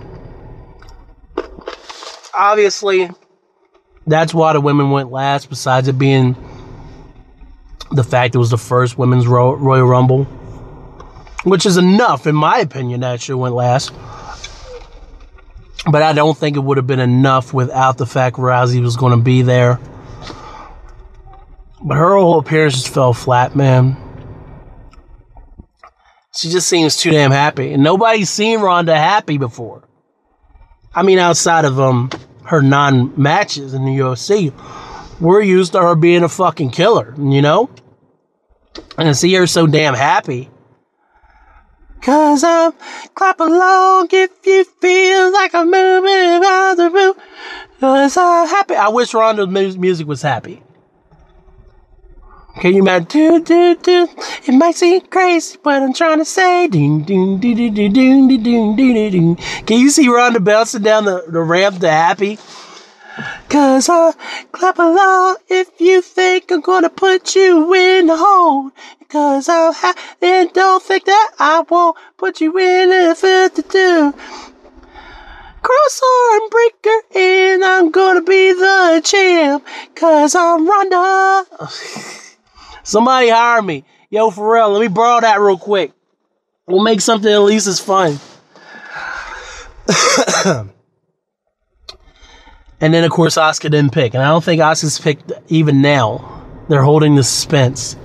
Obviously, 2.35 3.11
that's 4.07 4.35
why 4.35 4.53
the 4.53 4.61
women 4.61 4.91
went 4.91 5.11
last, 5.11 5.49
besides 5.49 5.89
it 5.89 5.99
being 5.99 6.37
the 7.91 8.05
fact 8.05 8.35
it 8.35 8.39
was 8.39 8.51
the 8.51 8.59
first 8.59 8.99
women's 8.99 9.27
Royal 9.27 9.87
Rumble 9.87 10.27
which 11.45 11.67
is 11.67 11.77
enough, 11.77 12.27
in 12.27 12.35
my 12.35 12.59
opinion, 12.59 13.01
that 13.01 13.21
should 13.21 13.37
went 13.37 13.55
last. 13.55 13.93
But 15.87 16.03
I 16.03 16.15
don't 16.15 16.37
think 16.37 16.57
it 16.57 16.61
would 16.61 16.79
have 16.79 16.87
been 16.87 17.01
enough 17.01 17.53
without 17.53 17.99
the 17.99 18.07
fact 18.07 18.37
Rousey 18.37 18.81
was 18.81 18.97
going 18.97 19.17
to 19.17 19.23
be 19.23 19.43
there. 19.43 19.79
But 21.83 21.97
her 21.97 22.17
whole 22.17 22.39
appearance 22.39 22.75
just 22.75 22.89
fell 22.89 23.13
flat, 23.13 23.55
man. 23.55 23.97
She 26.35 26.49
just 26.49 26.67
seems 26.67 26.97
too 26.97 27.11
damn 27.11 27.31
happy, 27.31 27.73
and 27.73 27.83
nobody's 27.83 28.31
seen 28.31 28.61
Ronda 28.61 28.97
happy 28.97 29.37
before. 29.37 29.87
I 30.95 31.03
mean, 31.03 31.19
outside 31.19 31.67
of 31.67 31.79
um 31.79 32.11
her 32.47 32.63
non 32.63 33.13
matches 33.21 33.75
in 33.75 33.85
the 33.85 33.99
UFC, 33.99 34.53
we're 35.21 35.43
used 35.43 35.73
to 35.73 35.81
her 35.81 35.95
being 35.95 36.23
a 36.23 36.29
fucking 36.29 36.71
killer, 36.71 37.15
you 37.19 37.43
know. 37.43 37.71
And 38.99 39.07
to 39.07 39.15
see 39.15 39.33
her 39.35 39.47
so 39.47 39.67
damn 39.67 39.95
happy 39.95 40.51
Cause 42.05 42.45
I'm 42.45 42.73
clap 43.15 43.41
along 43.41 44.09
if 44.13 44.31
you 44.45 44.65
feel 44.65 45.33
like 45.33 45.55
I'm 45.55 45.71
moving 45.71 46.43
around 46.43 46.77
the 46.77 46.91
room. 46.91 47.15
Cause 47.81 48.19
I'm 48.19 48.47
happy. 48.47 48.75
I 48.75 48.89
wish 48.89 49.15
Ronda's 49.15 49.79
music 49.79 50.07
was 50.07 50.21
happy. 50.21 50.63
Can 52.61 52.73
you 52.73 52.83
imagine? 52.83 53.07
Do, 53.09 53.41
do, 53.41 53.75
do. 53.77 54.09
It 54.47 54.53
might 54.53 54.77
seem 54.77 55.01
crazy 55.03 55.59
what 55.63 55.83
I'm 55.83 55.93
trying 55.93 56.19
to 56.19 56.25
say. 56.25 56.69
Ding, 56.69 57.03
ding, 57.03 57.39
ding, 57.39 57.57
ding, 57.57 57.75
ding, 57.75 57.93
ding, 57.93 58.43
ding, 58.43 58.77
ding, 58.77 59.11
ding. 59.11 59.37
Can 59.67 59.81
you 59.81 59.91
see 59.91 60.09
Ronda 60.09 60.41
bouncing 60.41 60.83
down 60.83 61.05
the, 61.05 61.25
the 61.29 61.41
ramp 61.41 61.81
to 61.81 61.91
happy? 61.91 62.39
Cause 63.49 63.89
I 63.89 64.13
clap 64.53 64.79
along 64.79 65.37
if 65.49 65.81
you 65.81 66.01
think 66.01 66.51
I'm 66.51 66.61
gonna 66.61 66.91
put 66.91 67.35
you 67.37 67.73
in 67.75 68.07
the 68.07 68.17
hole. 68.17 68.71
Cause 69.09 69.49
I'll 69.49 69.73
have, 69.73 69.97
and 70.23 70.53
don't 70.53 70.83
think 70.83 71.05
that 71.05 71.31
I 71.39 71.65
won't 71.69 71.97
put 72.17 72.41
you 72.41 72.57
in 72.59 72.93
a 72.93 73.15
fit 73.15 73.55
to 73.57 73.63
do. 73.63 74.15
Cross 75.63 76.03
arm 76.03 76.51
breaker, 76.51 77.01
and 77.15 77.65
I'm 77.65 77.91
gonna 77.91 78.23
be 78.23 78.53
the 78.53 79.01
champ. 79.05 79.65
Cause 79.95 80.35
I'm 80.35 80.69
Ronda. 80.69 81.47
Somebody 82.85 83.31
hire 83.31 83.61
me. 83.61 83.85
Yo, 84.11 84.31
for 84.31 84.55
real, 84.55 84.71
let 84.71 84.81
me 84.81 84.89
borrow 84.89 85.21
that 85.21 85.41
real 85.41 85.59
quick. 85.59 85.93
We'll 86.67 86.85
make 86.85 87.01
something 87.01 87.31
at 87.31 87.39
least 87.39 87.67
as 87.67 87.81
fun. 87.81 88.21
and 92.81 92.95
then, 92.95 93.05
of 93.05 93.11
course, 93.11 93.37
Asuka 93.37 93.71
didn't 93.71 93.93
pick. 93.93 94.15
And 94.15 94.23
I 94.23 94.29
don't 94.29 94.45
think 94.45 94.63
Asuka's 94.63 95.01
picked 95.01 95.33
even 95.49 95.83
now. 95.83 96.47
They're 96.69 96.83
holding 96.83 97.17
the 97.17 97.25
suspense. 97.25 97.97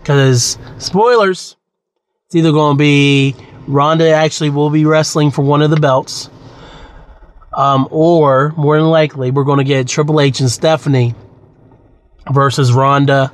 Because, 0.00 0.58
spoilers, 0.78 1.56
it's 2.26 2.36
either 2.36 2.52
going 2.52 2.76
to 2.76 2.78
be 2.78 3.34
Ronda 3.68 4.08
actually 4.10 4.50
will 4.50 4.70
be 4.70 4.86
wrestling 4.86 5.30
for 5.30 5.42
one 5.42 5.60
of 5.60 5.70
the 5.70 5.76
belts, 5.76 6.30
um, 7.52 7.86
or 7.90 8.54
more 8.56 8.78
than 8.78 8.88
likely, 8.88 9.30
we're 9.30 9.44
going 9.44 9.58
to 9.58 9.64
get 9.64 9.88
Triple 9.88 10.20
H 10.20 10.40
and 10.40 10.50
Stephanie 10.50 11.14
versus 12.32 12.72
Ronda 12.72 13.30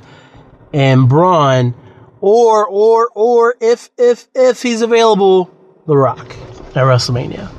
and 0.75 1.07
Braun, 1.07 1.73
or 2.19 2.67
or 2.67 3.09
or 3.15 3.55
if 3.61 3.89
if 3.97 4.27
if 4.35 4.61
he's 4.61 4.81
available, 4.81 5.49
The 5.87 5.95
Rock 5.95 6.29
at 6.75 6.83
WrestleMania 6.83 7.49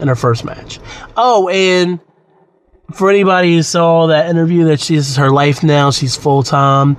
in 0.00 0.08
her 0.08 0.16
first 0.16 0.44
match. 0.44 0.80
Oh, 1.16 1.48
and 1.48 2.00
for 2.92 3.08
anybody 3.08 3.54
who 3.54 3.62
saw 3.62 4.08
that 4.08 4.28
interview 4.28 4.64
that 4.64 4.80
she's 4.80 5.14
her 5.14 5.30
life 5.30 5.62
now, 5.62 5.92
she's 5.92 6.16
full 6.16 6.42
time. 6.42 6.96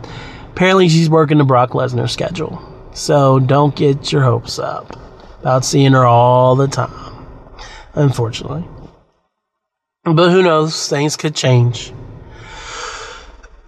Apparently, 0.52 0.88
she's 0.88 1.10
working 1.10 1.38
the 1.38 1.44
Brock 1.44 1.72
Lesnar 1.72 2.10
schedule. 2.10 2.62
So 2.94 3.38
don't 3.38 3.76
get 3.76 4.12
your 4.14 4.24
hopes 4.24 4.60
up 4.60 4.98
about 5.42 5.66
seeing 5.66 5.92
her 5.92 6.06
all 6.06 6.56
the 6.56 6.68
time. 6.68 7.26
Unfortunately. 7.94 8.66
But 10.06 10.32
who 10.32 10.42
knows? 10.42 10.88
Things 10.88 11.18
could 11.18 11.36
change. 11.36 11.92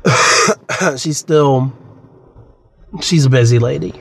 she's 0.97 1.17
still. 1.17 1.73
She's 3.01 3.25
a 3.25 3.29
busy 3.29 3.59
lady. 3.59 3.93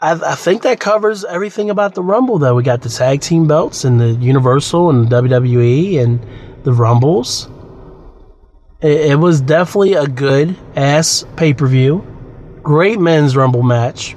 I, 0.00 0.12
I, 0.12 0.34
think 0.34 0.62
that 0.62 0.78
covers 0.78 1.24
everything 1.24 1.70
about 1.70 1.94
the 1.94 2.02
Rumble, 2.02 2.38
though. 2.38 2.54
We 2.54 2.62
got 2.62 2.82
the 2.82 2.90
tag 2.90 3.22
team 3.22 3.46
belts 3.46 3.84
and 3.84 3.98
the 3.98 4.10
Universal 4.10 4.90
and 4.90 5.08
the 5.08 5.22
WWE 5.22 5.98
and 5.98 6.24
the 6.64 6.72
Rumbles. 6.72 7.48
It, 8.82 9.12
it 9.12 9.18
was 9.18 9.40
definitely 9.40 9.94
a 9.94 10.06
good 10.06 10.56
ass 10.76 11.24
pay 11.36 11.54
per 11.54 11.66
view. 11.66 12.06
Great 12.62 13.00
men's 13.00 13.36
Rumble 13.36 13.62
match. 13.62 14.14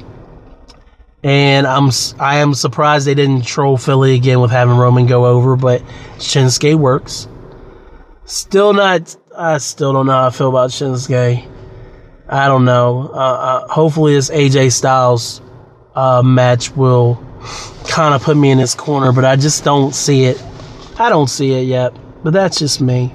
And 1.24 1.66
I'm 1.68 1.90
I 2.20 2.38
am 2.38 2.54
surprised 2.54 3.08
they 3.08 3.14
didn't 3.14 3.46
troll 3.46 3.78
Philly 3.78 4.16
again 4.16 4.40
with 4.41 4.52
having 4.52 4.78
Roman 4.78 5.06
go 5.06 5.26
over, 5.26 5.56
but 5.56 5.82
Shinsuke 6.18 6.76
works. 6.76 7.28
Still 8.26 8.74
not. 8.74 9.16
I 9.36 9.58
still 9.58 9.94
don't 9.94 10.06
know 10.06 10.14
how 10.14 10.28
I 10.28 10.30
feel 10.30 10.50
about 10.50 10.72
Shinsuke. 10.72 11.48
I 12.30 12.47
don't 12.47 12.65
know. 12.65 13.10
Uh, 13.11 13.18
uh, 13.18 13.68
hopefully, 13.68 14.14
this 14.14 14.30
AJ 14.30 14.72
Styles 14.72 15.41
uh, 15.95 16.22
match 16.23 16.76
will 16.76 17.23
kind 17.88 18.14
of 18.14 18.22
put 18.22 18.38
me 18.38 18.51
in 18.51 18.60
his 18.60 18.76
corner, 18.76 19.11
but 19.11 19.26
I 19.26 19.35
just 19.35 19.64
don't 19.64 19.95
see 19.95 20.26
it. 20.26 20.41
I 20.99 21.10
don't 21.10 21.30
see 21.30 21.53
it 21.53 21.64
yet, 21.64 21.93
but 22.23 22.34
that's 22.34 22.60
just 22.60 22.81
me. 22.81 23.14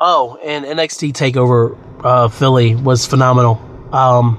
Oh, 0.00 0.38
and 0.42 0.64
NXT 0.64 1.12
Takeover 1.12 1.78
uh, 2.04 2.28
Philly 2.28 2.74
was 2.74 3.06
phenomenal. 3.06 3.60
Um, 3.92 4.38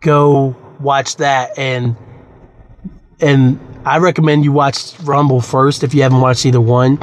go 0.00 0.56
watch 0.80 1.16
that, 1.16 1.58
and 1.58 1.96
and 3.20 3.58
I 3.84 3.98
recommend 3.98 4.44
you 4.44 4.52
watch 4.52 4.98
Rumble 5.00 5.40
first 5.40 5.82
if 5.82 5.92
you 5.94 6.02
haven't 6.02 6.20
watched 6.20 6.46
either 6.46 6.60
one, 6.60 6.98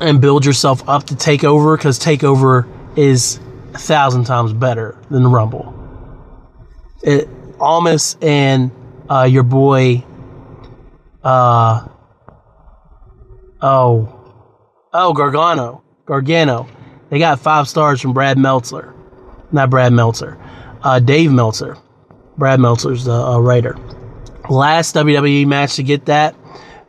and 0.00 0.20
build 0.20 0.44
yourself 0.44 0.86
up 0.88 1.04
to 1.04 1.14
Takeover 1.14 1.76
because 1.76 1.98
Takeover 1.98 2.68
is 2.96 3.38
a 3.74 3.78
thousand 3.78 4.24
times 4.24 4.52
better 4.52 4.98
than 5.10 5.22
the 5.22 5.28
Rumble. 5.28 5.76
It, 7.02 7.28
Almas 7.58 8.16
and 8.22 8.70
uh, 9.08 9.24
your 9.24 9.42
boy, 9.42 10.04
uh, 11.22 11.86
oh, 13.60 14.32
oh 14.92 15.12
Gargano, 15.12 15.82
Gargano, 16.06 16.66
they 17.10 17.18
got 17.18 17.40
five 17.40 17.68
stars 17.68 18.00
from 18.00 18.12
Brad 18.12 18.38
Meltzer, 18.38 18.94
not 19.52 19.68
Brad 19.70 19.92
Meltzer, 19.92 20.38
uh, 20.82 20.98
Dave 20.98 21.30
Meltzer. 21.30 21.76
Brad 22.38 22.58
Meltzer's 22.58 23.04
the 23.04 23.12
uh, 23.12 23.38
writer. 23.38 23.76
Last 24.48 24.94
WWE 24.94 25.46
match 25.46 25.76
to 25.76 25.82
get 25.82 26.06
that 26.06 26.34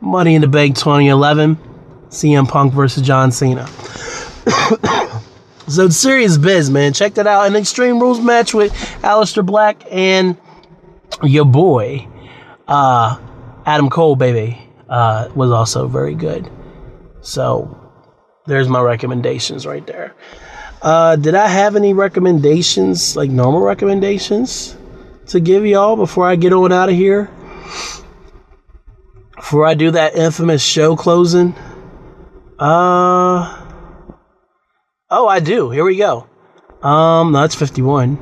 Money 0.00 0.34
in 0.34 0.40
the 0.40 0.48
Bank 0.48 0.76
2011, 0.76 1.58
CM 2.12 2.46
Punk 2.46 2.74
versus 2.74 3.02
John 3.02 3.32
Cena. 3.32 3.66
so 5.66 5.88
serious 5.88 6.36
biz, 6.36 6.70
man. 6.70 6.92
Check 6.92 7.14
that 7.14 7.26
out. 7.26 7.46
An 7.46 7.56
Extreme 7.56 8.00
Rules 8.00 8.20
match 8.20 8.52
with 8.52 8.70
Aleister 9.02 9.44
Black 9.44 9.82
and 9.90 10.36
your 11.22 11.46
boy, 11.46 12.06
uh, 12.68 13.18
Adam 13.64 13.88
Cole, 13.88 14.14
baby, 14.14 14.60
uh, 14.90 15.30
was 15.34 15.50
also 15.50 15.88
very 15.88 16.14
good. 16.14 16.50
So 17.22 17.78
there's 18.46 18.68
my 18.68 18.82
recommendations 18.82 19.66
right 19.66 19.86
there. 19.86 20.14
Uh, 20.82 21.16
did 21.16 21.34
I 21.34 21.46
have 21.46 21.76
any 21.76 21.94
recommendations, 21.94 23.16
like 23.16 23.30
normal 23.30 23.62
recommendations, 23.62 24.76
to 25.28 25.40
give 25.40 25.64
y'all 25.64 25.96
before 25.96 26.26
I 26.26 26.36
get 26.36 26.52
on 26.52 26.72
out 26.72 26.90
of 26.90 26.94
here? 26.94 27.30
Before 29.36 29.64
I 29.64 29.74
do 29.74 29.92
that 29.92 30.14
infamous 30.14 30.62
show 30.62 30.94
closing? 30.94 31.54
Uh. 32.58 33.68
Oh, 35.10 35.28
I 35.28 35.40
do. 35.40 35.70
Here 35.70 35.84
we 35.84 35.96
go. 35.96 36.26
Um, 36.82 37.32
that's 37.32 37.54
51. 37.54 38.18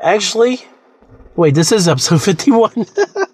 Actually, 0.00 0.60
wait, 1.34 1.54
this 1.54 1.72
is 1.72 1.88
episode 1.88 2.18
51. 2.22 2.86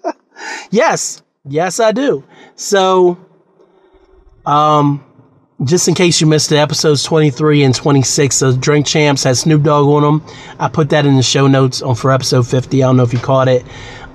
yes. 0.71 1.21
Yes, 1.47 1.79
I 1.79 1.91
do. 1.91 2.23
So, 2.55 3.17
um, 4.47 5.03
just 5.63 5.87
in 5.87 5.93
case 5.93 6.19
you 6.19 6.27
missed 6.27 6.51
it, 6.51 6.57
episodes 6.57 7.03
23 7.03 7.63
and 7.63 7.75
26 7.75 8.41
of 8.41 8.59
Drink 8.59 8.87
Champs 8.87 9.23
has 9.23 9.41
Snoop 9.41 9.61
Dogg 9.61 9.87
on 9.87 10.01
them. 10.19 10.35
I 10.59 10.69
put 10.69 10.89
that 10.89 11.05
in 11.05 11.15
the 11.17 11.23
show 11.23 11.45
notes 11.47 11.81
on 11.83 11.93
for 11.95 12.11
episode 12.11 12.47
50. 12.47 12.81
I 12.81 12.87
don't 12.87 12.97
know 12.97 13.03
if 13.03 13.13
you 13.13 13.19
caught 13.19 13.47
it. 13.47 13.63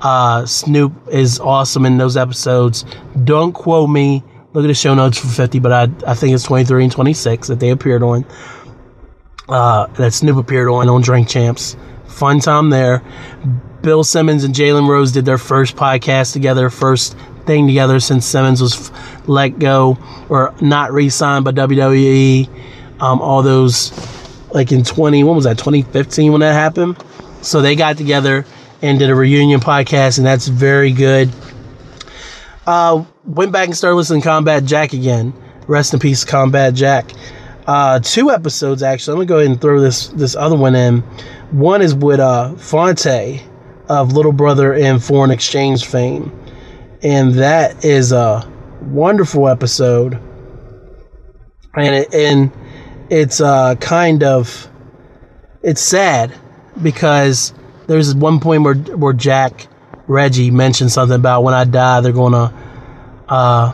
Uh, 0.00 0.44
Snoop 0.44 0.92
is 1.12 1.38
awesome 1.38 1.86
in 1.86 1.98
those 1.98 2.16
episodes. 2.16 2.84
Don't 3.22 3.52
quote 3.52 3.90
me. 3.90 4.24
Look 4.52 4.64
at 4.64 4.68
the 4.68 4.74
show 4.74 4.94
notes 4.94 5.18
for 5.18 5.28
50, 5.28 5.60
but 5.60 5.72
I, 5.72 5.82
I 6.10 6.14
think 6.14 6.34
it's 6.34 6.44
23 6.44 6.84
and 6.84 6.92
26 6.92 7.48
that 7.48 7.60
they 7.60 7.70
appeared 7.70 8.02
on. 8.02 8.24
Uh, 9.48 9.86
that 9.94 10.12
Snoop 10.12 10.36
appeared 10.36 10.68
on 10.68 10.88
on 10.88 11.02
Drink 11.02 11.28
Champs. 11.28 11.76
Fun 12.06 12.40
time 12.40 12.70
there. 12.70 13.02
Bill 13.82 14.04
Simmons 14.04 14.44
and 14.44 14.54
Jalen 14.54 14.88
Rose 14.88 15.12
did 15.12 15.24
their 15.24 15.38
first 15.38 15.76
podcast 15.76 16.32
together, 16.32 16.68
first 16.68 17.16
thing 17.46 17.66
together 17.66 17.98
since 18.00 18.26
Simmons 18.26 18.60
was 18.60 18.92
let 19.26 19.58
go 19.58 19.98
or 20.28 20.54
not 20.60 20.92
re-signed 20.92 21.44
by 21.44 21.52
WWE. 21.52 22.48
Um, 23.00 23.22
all 23.22 23.42
those 23.42 23.92
like 24.52 24.72
in 24.72 24.84
20, 24.84 25.24
when 25.24 25.34
was 25.36 25.44
that, 25.44 25.58
2015 25.58 26.32
when 26.32 26.40
that 26.40 26.52
happened? 26.52 27.02
So 27.42 27.62
they 27.62 27.76
got 27.76 27.96
together 27.96 28.44
and 28.82 28.98
did 28.98 29.10
a 29.10 29.14
reunion 29.14 29.60
podcast, 29.60 30.18
and 30.18 30.26
that's 30.26 30.48
very 30.48 30.92
good. 30.92 31.30
Uh, 32.70 33.04
went 33.24 33.50
back 33.50 33.66
and 33.66 33.76
started 33.76 33.96
listening 33.96 34.20
to 34.20 34.28
Combat 34.28 34.62
Jack 34.64 34.92
again. 34.92 35.34
Rest 35.66 35.92
in 35.92 35.98
peace, 35.98 36.22
Combat 36.22 36.72
Jack. 36.72 37.10
Uh, 37.66 37.98
two 37.98 38.30
episodes 38.30 38.80
actually. 38.80 39.14
I'm 39.14 39.18
gonna 39.18 39.26
go 39.26 39.38
ahead 39.38 39.50
and 39.50 39.60
throw 39.60 39.80
this 39.80 40.06
this 40.10 40.36
other 40.36 40.56
one 40.56 40.76
in. 40.76 41.00
One 41.50 41.82
is 41.82 41.96
with 41.96 42.20
uh, 42.20 42.54
Phonte 42.54 43.42
of 43.88 44.12
Little 44.12 44.30
Brother 44.30 44.72
and 44.72 45.02
Foreign 45.02 45.32
Exchange 45.32 45.84
fame, 45.84 46.30
and 47.02 47.34
that 47.34 47.84
is 47.84 48.12
a 48.12 48.48
wonderful 48.82 49.48
episode. 49.48 50.14
And 51.74 51.96
it, 51.96 52.14
and 52.14 52.52
it's 53.10 53.40
uh, 53.40 53.74
kind 53.80 54.22
of 54.22 54.70
it's 55.64 55.80
sad 55.80 56.32
because 56.80 57.52
there's 57.88 58.14
one 58.14 58.38
point 58.38 58.62
where 58.62 58.76
where 58.76 59.12
Jack 59.12 59.66
Reggie 60.10 60.50
mentioned 60.50 60.90
something 60.90 61.14
about 61.14 61.44
when 61.44 61.54
I 61.54 61.64
die 61.64 62.00
they're 62.00 62.12
gonna 62.12 62.52
uh, 63.28 63.72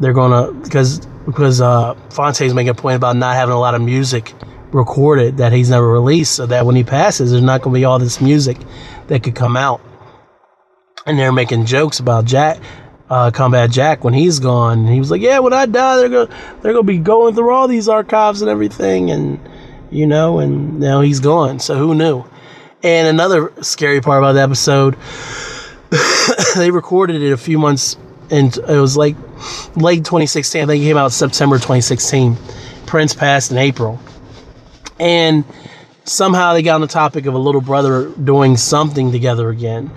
they're 0.00 0.12
gonna 0.12 0.52
because 0.52 0.98
because 1.24 1.60
uh, 1.60 1.94
Phonte's 2.10 2.52
making 2.54 2.70
a 2.70 2.74
point 2.74 2.96
about 2.96 3.16
not 3.16 3.36
having 3.36 3.54
a 3.54 3.58
lot 3.58 3.74
of 3.76 3.82
music 3.82 4.34
recorded 4.72 5.36
that 5.36 5.52
he's 5.52 5.70
never 5.70 5.88
released, 5.88 6.34
so 6.34 6.46
that 6.46 6.66
when 6.66 6.74
he 6.74 6.82
passes, 6.82 7.30
there's 7.30 7.42
not 7.42 7.62
gonna 7.62 7.74
be 7.74 7.84
all 7.84 8.00
this 8.00 8.20
music 8.20 8.58
that 9.06 9.22
could 9.22 9.36
come 9.36 9.56
out. 9.56 9.80
And 11.06 11.16
they're 11.16 11.32
making 11.32 11.66
jokes 11.66 12.00
about 12.00 12.24
Jack, 12.24 12.58
uh, 13.08 13.30
Combat 13.30 13.70
Jack 13.70 14.02
when 14.02 14.12
he's 14.12 14.40
gone. 14.40 14.80
And 14.80 14.88
he 14.88 14.98
was 14.98 15.12
like, 15.12 15.22
"Yeah, 15.22 15.38
when 15.38 15.52
I 15.52 15.66
die, 15.66 15.96
they're 15.96 16.08
gonna 16.08 16.58
they're 16.62 16.72
gonna 16.72 16.82
be 16.82 16.98
going 16.98 17.36
through 17.36 17.52
all 17.52 17.68
these 17.68 17.88
archives 17.88 18.42
and 18.42 18.50
everything, 18.50 19.12
and 19.12 19.38
you 19.90 20.06
know, 20.06 20.40
and 20.40 20.80
now 20.80 21.00
he's 21.00 21.20
gone. 21.20 21.60
So 21.60 21.76
who 21.76 21.94
knew?" 21.94 22.24
And 22.82 23.06
another 23.06 23.52
scary 23.62 24.00
part 24.00 24.22
about 24.22 24.32
the 24.32 24.42
episode, 24.42 24.96
they 26.56 26.70
recorded 26.70 27.22
it 27.22 27.32
a 27.32 27.36
few 27.36 27.58
months, 27.58 27.96
and 28.30 28.56
it 28.56 28.80
was 28.80 28.96
like 28.96 29.16
late 29.76 30.04
2016. 30.04 30.62
I 30.62 30.66
think 30.66 30.82
it 30.82 30.86
came 30.86 30.96
out 30.96 31.12
September 31.12 31.56
2016. 31.56 32.36
Prince 32.86 33.14
passed 33.14 33.50
in 33.50 33.58
April, 33.58 34.00
and 34.98 35.44
somehow 36.04 36.52
they 36.52 36.62
got 36.62 36.76
on 36.76 36.80
the 36.80 36.86
topic 36.86 37.26
of 37.26 37.34
a 37.34 37.38
little 37.38 37.60
brother 37.60 38.08
doing 38.10 38.56
something 38.56 39.12
together 39.12 39.50
again. 39.50 39.90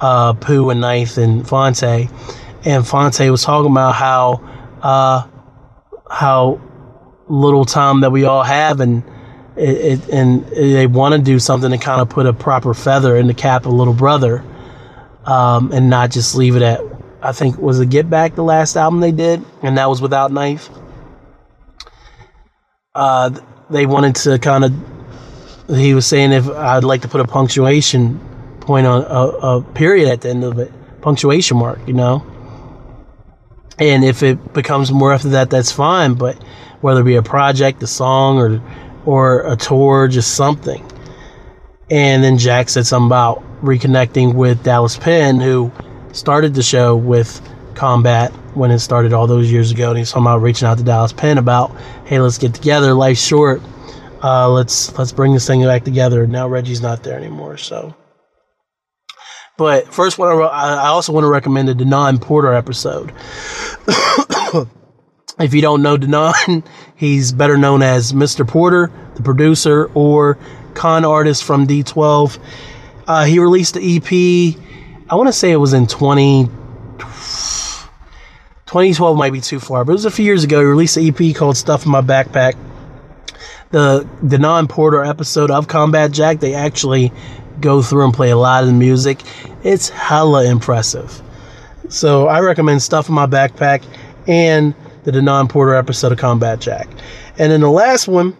Uh, 0.00 0.32
Pooh 0.32 0.70
and 0.70 0.80
Knife 0.80 1.18
and 1.18 1.46
Phonte, 1.46 2.08
and 2.64 2.86
Phonte 2.86 3.30
was 3.30 3.42
talking 3.42 3.70
about 3.70 3.94
how 3.94 4.40
uh, 4.82 5.26
how 6.10 6.60
little 7.28 7.64
time 7.64 8.00
that 8.00 8.10
we 8.10 8.24
all 8.24 8.44
have, 8.44 8.80
and 8.80 9.02
it, 9.56 10.00
it 10.00 10.08
and 10.08 10.44
they 10.46 10.86
want 10.86 11.14
to 11.14 11.20
do 11.20 11.38
something 11.38 11.70
to 11.70 11.78
kind 11.78 12.00
of 12.00 12.08
put 12.08 12.26
a 12.26 12.32
proper 12.32 12.74
feather 12.74 13.16
in 13.16 13.26
the 13.26 13.34
cap 13.34 13.66
of 13.66 13.72
little 13.72 13.94
brother, 13.94 14.44
um, 15.24 15.72
and 15.72 15.90
not 15.90 16.10
just 16.10 16.34
leave 16.34 16.56
it 16.56 16.62
at. 16.62 16.80
I 17.20 17.32
think 17.32 17.58
was 17.58 17.80
a 17.80 17.86
Get 17.86 18.08
Back 18.08 18.36
the 18.36 18.44
last 18.44 18.76
album 18.76 19.00
they 19.00 19.12
did, 19.12 19.44
and 19.62 19.76
that 19.76 19.88
was 19.88 20.00
without 20.00 20.30
Knife. 20.30 20.70
Uh, 22.94 23.30
they 23.70 23.86
wanted 23.86 24.16
to 24.16 24.38
kind 24.38 24.64
of. 24.64 24.72
He 25.68 25.94
was 25.94 26.06
saying 26.06 26.32
if 26.32 26.48
I'd 26.48 26.84
like 26.84 27.02
to 27.02 27.08
put 27.08 27.20
a 27.20 27.26
punctuation 27.26 28.20
point 28.60 28.86
on 28.86 29.02
a, 29.02 29.56
a 29.58 29.62
period 29.62 30.08
at 30.08 30.22
the 30.22 30.30
end 30.30 30.44
of 30.44 30.58
it, 30.58 30.72
punctuation 31.02 31.58
mark, 31.58 31.80
you 31.86 31.92
know. 31.92 32.24
And 33.78 34.04
if 34.04 34.22
it 34.22 34.52
becomes 34.54 34.90
more 34.90 35.12
after 35.12 35.30
that, 35.30 35.50
that's 35.50 35.70
fine. 35.70 36.14
But 36.14 36.42
whether 36.80 37.00
it 37.00 37.04
be 37.04 37.16
a 37.16 37.22
project, 37.22 37.82
a 37.82 37.86
song, 37.86 38.38
or 38.38 38.62
or 39.04 39.50
a 39.50 39.56
tour, 39.56 40.08
just 40.08 40.34
something. 40.34 40.84
And 41.90 42.22
then 42.22 42.38
Jack 42.38 42.68
said 42.68 42.86
something 42.86 43.06
about 43.06 43.42
reconnecting 43.62 44.34
with 44.34 44.62
Dallas 44.62 44.96
Penn, 44.96 45.40
who 45.40 45.72
started 46.12 46.54
the 46.54 46.62
show 46.62 46.96
with 46.96 47.40
Combat 47.74 48.32
when 48.54 48.70
it 48.70 48.80
started 48.80 49.12
all 49.12 49.26
those 49.26 49.52
years 49.52 49.70
ago. 49.70 49.90
And 49.90 49.98
he's 49.98 50.12
about 50.12 50.42
reaching 50.42 50.66
out 50.66 50.78
to 50.78 50.84
Dallas 50.84 51.12
Penn 51.12 51.38
about, 51.38 51.74
hey, 52.06 52.18
let's 52.18 52.38
get 52.38 52.54
together. 52.54 52.92
Life's 52.92 53.24
short. 53.24 53.62
Uh, 54.22 54.50
let's 54.50 54.96
let's 54.98 55.12
bring 55.12 55.32
this 55.32 55.46
thing 55.46 55.62
back 55.62 55.84
together. 55.84 56.26
Now 56.26 56.48
Reggie's 56.48 56.80
not 56.80 57.04
there 57.04 57.16
anymore, 57.16 57.56
so. 57.56 57.94
But 59.56 59.92
first, 59.92 60.18
what 60.18 60.28
I 60.28 60.88
also 60.88 61.12
want 61.12 61.24
to 61.24 61.28
recommend 61.28 61.68
the 61.68 61.74
Denaun 61.74 62.20
Porter 62.20 62.52
episode. 62.52 63.12
if 65.40 65.54
you 65.54 65.60
don't 65.60 65.82
know 65.82 65.96
Denaun, 65.96 66.64
he's 66.96 67.32
better 67.32 67.56
known 67.56 67.82
as 67.82 68.12
Mr. 68.12 68.46
Porter, 68.46 68.90
the 69.14 69.22
producer, 69.22 69.90
or 69.94 70.38
con 70.74 71.04
artist 71.04 71.44
from 71.44 71.66
D12. 71.66 72.38
Uh, 73.08 73.24
he 73.24 73.38
released 73.38 73.74
the 73.74 73.96
EP. 73.96 74.54
I 75.10 75.14
want 75.14 75.28
to 75.28 75.32
say 75.32 75.50
it 75.50 75.56
was 75.56 75.72
in 75.72 75.86
20, 75.86 76.44
2012 78.66 79.16
might 79.16 79.32
be 79.32 79.40
too 79.40 79.58
far, 79.58 79.82
but 79.86 79.92
it 79.92 79.94
was 79.94 80.04
a 80.04 80.10
few 80.10 80.26
years 80.26 80.44
ago. 80.44 80.60
He 80.60 80.66
released 80.66 80.98
an 80.98 81.06
EP 81.06 81.34
called 81.34 81.56
Stuff 81.56 81.86
in 81.86 81.90
My 81.90 82.02
Backpack. 82.02 82.54
The 83.70 84.06
the 84.22 84.38
non 84.38 84.68
Porter 84.68 85.02
episode 85.02 85.50
of 85.50 85.68
Combat 85.68 86.10
Jack, 86.10 86.40
they 86.40 86.52
actually 86.54 87.10
go 87.60 87.80
through 87.80 88.04
and 88.04 88.12
play 88.12 88.30
a 88.30 88.36
lot 88.36 88.62
of 88.62 88.68
the 88.68 88.74
music. 88.74 89.22
It's 89.62 89.88
hella 89.88 90.44
impressive. 90.44 91.22
So 91.88 92.28
I 92.28 92.40
recommend 92.40 92.82
Stuff 92.82 93.08
in 93.08 93.14
My 93.14 93.26
Backpack 93.26 93.84
and 94.26 94.74
the 95.04 95.12
Denaun 95.12 95.48
Porter 95.48 95.74
episode 95.74 96.12
of 96.12 96.18
Combat 96.18 96.60
Jack. 96.60 96.88
And 97.38 97.50
then 97.50 97.62
the 97.62 97.70
last 97.70 98.06
one 98.06 98.36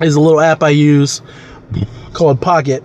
is 0.00 0.16
a 0.16 0.20
little 0.20 0.40
app 0.40 0.64
I 0.64 0.70
use 0.70 1.22
called 2.12 2.40
Pocket. 2.40 2.82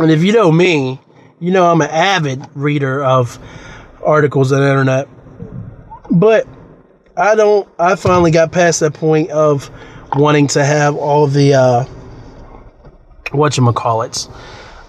And 0.00 0.10
if 0.10 0.22
you 0.24 0.32
know 0.32 0.50
me, 0.50 1.00
you 1.38 1.50
know 1.50 1.70
I'm 1.70 1.80
an 1.80 1.90
avid 1.90 2.46
reader 2.54 3.04
of 3.04 3.38
articles 4.02 4.52
on 4.52 4.60
the 4.60 4.68
internet. 4.68 5.08
But 6.10 6.46
I 7.16 7.34
don't 7.34 7.68
I 7.78 7.96
finally 7.96 8.30
got 8.30 8.52
past 8.52 8.80
that 8.80 8.94
point 8.94 9.30
of 9.30 9.70
wanting 10.16 10.46
to 10.48 10.64
have 10.64 10.96
all 10.96 11.26
the 11.26 11.54
uh 11.54 11.84
whatchamacallits. 13.26 14.30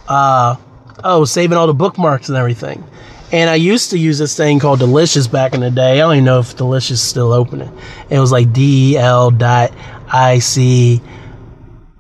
Uh 0.07 0.55
oh, 1.03 1.25
saving 1.25 1.57
all 1.57 1.67
the 1.67 1.73
bookmarks 1.73 2.30
and 2.30 2.38
everything. 2.38 2.84
And 3.31 3.49
I 3.49 3.55
used 3.55 3.89
to 3.89 3.97
use 3.97 4.19
this 4.19 4.38
thing 4.38 4.59
called 4.59 4.80
Delicious 4.80 5.27
back 5.27 5.53
in 5.55 5.61
the 5.61 5.71
day. 5.71 5.93
I 5.93 5.97
don't 5.97 6.13
even 6.13 6.25
know 6.25 6.39
if 6.39 6.55
Delicious 6.55 6.99
is 6.99 7.01
still 7.01 7.34
open. 7.34 7.61
It 8.09 8.19
was 8.19 8.31
like 8.31 8.53
D 8.53 8.95
L 8.97 9.31
dot 9.31 9.73
I 10.07 10.39
C 10.39 11.01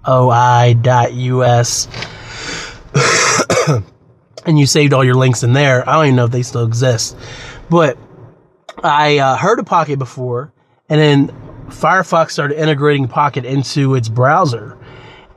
O 0.05 0.29
I 0.29 0.73
dot 0.73 1.13
U 1.13 1.43
S. 1.43 1.87
and 4.45 4.59
you 4.59 4.65
saved 4.65 4.93
all 4.93 5.03
your 5.03 5.15
links 5.15 5.43
in 5.43 5.53
there. 5.53 5.87
I 5.87 5.95
don't 5.95 6.05
even 6.05 6.15
know 6.15 6.25
if 6.25 6.31
they 6.31 6.43
still 6.43 6.65
exist. 6.65 7.15
But 7.69 7.97
I 8.83 9.17
uh, 9.17 9.37
heard 9.37 9.59
of 9.59 9.65
Pocket 9.65 9.99
before, 9.99 10.53
and 10.89 10.99
then 10.99 11.27
Firefox 11.67 12.31
started 12.31 12.61
integrating 12.61 13.07
Pocket 13.07 13.45
into 13.45 13.95
its 13.95 14.09
browser. 14.09 14.77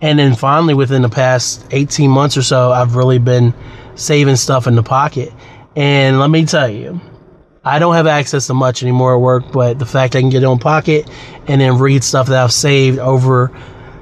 And 0.01 0.19
then 0.19 0.35
finally, 0.35 0.75
within 0.75 1.03
the 1.03 1.09
past 1.09 1.67
18 1.71 2.11
months 2.11 2.37
or 2.37 2.43
so, 2.43 2.73
I've 2.73 2.97
really 2.97 3.19
been 3.19 3.55
saving 3.95 4.37
stuff 4.37 4.67
in 4.67 4.75
the 4.75 4.83
Pocket. 4.83 5.33
And 5.75 6.19
let 6.21 6.31
me 6.31 6.45
tell 6.45 6.69
you, 6.69 7.01
I 7.65 7.79
don't 7.79 7.95
have 7.95 8.07
access 8.07 8.47
to 8.49 8.55
much 8.55 8.83
anymore 8.83 9.15
at 9.15 9.21
work, 9.21 9.51
but 9.53 9.79
the 9.79 9.87
fact 9.87 10.15
I 10.15 10.21
can 10.21 10.31
get 10.31 10.43
it 10.43 10.47
on 10.47 10.59
Pocket 10.59 11.09
and 11.47 11.61
then 11.61 11.79
read 11.79 12.05
stuff 12.05 12.29
that 12.29 12.43
I've 12.43 12.53
saved 12.53 12.99
over 12.99 13.49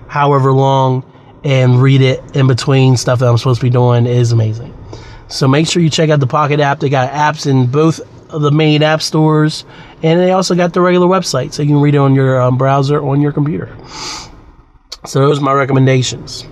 however 0.09 0.53
long 0.53 1.11
and 1.45 1.81
read 1.81 2.01
it 2.01 2.35
in 2.35 2.47
between 2.47 2.97
stuff 2.97 3.21
that 3.21 3.29
I'm 3.29 3.39
supposed 3.39 3.61
to 3.61 3.67
be 3.67 3.71
doing 3.71 4.07
is 4.07 4.33
amazing. 4.33 4.75
So 5.29 5.47
make 5.47 5.67
sure 5.67 5.83
you 5.83 5.91
check 5.91 6.11
out 6.11 6.21
the 6.21 6.27
Pocket 6.27 6.61
app. 6.61 6.81
They 6.81 6.89
got 6.89 7.13
apps 7.13 7.47
in 7.47 7.67
both 7.67 8.01
the 8.29 8.51
main 8.51 8.83
app 8.83 9.03
stores, 9.03 9.65
and 10.03 10.19
they 10.19 10.33
also 10.33 10.55
got 10.55 10.73
the 10.73 10.81
regular 10.81 11.07
website, 11.07 11.53
so 11.53 11.63
you 11.63 11.69
can 11.69 11.81
read 11.81 11.95
it 11.95 11.99
on 11.99 12.15
your 12.15 12.41
um, 12.41 12.59
browser 12.59 13.05
on 13.05 13.21
your 13.21 13.33
computer. 13.33 13.75
So 15.07 15.21
those 15.21 15.39
are 15.39 15.43
my 15.43 15.53
recommendations. 15.53 16.47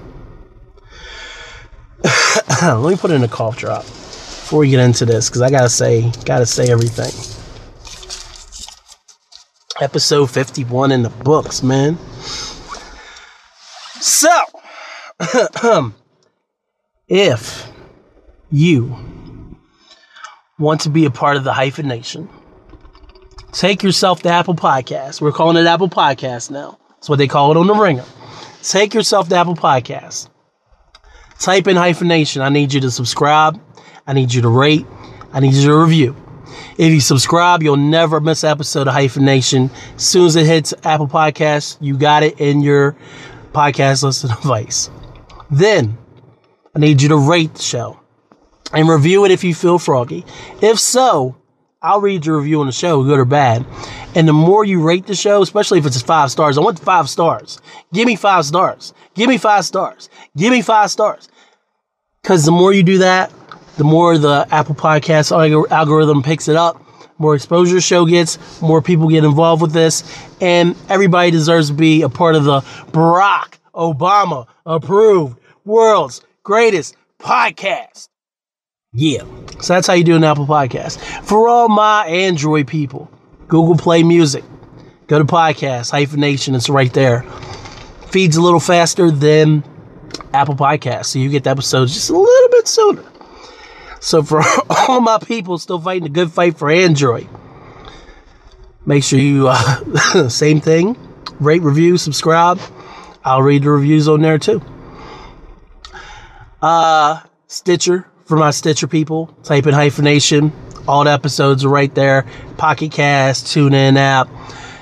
Let 2.63 2.91
me 2.91 2.97
put 2.97 3.11
in 3.11 3.23
a 3.25 3.29
cough 3.29 3.57
drop 3.57 3.83
before 3.83 4.61
we 4.61 4.71
get 4.71 4.81
into 4.81 5.07
this 5.07 5.29
because 5.29 5.41
I 5.41 5.51
gotta 5.51 5.71
say, 5.71 6.11
gotta 6.25 6.47
say 6.47 6.71
everything. 6.71 7.13
Episode 9.81 10.31
51 10.31 10.93
in 10.93 11.03
the 11.03 11.09
books, 11.09 11.63
man. 11.63 11.99
So, 14.01 14.31
if 17.09 17.69
you 18.51 18.97
want 20.59 20.83
to 20.83 20.91
be 20.91 21.05
a 21.05 21.11
part 21.11 21.37
of 21.37 21.45
the 21.45 21.53
Hyphen 21.53 21.89
Nation, 21.89 22.29
take 23.53 23.83
yourself 23.83 24.23
to 24.23 24.29
Apple 24.29 24.55
Podcasts. 24.55 25.21
We're 25.21 25.33
calling 25.33 25.57
it 25.57 25.67
Apple 25.67 25.89
Podcasts 25.89 26.51
now. 26.51 26.79
That's 26.91 27.09
what 27.09 27.17
they 27.17 27.29
call 27.29 27.51
it 27.51 27.57
on 27.57 27.67
the 27.67 27.75
ringer. 27.75 28.05
Take 28.63 28.95
yourself 28.95 29.29
to 29.29 29.37
Apple 29.37 29.57
Podcasts. 29.57 30.29
Type 31.39 31.67
in 31.67 31.77
hyphenation. 31.77 32.43
I 32.43 32.49
need 32.49 32.73
you 32.73 32.81
to 32.81 32.91
subscribe 32.91 33.61
I 34.07 34.13
need 34.15 34.33
you 34.35 34.43
to 34.43 34.49
rate. 34.49 34.87
I 35.33 35.41
need 35.41 35.55
you 35.55 35.69
to 35.69 35.77
review. 35.77 36.17
If 36.77 36.93
you 36.93 37.01
subscribe, 37.01 37.63
you'll 37.63 37.77
never 37.77 38.21
miss 38.21 38.45
an 38.45 38.51
episode 38.51 38.89
of 38.89 38.95
Hyphenation. 38.95 39.71
As 39.95 40.05
soon 40.05 40.27
as 40.27 40.37
it 40.37 40.47
hits 40.47 40.75
Apple 40.85 41.09
Podcasts, 41.09 41.77
you 41.81 41.97
got 41.97 42.23
it 42.23 42.41
in 42.41 42.61
your 42.61 42.97
podcast 43.53 44.03
list 44.03 44.23
device. 44.23 44.91
Then, 45.53 45.99
I 46.75 46.79
need 46.79 47.03
you 47.03 47.11
to 47.11 47.17
rate 47.19 47.55
the 47.55 47.63
show 47.63 48.01
and 48.73 48.89
review 48.89 49.27
it 49.27 49.31
if 49.31 49.45
you 49.45 49.55
feel 49.55 49.79
froggy. 49.79 50.25
If 50.63 50.81
so, 50.81 51.37
I'll 51.83 52.01
read 52.01 52.25
your 52.25 52.39
review 52.39 52.61
on 52.61 52.67
the 52.67 52.73
show, 52.73 53.05
good 53.05 53.19
or 53.19 53.27
bad. 53.27 53.67
And 54.15 54.27
the 54.27 54.33
more 54.33 54.65
you 54.65 54.81
rate 54.81 55.07
the 55.07 55.15
show, 55.15 55.43
especially 55.43 55.79
if 55.79 55.85
it's 55.85 56.01
five 56.01 56.31
stars, 56.31 56.57
I 56.57 56.63
want 56.63 56.79
five 56.79 57.11
stars. 57.11 57.61
Give 57.93 58.07
me 58.07 58.17
five 58.17 58.47
stars. 58.47 58.95
Give 59.15 59.29
me 59.29 59.37
five 59.37 59.67
stars. 59.67 60.09
Give 60.37 60.53
me 60.53 60.63
five 60.63 60.91
stars. 60.91 61.29
Because 62.23 62.47
the 62.47 62.53
more 62.53 62.73
you 62.73 62.83
do 62.83 62.99
that, 62.99 63.31
the 63.77 63.85
more 63.85 64.17
the 64.17 64.47
Apple 64.51 64.75
Podcast 64.75 65.33
algorithm 65.71 66.23
picks 66.23 66.49
it 66.49 66.57
up, 66.57 66.83
more 67.19 67.35
exposure 67.35 67.75
the 67.75 67.81
show 67.83 68.07
gets, 68.07 68.63
more 68.63 68.81
people 68.81 69.09
get 69.09 69.25
involved 69.25 69.61
with 69.61 69.73
this, 69.73 70.03
and 70.41 70.77
everybody 70.89 71.31
deserves 71.31 71.69
to 71.69 71.75
be 71.75 72.03
a 72.03 72.09
part 72.09 72.37
of 72.37 72.45
the 72.45 72.61
Barack 72.93 73.59
Obama 73.75 74.47
approved 74.65 75.39
world's 75.65 76.23
greatest 76.43 76.97
podcast. 77.19 78.09
Yeah. 78.93 79.25
So 79.61 79.75
that's 79.75 79.87
how 79.87 79.95
you 79.95 80.05
do 80.05 80.17
an 80.17 80.25
Apple 80.25 80.47
Podcast. 80.47 80.99
For 81.25 81.49
all 81.49 81.69
my 81.69 82.05
Android 82.07 82.67
people, 82.67 83.11
Google 83.49 83.77
Play 83.77 84.03
Music, 84.03 84.45
go 85.07 85.19
to 85.19 85.25
podcast, 85.25 85.91
Hyphenation, 85.91 86.55
it's 86.55 86.69
right 86.69 86.93
there. 86.93 87.23
Feeds 88.09 88.37
a 88.37 88.43
little 88.43 88.61
faster 88.61 89.11
than 89.11 89.65
Apple 90.35 90.57
Podcast, 90.57 91.07
so 91.07 91.19
you 91.19 91.31
get 91.31 91.45
the 91.45 91.51
episodes 91.51 91.95
just 91.95 92.11
a 92.11 92.19
little 92.19 92.49
bit 92.51 92.69
sooner. 92.69 93.05
So 94.01 94.23
for 94.23 94.43
all 94.71 95.01
my 95.01 95.19
people 95.19 95.59
still 95.59 95.81
fighting 95.81 96.05
the 96.05 96.09
good 96.11 96.33
fight 96.33 96.59
for 96.59 96.71
Android, 96.71 97.29
make 98.85 99.05
sure 99.05 99.19
you 99.19 99.49
uh, 99.49 100.29
same 100.29 100.61
thing, 100.61 100.99
rate, 101.41 101.63
review, 101.63 101.97
subscribe. 101.97 102.61
I'll 103.25 103.43
read 103.43 103.63
the 103.63 103.71
reviews 103.71 104.09
on 104.09 104.21
there 104.21 104.39
too. 104.39 104.61
Uh, 106.63 107.21
Stitcher 107.49 108.07
for 108.25 108.37
my 108.37 108.51
Stitcher 108.51 108.87
people. 108.87 109.27
Type 109.43 109.67
in 109.67 109.75
hyphenation. 109.75 110.53
All 110.89 111.05
the 111.05 111.11
episodes 111.11 111.65
are 111.65 111.69
right 111.69 111.95
there. 111.95 112.27
Pocket 112.57 112.93
Cast, 112.93 113.47
TuneIn 113.47 113.97
app. 113.97 114.29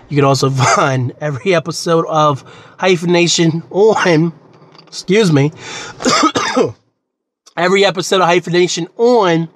You 0.09 0.16
can 0.16 0.24
also 0.24 0.51
find 0.51 1.12
every 1.20 1.55
episode 1.55 2.07
of 2.07 2.43
Hyphenation 2.78 3.62
on, 3.70 4.32
excuse 4.86 5.32
me, 5.32 5.52
every 7.57 7.85
episode 7.85 8.20
of 8.20 8.28
Hyphenation 8.28 8.89
on 8.97 9.48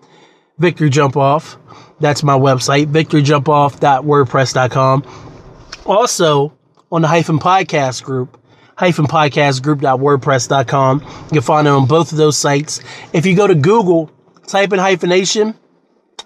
Victory 0.59 0.90
Jump 0.90 1.16
Off. 1.16 1.56
That's 2.01 2.22
my 2.22 2.36
website, 2.36 2.86
victoryjumpoff.wordpress.com. 2.86 5.05
Also, 5.86 6.52
on 6.90 7.02
the 7.02 7.09
Hyphen 7.09 7.38
Podcast 7.38 8.02
group, 8.02 8.40
hyphen 8.76 9.06
podcast. 9.06 9.64
You 9.64 11.30
can 11.30 11.42
find 11.42 11.66
it 11.66 11.70
on 11.70 11.86
both 11.86 12.12
of 12.12 12.18
those 12.18 12.36
sites. 12.36 12.80
If 13.12 13.26
you 13.26 13.36
go 13.36 13.46
to 13.46 13.55
Google, 13.55 14.10
type 14.46 14.72
in 14.72 14.78
hyphenation. 14.78 15.55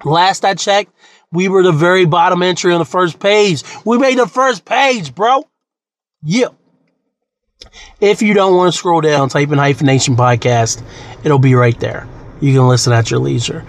Last 0.04 0.44
I 0.44 0.54
checked, 0.54 0.92
we 1.32 1.48
were 1.48 1.62
the 1.62 1.72
very 1.72 2.04
bottom 2.04 2.42
entry 2.42 2.72
on 2.72 2.78
the 2.78 2.84
first 2.84 3.18
page. 3.18 3.62
We 3.84 3.98
made 3.98 4.18
the 4.18 4.26
first 4.26 4.64
page, 4.64 5.14
bro. 5.14 5.48
Yeah. 6.22 6.48
If 8.00 8.22
you 8.22 8.34
don't 8.34 8.56
want 8.56 8.72
to 8.72 8.78
scroll 8.78 9.00
down, 9.00 9.28
type 9.28 9.50
in 9.50 9.58
hyphenation 9.58 10.16
podcast. 10.16 10.82
It'll 11.24 11.38
be 11.38 11.54
right 11.54 11.78
there. 11.80 12.08
You 12.40 12.54
can 12.54 12.68
listen 12.68 12.92
at 12.92 13.10
your 13.10 13.20
leisure. 13.20 13.64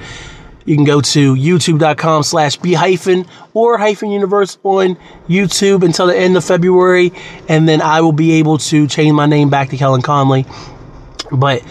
You 0.69 0.75
can 0.75 0.85
go 0.85 1.01
to 1.01 1.33
youtube.com 1.33 2.21
slash 2.21 2.57
b 2.57 2.73
hyphen 2.73 3.25
or 3.55 3.79
hyphen 3.79 4.11
universe 4.11 4.59
on 4.61 4.97
YouTube 5.27 5.83
until 5.83 6.05
the 6.05 6.15
end 6.15 6.37
of 6.37 6.45
February. 6.45 7.11
And 7.47 7.67
then 7.67 7.81
I 7.81 8.01
will 8.01 8.11
be 8.11 8.33
able 8.33 8.59
to 8.59 8.85
change 8.85 9.11
my 9.13 9.25
name 9.25 9.49
back 9.49 9.69
to 9.69 9.77
Kellen 9.77 10.03
Conley. 10.03 10.45
But 11.31 11.63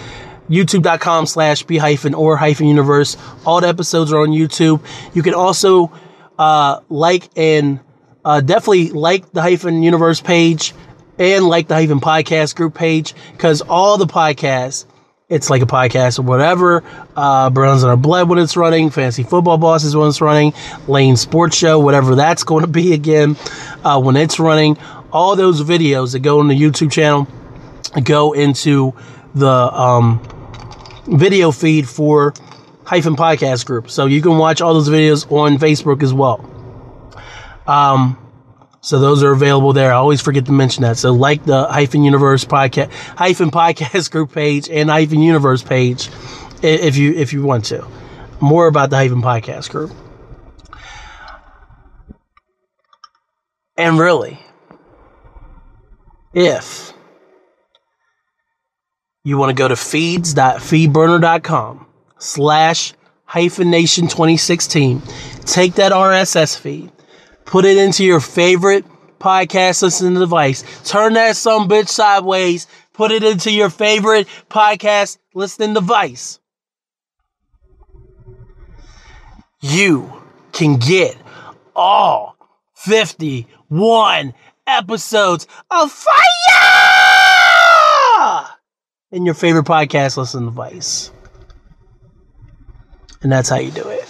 youtube.com 0.51 1.27
slash 1.27 1.62
b 1.62 1.77
hyphen 1.79 2.12
or 2.12 2.37
hyphen 2.37 2.66
universe. 2.66 3.16
All 3.47 3.61
the 3.61 3.69
episodes 3.69 4.12
are 4.12 4.19
on 4.23 4.31
YouTube. 4.31 4.85
You 5.15 5.23
can 5.23 5.35
also 5.35 5.93
uh, 6.37 6.81
like 6.89 7.31
and 7.37 7.79
uh, 8.25 8.41
definitely 8.41 8.91
like 8.91 9.31
the 9.31 9.43
hyphen 9.43 9.85
universe 9.85 10.20
page 10.20 10.75
and 11.20 11.47
like 11.47 11.69
the 11.69 11.75
hyphen 11.75 12.01
podcast 12.01 12.57
group 12.57 12.75
page 12.75 13.15
because 13.31 13.61
all 13.61 13.97
the 13.97 14.09
podcasts 14.09 14.87
it's 15.28 15.50
like 15.50 15.62
a 15.62 15.66
podcast 15.66 16.18
or 16.18 16.22
whatever. 16.22 16.82
Uh, 17.14 17.50
Browns 17.50 17.82
in 17.82 17.90
Our 17.90 17.96
Blood 17.96 18.28
when 18.28 18.38
it's 18.38 18.56
running, 18.56 18.90
Fantasy 18.90 19.22
Football 19.22 19.59
Bosses 19.59 19.94
when 19.94 20.09
it's 20.09 20.20
running, 20.20 20.55
Lane 20.86 21.16
Sports 21.16 21.56
Show, 21.56 21.78
whatever 21.78 22.14
that's 22.14 22.44
going 22.44 22.64
to 22.64 22.70
be 22.70 22.94
again 22.94 23.36
uh, 23.84 24.00
when 24.00 24.16
it's 24.16 24.38
running. 24.38 24.78
All 25.12 25.36
those 25.36 25.62
videos 25.62 26.12
that 26.12 26.20
go 26.20 26.40
on 26.40 26.48
the 26.48 26.59
YouTube 26.59 26.90
channel 26.90 27.28
go 28.02 28.32
into 28.32 28.94
the 29.34 29.48
um, 29.48 30.20
video 31.06 31.50
feed 31.50 31.88
for 31.88 32.34
hyphen 32.84 33.16
podcast 33.16 33.66
group. 33.66 33.90
So 33.90 34.06
you 34.06 34.22
can 34.22 34.38
watch 34.38 34.60
all 34.62 34.72
those 34.74 34.88
videos 34.88 35.30
on 35.30 35.59
Facebook 35.59 36.02
as 36.02 36.12
well. 36.12 36.44
Um, 37.66 38.18
so 38.89 38.98
those 38.98 39.23
are 39.23 39.31
available 39.32 39.74
there. 39.74 39.93
I 39.93 39.97
always 39.97 40.23
forget 40.23 40.47
to 40.47 40.52
mention 40.52 40.82
that. 40.82 40.97
So 40.97 41.12
like 41.12 41.44
the 41.44 41.66
hyphen 41.66 42.05
universe 42.05 42.47
podcast, 42.47 42.90
hyphen 42.90 43.51
podcast 43.51 44.10
group 44.15 44.32
page 44.32 44.70
and 44.70 44.89
hyphen 44.89 45.20
universe 45.20 45.62
page 45.62 46.09
if 46.62 46.97
you, 46.97 47.12
if 47.12 47.35
you 47.35 47.43
want 47.43 47.66
to 47.66 47.86
more 48.40 48.66
about 48.66 48.89
the 48.89 48.97
hyphen 48.97 49.20
podcast 49.23 49.69
group. 49.69 49.93
And 53.77 53.98
really, 53.98 54.40
if 56.32 56.94
you 59.23 59.36
want 59.36 59.51
to 59.51 59.55
go 59.55 59.69
to 59.69 59.77
feeds.feedburner.com 59.77 61.86
slash 62.19 62.94
hyphenation 63.24 64.09
2016, 64.09 65.02
take 65.43 65.74
that 65.74 65.93
RSS 65.93 66.59
feed, 66.59 66.90
put 67.49 67.65
it 67.65 67.79
into 67.79 68.05
your 68.05 68.20
favorite 68.20 68.85
podcast 69.19 69.83
listening 69.83 70.15
device, 70.15 70.62
turn 70.85 71.15
that 71.15 71.35
some 71.35 71.66
bitch 71.66 71.89
sideways, 71.89 72.66
put 72.93 73.11
it 73.11 73.25
into 73.25 73.51
your 73.51 73.70
favorite 73.70 74.29
podcast 74.51 75.16
listening 75.35 75.73
device. 75.73 76.41
You 79.62 80.12
can 80.53 80.77
get 80.77 81.16
all 81.75 82.37
51 82.75 84.35
episodes 84.66 85.47
of 85.70 85.91
fire 85.91 86.15
in 89.11 89.25
your 89.25 89.35
favorite 89.35 89.65
podcast 89.65 90.19
listening 90.19 90.45
device. 90.45 91.11
And 93.23 93.33
that's 93.33 93.49
how 93.49 93.57
you 93.57 93.70
do 93.70 93.89
it. 93.89 94.05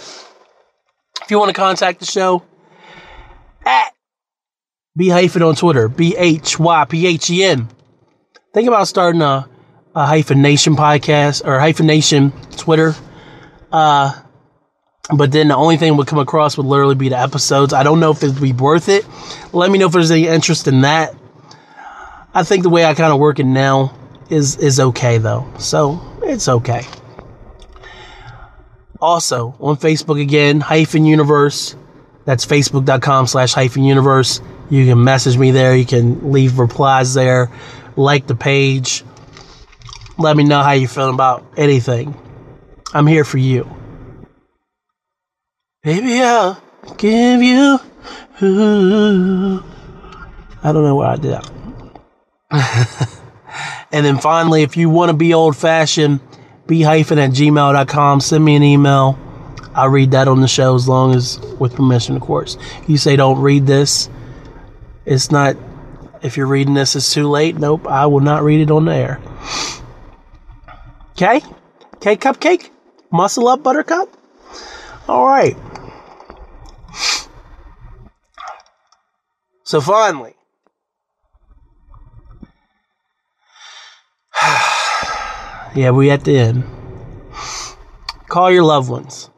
If 1.21 1.31
you 1.31 1.39
want 1.39 1.49
to 1.49 1.53
contact 1.53 2.01
the 2.01 2.05
show, 2.05 2.43
at 3.69 3.93
B 4.97 5.09
hyphen 5.09 5.43
on 5.43 5.55
Twitter, 5.55 5.87
B 5.87 6.15
H 6.17 6.59
Y 6.59 6.85
P 6.85 7.07
H 7.07 7.29
E 7.29 7.43
N. 7.43 7.69
Think 8.53 8.67
about 8.67 8.87
starting 8.87 9.21
a, 9.21 9.47
a 9.95 10.05
hyphen 10.05 10.41
nation 10.41 10.75
podcast 10.75 11.45
or 11.45 11.59
hyphenation 11.59 12.31
Twitter. 12.57 12.95
Uh, 13.71 14.19
but 15.15 15.31
then 15.31 15.47
the 15.47 15.55
only 15.55 15.77
thing 15.77 15.97
would 15.97 16.07
come 16.07 16.19
across 16.19 16.57
would 16.57 16.65
literally 16.65 16.95
be 16.95 17.09
the 17.09 17.17
episodes. 17.19 17.73
I 17.73 17.83
don't 17.83 17.99
know 17.99 18.11
if 18.11 18.23
it'd 18.23 18.41
be 18.41 18.53
worth 18.53 18.89
it. 18.89 19.05
Let 19.53 19.71
me 19.71 19.79
know 19.79 19.87
if 19.87 19.91
there's 19.91 20.11
any 20.11 20.27
interest 20.27 20.67
in 20.67 20.81
that. 20.81 21.15
I 22.33 22.43
think 22.43 22.63
the 22.63 22.69
way 22.69 22.85
I 22.85 22.93
kind 22.93 23.11
of 23.11 23.19
work 23.19 23.39
it 23.39 23.45
now 23.45 23.95
is 24.29 24.57
is 24.57 24.79
okay 24.79 25.17
though, 25.17 25.51
so 25.57 25.99
it's 26.21 26.47
okay. 26.47 26.85
Also 29.01 29.55
on 29.59 29.77
Facebook 29.77 30.21
again, 30.21 30.59
hyphen 30.59 31.05
universe. 31.05 31.75
That's 32.25 32.45
facebook.com 32.45 33.27
slash 33.27 33.53
hyphen 33.53 33.83
universe. 33.83 34.41
You 34.69 34.85
can 34.85 35.03
message 35.03 35.37
me 35.37 35.51
there. 35.51 35.75
You 35.75 35.85
can 35.85 36.31
leave 36.31 36.59
replies 36.59 37.13
there. 37.13 37.51
Like 37.95 38.27
the 38.27 38.35
page. 38.35 39.03
Let 40.17 40.37
me 40.37 40.43
know 40.43 40.61
how 40.61 40.73
you're 40.73 40.89
feeling 40.89 41.13
about 41.13 41.45
anything. 41.57 42.15
I'm 42.93 43.07
here 43.07 43.23
for 43.23 43.37
you. 43.37 43.69
Baby, 45.81 46.21
I'll 46.21 46.61
give 46.97 47.41
you. 47.41 47.79
I 48.41 49.61
don't 50.63 50.83
know 50.83 50.95
where 50.95 51.07
I 51.07 51.15
did 51.15 51.31
that. 51.31 51.49
and 53.91 54.05
then 54.05 54.17
finally, 54.17 54.63
if 54.63 54.75
you 54.75 54.89
want 54.89 55.09
to 55.09 55.15
be 55.15 55.33
old 55.33 55.55
fashioned, 55.55 56.19
be 56.67 56.81
hyphen 56.81 57.17
at 57.17 57.31
gmail.com. 57.31 58.21
Send 58.21 58.43
me 58.43 58.55
an 58.55 58.63
email. 58.63 59.17
I'll 59.79 59.87
read 59.87 60.11
that 60.11 60.27
on 60.27 60.41
the 60.41 60.47
show 60.49 60.75
as 60.75 60.89
long 60.89 61.15
as 61.15 61.39
with 61.57 61.73
permission, 61.73 62.17
of 62.17 62.21
course. 62.21 62.57
You 62.85 62.97
say 62.97 63.15
don't 63.15 63.39
read 63.39 63.65
this. 63.65 64.09
It's 65.05 65.31
not, 65.31 65.55
if 66.21 66.35
you're 66.35 66.47
reading 66.47 66.73
this, 66.73 66.97
it's 66.97 67.13
too 67.13 67.29
late. 67.29 67.57
Nope, 67.57 67.87
I 67.87 68.05
will 68.05 68.19
not 68.19 68.43
read 68.43 68.59
it 68.59 68.71
on 68.71 68.83
the 68.83 68.93
air. 68.93 69.21
Okay? 71.11 71.41
Okay, 71.95 72.17
cupcake? 72.17 72.71
Muscle 73.09 73.47
up, 73.47 73.63
buttercup? 73.63 74.09
All 75.07 75.25
right. 75.25 75.55
So 79.63 79.79
finally, 79.79 80.33
yeah, 85.73 85.91
we 85.91 86.11
at 86.11 86.25
the 86.25 86.37
end. 86.37 86.65
Call 88.27 88.51
your 88.51 88.63
loved 88.63 88.89
ones. 88.89 89.29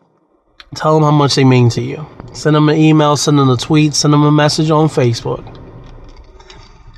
Tell 0.76 0.96
them 0.96 1.04
how 1.04 1.12
much 1.12 1.36
they 1.36 1.44
mean 1.44 1.70
to 1.72 1.82
you. 1.82 2.08
Send 2.34 2.56
them 2.56 2.70
an 2.70 2.78
email, 2.78 3.18
send 3.18 3.38
them 3.38 3.50
a 3.50 3.58
tweet, 3.58 3.94
send 3.94 4.14
them 4.14 4.24
a 4.24 4.32
message 4.32 4.72
on 4.72 4.88
Facebook. 4.88 5.58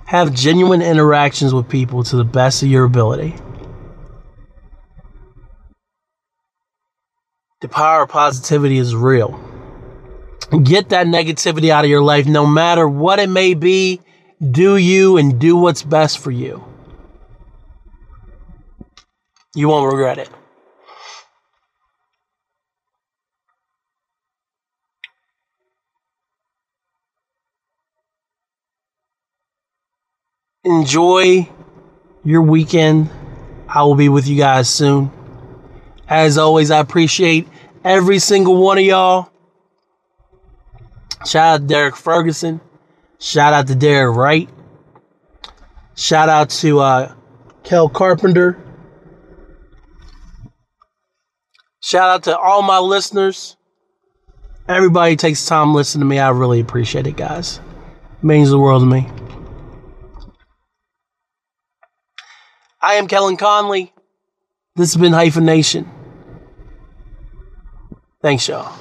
Have 0.05 0.33
genuine 0.33 0.81
interactions 0.81 1.53
with 1.53 1.67
people 1.67 2.03
to 2.03 2.15
the 2.15 2.23
best 2.23 2.61
of 2.61 2.69
your 2.69 2.83
ability. 2.83 3.35
The 7.61 7.69
power 7.69 8.03
of 8.03 8.09
positivity 8.09 8.77
is 8.77 8.95
real. 8.95 9.39
Get 10.63 10.89
that 10.89 11.07
negativity 11.07 11.69
out 11.69 11.83
of 11.83 11.89
your 11.89 12.03
life, 12.03 12.27
no 12.27 12.45
matter 12.45 12.87
what 12.87 13.19
it 13.19 13.29
may 13.29 13.53
be. 13.53 14.01
Do 14.51 14.75
you 14.75 15.17
and 15.17 15.39
do 15.39 15.55
what's 15.55 15.81
best 15.81 16.19
for 16.19 16.29
you. 16.29 16.63
You 19.55 19.69
won't 19.69 19.91
regret 19.91 20.17
it. 20.17 20.29
Enjoy 30.65 31.49
your 32.23 32.41
weekend. 32.41 33.09
I 33.67 33.83
will 33.83 33.95
be 33.95 34.07
with 34.07 34.27
you 34.27 34.37
guys 34.37 34.69
soon. 34.69 35.11
As 36.07 36.37
always, 36.37 36.71
I 36.71 36.79
appreciate 36.79 37.47
every 37.83 38.19
single 38.19 38.61
one 38.61 38.77
of 38.77 38.83
y'all. 38.85 39.29
Shout 41.25 41.55
out 41.55 41.61
to 41.61 41.67
Derek 41.67 41.95
Ferguson. 41.95 42.61
Shout 43.19 43.53
out 43.53 43.67
to 43.67 43.75
Derek 43.75 44.15
Wright. 44.15 44.49
Shout 45.95 46.29
out 46.29 46.49
to 46.51 46.79
uh, 46.79 47.13
Kel 47.63 47.89
Carpenter. 47.89 48.57
Shout 51.81 52.09
out 52.09 52.23
to 52.23 52.37
all 52.37 52.61
my 52.61 52.79
listeners. 52.79 53.57
Everybody 54.69 55.17
takes 55.17 55.45
time 55.45 55.73
listening 55.73 56.01
to 56.01 56.05
me. 56.05 56.19
I 56.19 56.29
really 56.29 56.61
appreciate 56.61 57.05
it, 57.05 57.17
guys. 57.17 57.59
It 58.19 58.23
means 58.23 58.49
the 58.49 58.57
world 58.57 58.81
to 58.81 58.85
me. 58.85 59.09
I 62.83 62.95
am 62.95 63.07
Kellen 63.07 63.37
Conley. 63.37 63.93
This 64.75 64.93
has 64.93 65.01
been 65.01 65.13
Hyphenation. 65.13 65.89
Thanks, 68.21 68.47
y'all. 68.49 68.77